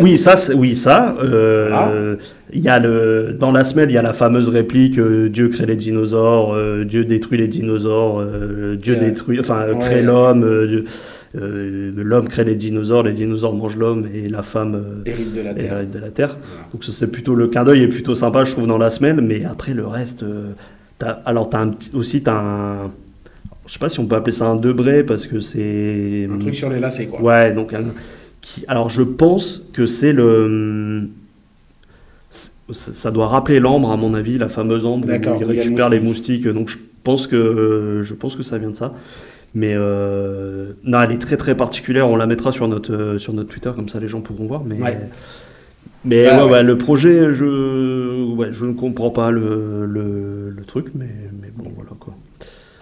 oui, 0.00 0.18
ça, 0.18 0.36
oui, 0.54 0.74
ça. 0.74 1.16
Euh, 1.22 2.16
il 2.52 2.60
y 2.60 2.68
a 2.68 2.78
le, 2.78 3.36
dans 3.38 3.52
la 3.52 3.64
semaine, 3.64 3.90
il 3.90 3.94
y 3.94 3.98
a 3.98 4.02
la 4.02 4.12
fameuse 4.12 4.48
réplique 4.48 4.98
euh, 4.98 5.28
Dieu 5.28 5.48
crée 5.48 5.66
les 5.66 5.76
dinosaures, 5.76 6.54
euh, 6.54 6.84
Dieu 6.84 7.04
détruit 7.04 7.38
les 7.38 7.48
dinosaures, 7.48 8.24
Dieu 8.76 8.96
détruit, 8.96 9.40
enfin 9.40 9.66
crée 9.80 10.02
l'homme, 10.02 10.46
l'homme 11.34 12.28
crée 12.28 12.44
les 12.44 12.54
dinosaures, 12.54 13.02
les 13.02 13.12
dinosaures 13.12 13.54
mangent 13.54 13.78
l'homme 13.78 14.08
et 14.12 14.28
la 14.28 14.42
femme 14.42 15.02
hérite 15.06 15.34
de 15.34 15.40
la 15.40 15.54
terre. 15.54 15.86
De 15.86 15.98
la 15.98 16.10
terre. 16.10 16.38
Donc 16.72 16.84
c'est 16.84 17.10
plutôt 17.10 17.34
le 17.34 17.48
clin 17.48 17.64
d'œil 17.64 17.82
est 17.82 17.88
plutôt 17.88 18.14
sympa, 18.14 18.44
je 18.44 18.52
trouve, 18.52 18.66
dans 18.66 18.78
la 18.78 18.90
semaine. 18.90 19.20
Mais 19.20 19.44
après 19.44 19.74
le 19.74 19.86
reste, 19.86 20.24
as, 21.00 21.22
alors 21.24 21.50
as 21.52 21.58
un, 21.58 21.74
aussi 21.94 22.22
t'as 22.22 22.34
un 22.34 22.90
je 23.64 23.74
sais 23.74 23.78
pas 23.78 23.88
si 23.88 24.00
on 24.00 24.06
peut 24.06 24.16
appeler 24.16 24.32
ça 24.32 24.46
un 24.46 24.56
debré 24.56 25.04
parce 25.04 25.26
que 25.26 25.38
c'est 25.38 26.28
un 26.30 26.36
truc 26.38 26.54
sur 26.54 26.68
les 26.68 26.80
lacets 26.80 27.06
quoi. 27.06 27.22
Ouais, 27.22 27.52
donc 27.52 27.72
un, 27.72 27.84
alors 28.68 28.90
je 28.90 29.02
pense 29.02 29.62
que 29.72 29.86
c'est 29.86 30.12
le. 30.12 31.08
Ça 32.70 33.10
doit 33.10 33.26
rappeler 33.26 33.60
l'ambre, 33.60 33.90
à 33.90 33.96
mon 33.96 34.14
avis, 34.14 34.38
la 34.38 34.48
fameuse 34.48 34.86
ambre 34.86 35.06
où 35.06 35.10
il 35.10 35.44
récupère 35.44 35.90
les 35.90 36.00
moustiques. 36.00 36.48
Donc 36.48 36.68
je 36.68 36.78
pense 37.04 37.26
que, 37.26 38.00
je 38.02 38.14
pense 38.14 38.34
que 38.34 38.42
ça 38.42 38.56
vient 38.58 38.70
de 38.70 38.76
ça. 38.76 38.94
Mais 39.54 39.74
euh, 39.76 40.72
non, 40.84 41.02
elle 41.02 41.12
est 41.12 41.18
très 41.18 41.36
très 41.36 41.54
particulière. 41.54 42.08
On 42.08 42.16
la 42.16 42.26
mettra 42.26 42.52
sur 42.52 42.68
notre, 42.68 43.16
sur 43.18 43.34
notre 43.34 43.50
Twitter, 43.50 43.70
comme 43.74 43.88
ça 43.88 44.00
les 44.00 44.08
gens 44.08 44.22
pourront 44.22 44.46
voir. 44.46 44.64
Mais, 44.64 44.76
mais 46.04 46.24
bah, 46.24 46.62
le 46.62 46.78
projet, 46.78 47.32
je, 47.32 48.48
je 48.50 48.64
ne 48.64 48.72
comprends 48.72 49.10
pas 49.10 49.30
le, 49.30 49.84
le, 49.86 50.64
truc, 50.66 50.86
mais, 50.94 51.10
mais 51.40 51.48
bon, 51.54 51.70
voilà 51.74 51.90
quoi. 51.98 52.11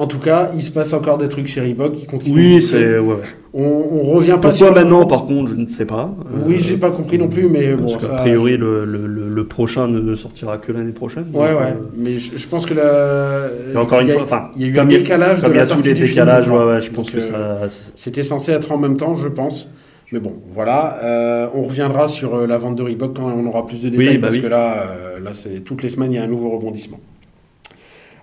En 0.01 0.07
tout 0.07 0.19
cas, 0.19 0.51
il 0.55 0.63
se 0.63 0.71
passe 0.71 0.95
encore 0.95 1.19
des 1.19 1.29
trucs 1.29 1.47
chez 1.47 1.61
Reebok 1.61 1.93
qui 1.93 2.07
continuent. 2.07 2.55
Oui, 2.55 2.63
c'est. 2.63 2.99
Ouais. 2.99 3.17
On, 3.53 3.63
on 3.63 4.01
revient 4.01 4.39
pas 4.41 4.49
Pourquoi 4.49 4.71
maintenant, 4.71 5.05
par 5.05 5.27
contre, 5.27 5.51
je 5.51 5.57
ne 5.57 5.67
sais 5.67 5.85
pas. 5.85 6.11
Oui, 6.47 6.59
j'ai 6.59 6.79
pas 6.79 6.91
compris 6.91 7.19
non 7.19 7.29
plus, 7.29 7.51
mais 7.51 7.75
bon. 7.75 7.95
A 7.97 8.17
priori, 8.23 8.57
le, 8.57 8.87
le, 8.87 9.07
le, 9.07 9.47
prochain 9.47 9.89
ne 9.89 10.15
sortira 10.15 10.57
que 10.57 10.73
l'année 10.73 10.93
prochaine. 10.93 11.27
Ouais, 11.35 11.53
ouais. 11.53 11.73
Euh, 11.73 11.91
mais 11.95 12.19
je, 12.19 12.49
pense 12.49 12.65
que 12.65 12.73
la. 12.73 13.49
Et 13.75 13.77
encore 13.77 14.01
une 14.01 14.09
fois, 14.09 14.23
enfin. 14.23 14.51
Il 14.57 14.63
y 14.63 14.65
a 14.65 14.69
eu 14.69 14.79
un 14.79 14.87
décalage 14.87 15.43
de 15.43 15.53
la 15.53 15.65
sortie 15.65 15.83
des 15.83 15.93
décalages, 15.93 16.49
ouais, 16.49 16.65
ouais, 16.65 16.81
je 16.81 16.91
pense 16.91 17.11
que 17.11 17.19
euh, 17.19 17.69
ça. 17.69 17.77
C'était 17.95 18.23
censé 18.23 18.53
être 18.53 18.73
en 18.73 18.79
même 18.79 18.97
temps, 18.97 19.15
je 19.15 19.29
pense. 19.29 19.71
Mais 20.13 20.21
bon, 20.21 20.33
voilà. 20.55 20.99
Euh, 21.03 21.49
on 21.53 21.63
reviendra 21.65 22.09
sur 22.09 22.47
la 22.47 22.57
vente 22.57 22.77
de 22.77 22.83
Reebok 22.85 23.17
quand 23.17 23.31
on 23.31 23.45
aura 23.45 23.67
plus 23.67 23.83
de 23.83 23.91
détails, 23.91 24.17
bah 24.17 24.29
parce 24.29 24.39
que 24.39 24.47
là, 24.47 24.87
là 25.23 25.35
c'est 25.35 25.61
toutes 25.61 25.83
les 25.83 25.91
semaines, 25.91 26.13
il 26.13 26.17
y 26.17 26.19
a 26.19 26.25
un 26.25 26.27
nouveau 26.27 26.49
rebondissement. 26.49 27.01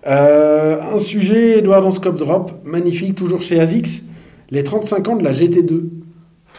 Euh, 0.06 0.78
un 0.94 1.00
sujet, 1.00 1.60
Edouard, 1.60 1.82
dans 1.82 1.92
Scope 1.92 2.18
Drop, 2.18 2.52
magnifique, 2.64 3.16
toujours 3.16 3.42
chez 3.42 3.60
ASICS, 3.60 4.04
les 4.52 4.64
35 4.64 5.08
ans 5.08 5.16
de 5.16 5.24
la 5.24 5.32
GT2. 5.32 5.84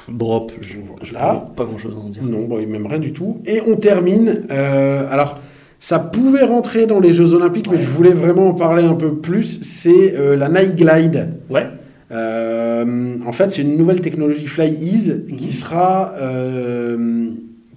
Drop, 0.09 0.53
je 0.61 0.79
n'ai 0.79 0.83
pas 1.13 1.65
grand 1.65 1.79
chose 1.79 1.95
à 1.95 1.99
en 1.99 2.09
dire. 2.09 2.23
Non, 2.23 2.45
bon, 2.45 2.67
même 2.67 2.87
rien 2.87 2.99
du 2.99 3.13
tout. 3.13 3.43
Et 3.47 3.61
on 3.67 3.77
termine. 3.77 4.43
Euh, 4.51 5.07
alors, 5.11 5.39
ça 5.79 5.99
pouvait 5.99 6.45
rentrer 6.45 6.87
dans 6.87 6.99
les 6.99 7.13
Jeux 7.13 7.35
Olympiques, 7.35 7.71
mais 7.71 7.79
je 7.79 7.89
voulais 7.89 8.13
vraiment 8.13 8.49
en 8.49 8.55
parler 8.55 8.85
un 8.85 8.95
peu 8.95 9.15
plus. 9.15 9.61
C'est 9.63 10.15
euh, 10.17 10.35
la 10.35 10.49
Night 10.49 10.77
Glide. 10.77 11.29
Ouais. 11.51 11.67
en 12.11 13.33
fait, 13.33 13.51
c'est 13.51 13.63
une 13.63 13.77
nouvelle 13.77 14.01
technologie 14.01 14.47
Fly 14.47 14.75
Ease 14.81 15.27
qui 15.37 15.47
mhm. 15.47 15.53
sera 15.53 16.15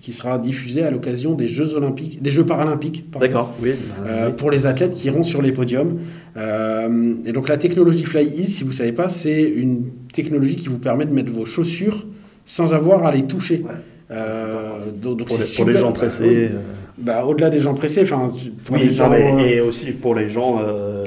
qui 0.01 0.13
sera 0.13 0.39
diffusé 0.39 0.81
à 0.81 0.89
l'occasion 0.89 1.35
des 1.35 1.47
Jeux 1.47 1.75
olympiques, 1.75 2.21
des 2.21 2.31
Jeux 2.31 2.45
paralympiques. 2.45 3.05
D'accord, 3.19 3.53
oui. 3.61 3.73
Euh, 4.05 4.31
pour 4.31 4.49
les 4.49 4.65
athlètes 4.65 4.93
qui 4.93 5.07
iront 5.07 5.21
sur 5.21 5.43
les 5.43 5.51
podiums. 5.51 5.99
Euh, 6.37 7.13
et 7.23 7.31
donc 7.31 7.47
la 7.47 7.57
technologie 7.57 8.03
Fly 8.03 8.27
Ease, 8.27 8.55
si 8.55 8.63
vous 8.63 8.69
ne 8.69 8.75
savez 8.75 8.93
pas, 8.93 9.09
c'est 9.09 9.43
une 9.43 9.85
technologie 10.11 10.55
qui 10.55 10.69
vous 10.69 10.79
permet 10.79 11.05
de 11.05 11.13
mettre 11.13 11.31
vos 11.31 11.45
chaussures 11.45 12.07
sans 12.47 12.73
avoir 12.73 13.05
à 13.05 13.11
les 13.11 13.23
toucher. 13.23 13.63
Euh, 14.09 14.79
donc, 14.91 15.25
pour, 15.25 15.37
les, 15.67 15.77
gens 15.77 15.91
pressés. 15.93 16.49
Bah, 16.97 17.23
Au-delà 17.25 17.49
des 17.49 17.59
gens 17.59 17.75
pressés, 17.75 18.01
enfin, 18.01 18.31
pour 18.65 18.77
les 18.77 18.89
gens, 18.89 19.13
et 19.13 19.61
aussi 19.61 19.91
pour 19.91 20.15
les 20.15 20.27
gens 20.29 20.59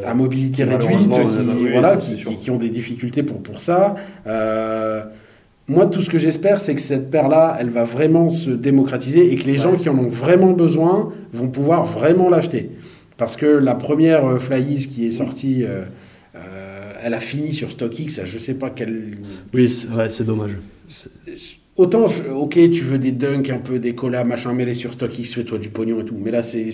à 0.06 0.14
mobilité 0.14 0.62
réduite, 0.62 1.10
qui, 1.10 1.68
voilà, 1.72 1.96
qui, 1.96 2.14
qui, 2.14 2.50
ont 2.50 2.56
des 2.58 2.70
difficultés 2.70 3.24
pour, 3.24 3.42
pour 3.42 3.60
ça. 3.60 3.96
Moi, 5.66 5.86
tout 5.86 6.02
ce 6.02 6.10
que 6.10 6.18
j'espère, 6.18 6.60
c'est 6.60 6.74
que 6.74 6.80
cette 6.80 7.10
paire-là, 7.10 7.56
elle 7.58 7.70
va 7.70 7.84
vraiment 7.84 8.28
se 8.28 8.50
démocratiser 8.50 9.32
et 9.32 9.36
que 9.36 9.44
les 9.44 9.56
gens 9.56 9.76
qui 9.76 9.88
en 9.88 9.98
ont 9.98 10.10
vraiment 10.10 10.52
besoin 10.52 11.12
vont 11.32 11.48
pouvoir 11.48 11.86
vraiment 11.86 12.28
l'acheter. 12.28 12.70
Parce 13.16 13.36
que 13.36 13.46
la 13.46 13.74
première 13.74 14.26
euh, 14.26 14.38
Flyies 14.38 14.88
qui 14.88 15.06
est 15.06 15.12
sortie, 15.12 15.64
euh, 15.64 15.84
euh, 16.34 16.92
elle 17.02 17.14
a 17.14 17.20
fini 17.20 17.54
sur 17.54 17.70
StockX, 17.70 18.24
je 18.24 18.34
ne 18.34 18.38
sais 18.38 18.54
pas 18.54 18.70
quelle... 18.70 19.18
Oui, 19.54 19.86
c'est 20.10 20.26
dommage. 20.26 20.52
Autant, 21.76 22.04
ok, 22.32 22.70
tu 22.70 22.84
veux 22.84 22.98
des 22.98 23.10
dunks, 23.10 23.50
un 23.50 23.58
peu 23.58 23.80
des 23.80 23.94
collabs, 23.94 24.28
machin, 24.28 24.52
mais 24.52 24.64
les 24.64 24.74
sur 24.74 24.92
StockX, 24.92 25.34
fais-toi 25.34 25.58
du 25.58 25.70
pognon 25.70 26.00
et 26.00 26.04
tout. 26.04 26.16
Mais 26.20 26.30
là, 26.30 26.40
c'est 26.40 26.68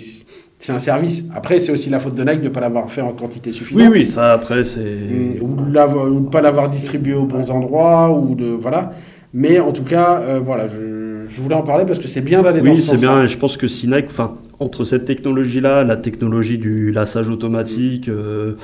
c'est 0.61 0.73
un 0.73 0.79
service. 0.79 1.25
Après, 1.35 1.59
c'est 1.59 1.73
aussi 1.73 1.89
la 1.89 1.99
faute 2.01 2.15
de 2.15 2.23
Nike 2.23 2.41
de 2.41 2.49
ne 2.49 2.49
pas 2.51 2.61
l'avoir 2.61 2.91
fait 2.91 3.01
en 3.01 3.13
quantité 3.13 3.51
suffisante. 3.51 3.83
Oui, 3.83 4.01
oui, 4.01 4.07
ça 4.07 4.35
après, 4.35 4.63
c'est. 4.63 4.81
Mm, 4.81 5.41
ou 5.41 5.55
de 5.55 5.65
ne 5.65 6.29
pas 6.29 6.43
l'avoir 6.43 6.69
distribué 6.69 7.15
aux 7.15 7.25
bons 7.25 7.51
endroits, 7.51 8.11
ou 8.11 8.35
de. 8.35 8.45
Voilà. 8.45 8.93
Mais 9.33 9.59
en 9.59 9.73
tout 9.73 9.85
cas, 9.85 10.21
euh, 10.21 10.41
voilà, 10.45 10.67
je, 10.67 11.25
je, 11.27 11.41
voulais 11.41 11.55
en 11.55 11.63
parler 11.63 11.87
parce 11.87 11.99
que 11.99 12.09
c'est 12.09 12.21
bien 12.21 12.43
d'aller 12.43 12.61
dans 12.61 12.71
Oui, 12.71 12.77
c'est 12.77 13.01
bien. 13.01 13.23
Et 13.23 13.29
je 13.29 13.39
pense 13.39 13.57
que 13.57 13.69
si 13.69 13.87
Nike, 13.87 14.07
enfin, 14.11 14.37
entre 14.59 14.85
cette 14.85 15.07
technologie-là, 15.07 15.85
la 15.85 15.97
technologie 15.97 16.59
du 16.59 16.93
lassage 16.93 17.31
automatique 17.31 18.09
euh, 18.09 18.57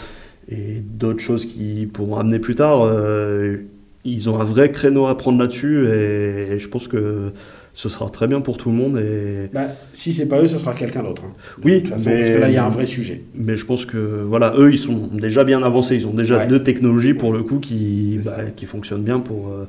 et 0.50 0.82
d'autres 0.82 1.20
choses 1.20 1.46
qui 1.46 1.88
pourront 1.90 2.18
amener 2.18 2.40
plus 2.40 2.56
tard, 2.56 2.84
euh, 2.84 3.58
ils 4.06 4.30
ont 4.30 4.40
un 4.40 4.44
vrai 4.44 4.70
créneau 4.70 5.06
à 5.06 5.16
prendre 5.16 5.38
là-dessus. 5.38 5.86
et 5.86 6.58
je 6.58 6.68
pense 6.68 6.88
que 6.88 7.32
ce 7.76 7.90
sera 7.90 8.08
très 8.08 8.26
bien 8.26 8.40
pour 8.40 8.56
tout 8.56 8.70
le 8.70 8.74
monde. 8.74 8.96
Et... 8.98 9.50
Bah, 9.52 9.68
si 9.92 10.14
c'est 10.14 10.26
pas 10.26 10.40
eux, 10.40 10.46
ce 10.46 10.56
sera 10.56 10.72
quelqu'un 10.72 11.02
d'autre. 11.02 11.24
Hein. 11.26 11.32
Oui, 11.62 11.82
parce 11.86 12.06
que 12.06 12.38
là, 12.40 12.48
il 12.48 12.54
y 12.54 12.56
a 12.56 12.64
un 12.64 12.70
vrai 12.70 12.86
sujet. 12.86 13.22
Mais 13.34 13.58
je 13.58 13.66
pense 13.66 13.84
que 13.84 14.22
voilà, 14.24 14.54
eux, 14.56 14.72
ils 14.72 14.78
sont 14.78 15.08
déjà 15.12 15.44
bien 15.44 15.62
avancés. 15.62 15.94
Ils 15.94 16.06
ont 16.06 16.14
déjà 16.14 16.46
deux 16.46 16.62
technologies 16.62 17.12
pour 17.12 17.34
le 17.34 17.42
coup 17.42 17.58
qui, 17.58 18.18
bah, 18.24 18.44
qui 18.56 18.64
fonctionnent 18.64 19.02
bien 19.02 19.20
pour, 19.20 19.48
euh, 19.48 19.66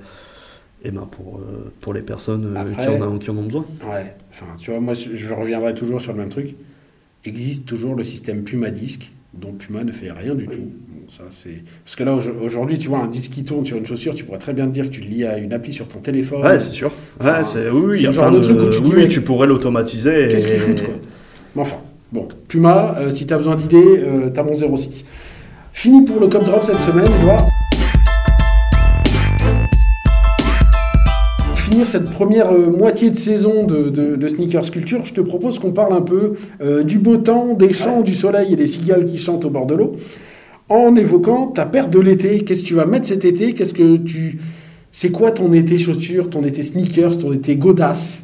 et 0.86 0.92
ben 0.92 1.06
pour, 1.12 1.40
euh, 1.40 1.70
pour 1.82 1.94
les 1.94 2.02
personnes 2.02 2.54
euh, 2.56 2.60
Après- 2.60 2.86
qui, 2.86 2.90
en 2.90 3.02
ont, 3.02 3.18
qui 3.18 3.30
en 3.30 3.38
ont 3.38 3.44
besoin. 3.44 3.66
Ouais, 3.84 4.16
enfin, 4.30 4.46
tu 4.58 4.72
vois, 4.72 4.80
moi, 4.80 4.94
je 4.94 5.14
je 5.14 5.34
reviendrai 5.34 5.74
toujours 5.74 6.00
sur 6.02 6.14
le 6.14 6.20
même 6.20 6.30
truc. 6.30 6.56
Existe 7.26 7.66
toujours 7.68 7.94
le 7.94 8.06
système 8.06 8.44
Puma 8.44 8.70
disque, 8.70 9.12
dont 9.40 9.52
Puma 9.54 9.84
ne 9.84 9.92
fait 9.92 10.12
rien 10.12 10.36
du 10.36 10.46
tout. 10.48 10.60
Bon, 10.90 11.02
ça, 11.08 11.24
c'est... 11.30 11.64
Parce 11.86 11.96
que 11.96 12.04
là, 12.04 12.16
au- 12.16 12.44
aujourd'hui, 12.46 12.78
tu 12.78 12.88
vois, 12.90 13.00
un 13.00 13.08
disque 13.08 13.32
qui 13.32 13.44
tourne 13.44 13.66
sur 13.66 13.78
une 13.78 13.86
chaussure, 13.86 14.14
tu 14.16 14.24
pourrais 14.24 14.40
très 14.40 14.54
bien 14.54 14.66
te 14.68 14.72
dire 14.72 14.86
que 14.86 14.90
tu 14.94 15.02
le 15.02 15.08
lis 15.08 15.24
à 15.26 15.38
une 15.38 15.54
appli 15.54 15.74
sur 15.74 15.88
ton 15.88 16.00
téléphone. 16.00 16.42
Ouais, 16.44 16.60
c'est 16.60 16.72
sûr. 16.72 16.92
Enfin, 17.20 17.38
Ouais, 17.38 17.44
c'est, 17.44 17.70
oui, 17.70 17.82
oui, 17.86 17.98
c'est 17.98 18.04
y 18.04 18.08
a 18.08 18.12
genre 18.12 18.32
de 18.32 18.40
truc 18.40 18.60
où 18.62 18.70
tu 18.70 18.82
dis, 18.82 18.92
oui, 18.92 19.04
mais- 19.04 19.08
tu 19.08 19.22
pourrais 19.22 19.48
l'automatiser. 19.48 20.28
Qu'est-ce 20.30 20.48
qu'ils 20.48 20.60
foutent, 20.60 20.84
quoi? 20.84 20.94
Mais 21.56 21.62
enfin, 21.62 21.78
bon, 22.12 22.28
Puma, 22.48 22.96
euh, 23.00 23.12
si 23.12 23.26
tu 23.28 23.34
as 23.34 23.38
besoin 23.38 23.56
d'idées, 23.56 24.00
euh, 24.04 24.30
t'as 24.34 24.44
mon 24.44 24.54
06. 24.56 25.06
Fini 25.74 26.04
pour 26.04 26.20
le 26.20 26.28
Cop 26.28 26.44
Drop 26.44 26.64
cette 26.64 26.80
semaine, 26.80 27.06
Edouard. 27.20 27.38
Pour 27.38 27.48
finir 31.78 31.90
cette 31.90 32.10
première 32.10 32.52
euh, 32.52 32.72
moitié 32.72 33.12
de 33.12 33.16
saison 33.16 33.64
de, 33.64 33.90
de, 33.90 34.16
de 34.16 34.28
Sneakers 34.28 34.72
Culture, 34.72 35.06
je 35.06 35.14
te 35.14 35.22
propose 35.22 35.60
qu'on 35.60 35.72
parle 35.72 35.94
un 35.94 36.02
peu 36.02 36.34
euh, 36.60 36.82
du 36.82 36.98
beau 36.98 37.18
temps, 37.18 37.54
des 37.54 37.72
chants, 37.72 38.02
du 38.02 38.16
soleil 38.16 38.54
et 38.54 38.56
des 38.56 38.66
cigales 38.66 39.06
qui 39.06 39.20
chantent 39.20 39.46
au 39.46 39.52
bord 39.52 39.68
de 39.68 39.76
l'eau, 39.76 39.96
en 40.70 40.96
évoquant 40.96 41.48
ta 41.48 41.68
paire 41.68 41.88
de 41.88 42.00
l'été. 42.00 42.42
Qu'est-ce 42.42 42.64
que 42.64 42.68
tu 42.68 42.74
vas 42.74 42.88
mettre 42.88 43.06
cet 43.06 43.26
été? 43.26 43.54
Qu'est-ce 43.54 43.76
que 43.76 43.98
tu... 43.98 44.40
C'est 44.92 45.12
quoi 45.12 45.32
ton 45.32 45.54
été 45.54 45.78
chaussures, 45.78 46.32
ton 46.32 46.44
été 46.44 46.64
sneakers, 46.64 47.20
ton 47.20 47.32
été 47.32 47.56
godasse? 47.56 48.22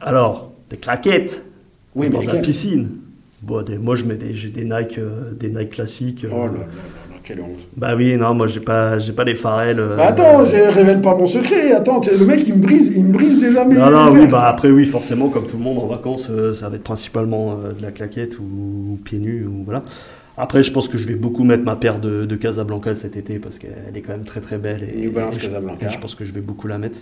Alors, 0.00 0.50
des 0.68 0.76
claquettes. 0.76 1.44
Oui, 1.94 2.08
mais 2.10 2.26
la 2.26 2.40
piscine. 2.40 2.88
Bon, 3.42 3.62
des- 3.62 3.78
moi, 3.78 3.94
je 3.94 4.04
mets 4.06 4.16
des, 4.16 4.34
j'ai 4.34 4.48
des 4.48 4.64
Nike, 4.64 4.98
euh, 4.98 5.32
des 5.38 5.50
Nike 5.50 5.70
classiques. 5.70 6.26
Oh 6.28 6.36
là 6.36 6.44
là, 6.46 6.50
quelle 7.30 7.40
honte. 7.42 7.66
Bah 7.76 7.94
oui, 7.96 8.16
non, 8.16 8.34
moi, 8.34 8.46
j'ai 8.48 8.60
pas, 8.60 8.98
j'ai 8.98 9.12
pas 9.12 9.24
les 9.24 9.34
Pharrell. 9.34 9.78
euh, 9.78 9.96
Bah 9.96 10.06
attends, 10.08 10.44
je 10.44 10.56
révèle 10.74 11.00
pas 11.00 11.14
mon 11.14 11.26
secret. 11.26 11.72
Attends, 11.72 12.00
le 12.00 12.24
mec 12.26 12.46
il 12.46 12.54
me 12.54 12.60
brise, 12.60 12.92
il 12.96 13.04
me 13.04 13.12
brise 13.12 13.38
déjà 13.40 13.64
mes. 13.64 13.74
Non, 13.76 13.90
non, 13.90 14.10
oui, 14.12 14.26
bah 14.26 14.46
après, 14.48 14.70
oui, 14.70 14.84
forcément, 14.86 15.28
comme 15.28 15.46
tout 15.46 15.56
le 15.56 15.62
monde 15.62 15.78
en 15.78 15.86
vacances, 15.86 16.28
euh, 16.30 16.52
ça 16.52 16.68
va 16.68 16.76
être 16.76 16.82
principalement 16.82 17.52
euh, 17.64 17.72
de 17.72 17.82
la 17.82 17.90
claquette 17.92 18.38
ou, 18.38 18.42
ou 18.42 18.98
pieds 19.04 19.18
nus, 19.18 19.46
ou 19.46 19.62
voilà. 19.64 19.82
Après, 20.36 20.62
je 20.62 20.72
pense 20.72 20.88
que 20.88 20.96
je 20.98 21.06
vais 21.06 21.14
beaucoup 21.16 21.44
mettre 21.44 21.64
ma 21.64 21.76
paire 21.76 22.00
de, 22.00 22.24
de 22.24 22.36
Casablanca 22.36 22.94
cet 22.94 23.16
été 23.16 23.38
parce 23.38 23.58
qu'elle 23.58 23.92
est 23.94 24.00
quand 24.00 24.12
même 24.12 24.24
très 24.24 24.40
très 24.40 24.56
belle. 24.58 24.88
Et, 24.94 24.98
New 25.02 25.12
Balance 25.12 25.36
et 25.36 25.40
je- 25.40 25.46
Casablanca. 25.46 25.86
et 25.86 25.90
je 25.92 25.98
pense 25.98 26.14
que 26.14 26.24
je 26.24 26.32
vais 26.32 26.40
beaucoup 26.40 26.66
la 26.66 26.78
mettre. 26.78 27.00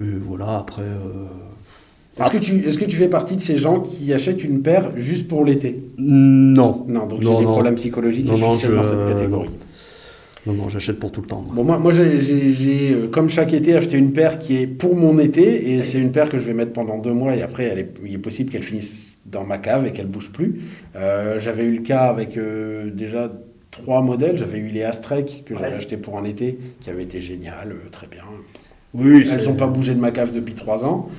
Et 0.00 0.04
voilà, 0.20 0.58
après. 0.58 0.82
Est-ce 2.20 2.30
que 2.30 2.38
tu, 2.38 2.66
est-ce 2.66 2.78
que 2.78 2.84
tu 2.84 2.96
fais 2.96 3.08
partie 3.08 3.36
de 3.36 3.40
ces 3.40 3.56
gens 3.56 3.80
qui 3.80 4.12
achètent 4.12 4.42
une 4.44 4.62
paire 4.62 4.90
juste 4.96 5.28
pour 5.28 5.44
l'été 5.44 5.78
Non. 5.98 6.84
Non, 6.88 7.06
donc 7.06 7.22
j'ai 7.22 7.28
des 7.28 7.34
non. 7.34 7.44
problèmes 7.44 7.74
psychologiques 7.76 8.26
Non, 8.26 8.32
et 8.34 8.36
je 8.36 8.40
non, 8.42 8.50
suis 8.52 8.66
seul 8.66 8.74
dans 8.76 8.82
je- 8.82 8.88
cette 8.88 9.08
catégorie. 9.08 9.48
Non, 10.46 10.52
non, 10.54 10.68
j'achète 10.68 10.98
pour 10.98 11.12
tout 11.12 11.20
le 11.20 11.26
temps. 11.26 11.42
moi. 11.44 11.54
Bon, 11.54 11.64
moi, 11.64 11.78
moi 11.78 11.92
j'ai, 11.92 12.92
euh, 12.92 13.08
comme 13.08 13.28
chaque 13.28 13.52
été, 13.52 13.74
acheté 13.74 13.98
une 13.98 14.12
paire 14.12 14.38
qui 14.38 14.56
est 14.56 14.66
pour 14.66 14.96
mon 14.96 15.18
été, 15.18 15.72
et 15.74 15.82
c'est 15.82 15.98
une 16.00 16.10
paire 16.10 16.28
que 16.28 16.38
je 16.38 16.44
vais 16.44 16.54
mettre 16.54 16.72
pendant 16.72 16.96
deux 16.98 17.12
mois, 17.12 17.36
et 17.36 17.42
après, 17.42 17.64
elle 17.64 17.78
est- 17.80 17.94
il 18.04 18.14
est 18.14 18.18
possible 18.18 18.50
qu'elle 18.50 18.62
finisse 18.62 19.18
dans 19.26 19.44
ma 19.44 19.58
cave 19.58 19.86
et 19.86 19.92
qu'elle 19.92 20.06
bouge 20.06 20.30
plus. 20.32 20.60
Euh, 20.96 21.38
j'avais 21.38 21.64
eu 21.64 21.72
le 21.76 21.82
cas 21.82 22.04
avec 22.04 22.36
euh, 22.38 22.90
déjà 22.90 23.30
trois 23.70 24.00
modèles. 24.00 24.38
J'avais 24.38 24.58
eu 24.58 24.68
les 24.68 24.82
Astrek 24.84 25.42
que 25.44 25.54
j'avais 25.54 25.68
Ouais. 25.68 25.74
acheté 25.74 25.96
pour 25.98 26.16
un 26.18 26.24
été, 26.24 26.58
qui 26.80 26.88
avaient 26.88 27.02
été 27.02 27.20
géniales, 27.20 27.72
euh, 27.72 27.88
très 27.90 28.06
bien. 28.06 28.22
Oui, 28.94 29.28
Elles 29.30 29.44
n'ont 29.46 29.54
pas 29.54 29.66
bougé 29.66 29.92
de 29.94 30.00
ma 30.00 30.12
cave 30.12 30.32
depuis 30.32 30.54
trois 30.54 30.86
ans. 30.86 31.10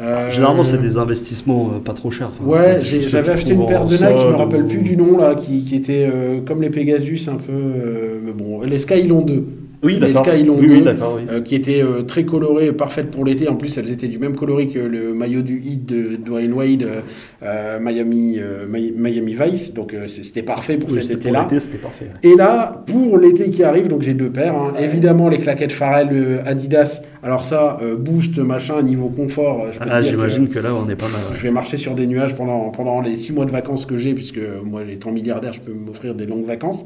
Euh, 0.00 0.30
Généralement, 0.30 0.62
c'est 0.62 0.80
des 0.80 0.96
investissements 0.96 1.72
euh, 1.74 1.78
pas 1.80 1.92
trop 1.92 2.10
chers. 2.10 2.28
Enfin, 2.28 2.44
Ouais, 2.44 2.78
j'avais 2.82 3.30
acheté 3.30 3.52
une 3.52 3.66
paire 3.66 3.84
de 3.84 3.94
Nike, 3.96 4.18
je 4.18 4.26
me 4.28 4.36
rappelle 4.36 4.64
plus 4.64 4.78
du 4.82 4.96
nom 4.96 5.18
là, 5.18 5.34
qui, 5.34 5.62
qui 5.62 5.74
était 5.74 6.08
euh, 6.12 6.40
comme 6.46 6.62
les 6.62 6.70
Pegasus 6.70 7.28
un 7.28 7.34
peu, 7.36 8.20
mais 8.24 8.32
bon, 8.32 8.62
les 8.62 8.78
Skylon 8.78 9.22
2, 9.22 9.44
Oui, 9.82 9.94
les 10.00 10.12
d'accord. 10.12 10.26
Skylon 10.26 10.56
oui, 10.58 10.66
2, 10.66 10.74
oui, 10.74 10.82
d'accord, 10.82 11.18
oui. 11.18 11.26
euh, 11.30 11.40
qui 11.40 11.54
étaient 11.54 11.82
euh, 11.82 12.02
très 12.02 12.24
colorées, 12.24 12.72
parfaites 12.72 13.10
pour 13.10 13.24
l'été. 13.24 13.48
En 13.48 13.54
plus, 13.54 13.76
elles 13.78 13.90
étaient 13.92 14.08
du 14.08 14.18
même 14.18 14.34
coloris 14.34 14.68
que 14.68 14.78
le 14.80 15.14
maillot 15.14 15.42
du 15.42 15.60
Heat 15.64 15.86
de 15.86 16.16
Dwayne 16.16 16.52
Wade, 16.52 16.84
euh, 17.44 17.78
Miami, 17.80 18.38
Mi- 18.68 18.92
Miami 18.96 19.34
Vice. 19.40 19.74
Donc 19.74 19.94
c'était 20.08 20.42
parfait 20.42 20.78
pour 20.78 20.90
cet 20.90 21.10
été-là. 21.10 21.46
Et 22.22 22.34
là, 22.34 22.82
pour 22.86 23.18
l'été 23.18 23.50
qui 23.50 23.62
arrive, 23.62 23.88
donc 23.88 24.02
j'ai 24.02 24.14
deux 24.14 24.30
paires. 24.30 24.56
hein. 24.56 24.72
Évidemment, 24.80 25.28
les 25.28 25.38
claquettes 25.38 25.72
Pharrell 25.72 26.08
euh, 26.12 26.38
Adidas. 26.44 27.00
Alors 27.22 27.44
ça, 27.44 27.78
boost, 27.98 28.38
machin, 28.38 28.82
niveau 28.82 29.08
confort, 29.08 29.66
je 29.72 29.78
peux 29.78 29.84
Ah, 29.90 30.00
que- 30.00 30.06
j'imagine 30.08 30.48
que 30.48 30.58
là, 30.58 30.74
on 30.74 30.88
est 30.88 30.96
pas 30.96 31.04
mal. 31.06 31.14
Ouais. 31.30 31.36
Je 31.36 31.42
vais 31.42 31.50
marcher 31.50 31.76
sur 31.76 31.94
des 31.94 32.06
nuages 32.06 32.34
pendant, 32.34 32.70
pendant 32.70 33.00
les 33.00 33.16
six 33.16 33.32
mois 33.32 33.44
de 33.44 33.50
vacances 33.50 33.86
que 33.86 33.96
j'ai, 33.98 34.14
puisque 34.14 34.40
moi, 34.64 34.82
étant 34.90 35.10
milliardaire, 35.12 35.52
je 35.52 35.60
peux 35.60 35.72
m'offrir 35.72 36.14
des 36.14 36.26
longues 36.26 36.46
vacances. 36.46 36.84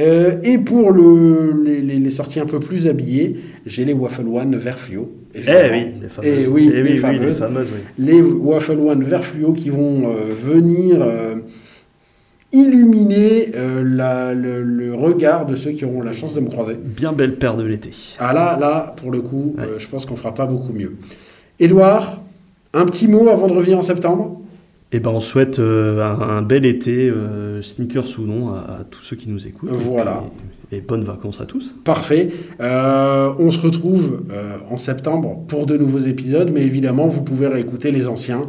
Euh, 0.00 0.36
et 0.42 0.58
pour 0.58 0.90
le, 0.92 1.52
les, 1.64 2.10
sorties 2.10 2.40
un 2.40 2.46
peu 2.46 2.58
plus 2.58 2.86
habillées, 2.86 3.36
j'ai 3.66 3.84
les 3.84 3.92
Waffle 3.92 4.26
One 4.26 4.56
vert 4.56 4.78
fluo. 4.78 5.10
Eh 5.34 5.38
oui, 5.38 5.86
les 6.02 6.08
fameuses. 6.08 6.38
Eh 6.44 6.46
oui, 6.48 6.70
Eh 6.72 6.82
les 6.82 6.90
oui, 6.92 6.96
fameuses. 6.96 7.20
les 7.26 7.32
fameuses, 7.34 7.68
oui. 7.72 8.04
Les 8.04 8.20
Waffle 8.22 8.78
One 8.78 9.04
vert 9.04 9.24
fluo 9.24 9.52
qui 9.52 9.70
vont 9.70 10.08
euh, 10.08 10.32
venir 10.34 10.98
euh, 11.02 11.36
illuminer 12.52 13.52
la- 13.84 14.34
le, 14.34 14.62
le 14.62 14.94
regard 14.94 15.46
de 15.46 15.54
ceux 15.54 15.70
qui 15.70 15.84
auront 15.84 16.02
la 16.02 16.12
chance 16.12 16.34
de 16.34 16.40
me 16.40 16.48
croiser. 16.48 16.76
Bien 16.82 17.12
belle 17.12 17.36
paire 17.36 17.56
de 17.56 17.62
l'été. 17.64 17.90
Ah 18.18 18.32
là, 18.32 18.58
là, 18.60 18.94
pour 18.96 19.10
le 19.12 19.20
coup, 19.20 19.54
Ouais. 19.58 19.64
je 19.78 19.86
pense 19.86 20.04
qu'on 20.06 20.16
fera 20.16 20.34
pas 20.34 20.46
beaucoup 20.46 20.72
mieux. 20.72 20.96
Édouard, 21.60 22.20
un 22.72 22.86
petit 22.86 23.06
mot 23.06 23.28
avant 23.28 23.46
de 23.46 23.52
revenir 23.52 23.78
en 23.78 23.82
septembre? 23.82 24.39
Et 24.92 24.98
ben, 24.98 25.10
on 25.10 25.20
souhaite 25.20 25.60
euh, 25.60 26.04
un, 26.04 26.38
un 26.38 26.42
bel 26.42 26.66
été, 26.66 27.08
euh, 27.08 27.62
sneakers 27.62 28.18
ou 28.18 28.22
non, 28.22 28.54
à, 28.54 28.58
à 28.80 28.84
tous 28.90 29.02
ceux 29.02 29.16
qui 29.16 29.28
nous 29.28 29.46
écoutent. 29.46 29.70
Voilà. 29.70 30.24
Et, 30.72 30.78
et 30.78 30.80
bonnes 30.80 31.04
vacances 31.04 31.40
à 31.40 31.46
tous. 31.46 31.72
Parfait. 31.84 32.30
Euh, 32.60 33.32
on 33.38 33.50
se 33.50 33.64
retrouve 33.64 34.22
en 34.68 34.78
septembre 34.78 35.44
pour 35.46 35.66
de 35.66 35.76
nouveaux 35.76 36.00
épisodes, 36.00 36.50
mais 36.52 36.62
évidemment, 36.62 37.06
vous 37.06 37.22
pouvez 37.22 37.46
réécouter 37.46 37.92
les 37.92 38.08
anciens 38.08 38.48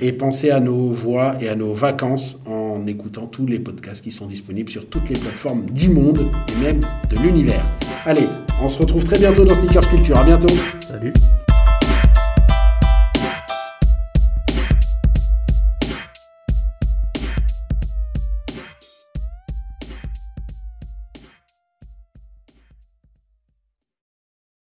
et 0.00 0.12
penser 0.12 0.50
à 0.50 0.60
nos 0.60 0.88
voix 0.88 1.34
et 1.42 1.48
à 1.50 1.54
nos 1.54 1.74
vacances 1.74 2.42
en 2.46 2.86
écoutant 2.86 3.26
tous 3.26 3.44
les 3.44 3.58
podcasts 3.58 4.02
qui 4.02 4.12
sont 4.12 4.26
disponibles 4.26 4.70
sur 4.70 4.86
toutes 4.86 5.10
les 5.10 5.18
plateformes 5.18 5.66
du 5.66 5.90
monde 5.90 6.20
et 6.20 6.64
même 6.64 6.80
de 7.10 7.18
l'univers. 7.22 7.64
Allez, 8.06 8.26
on 8.62 8.68
se 8.68 8.78
retrouve 8.78 9.04
très 9.04 9.18
bientôt 9.18 9.44
dans 9.44 9.52
Sneakers 9.52 9.88
Culture. 9.88 10.16
À 10.16 10.24
bientôt. 10.24 10.54
Salut. 10.80 11.12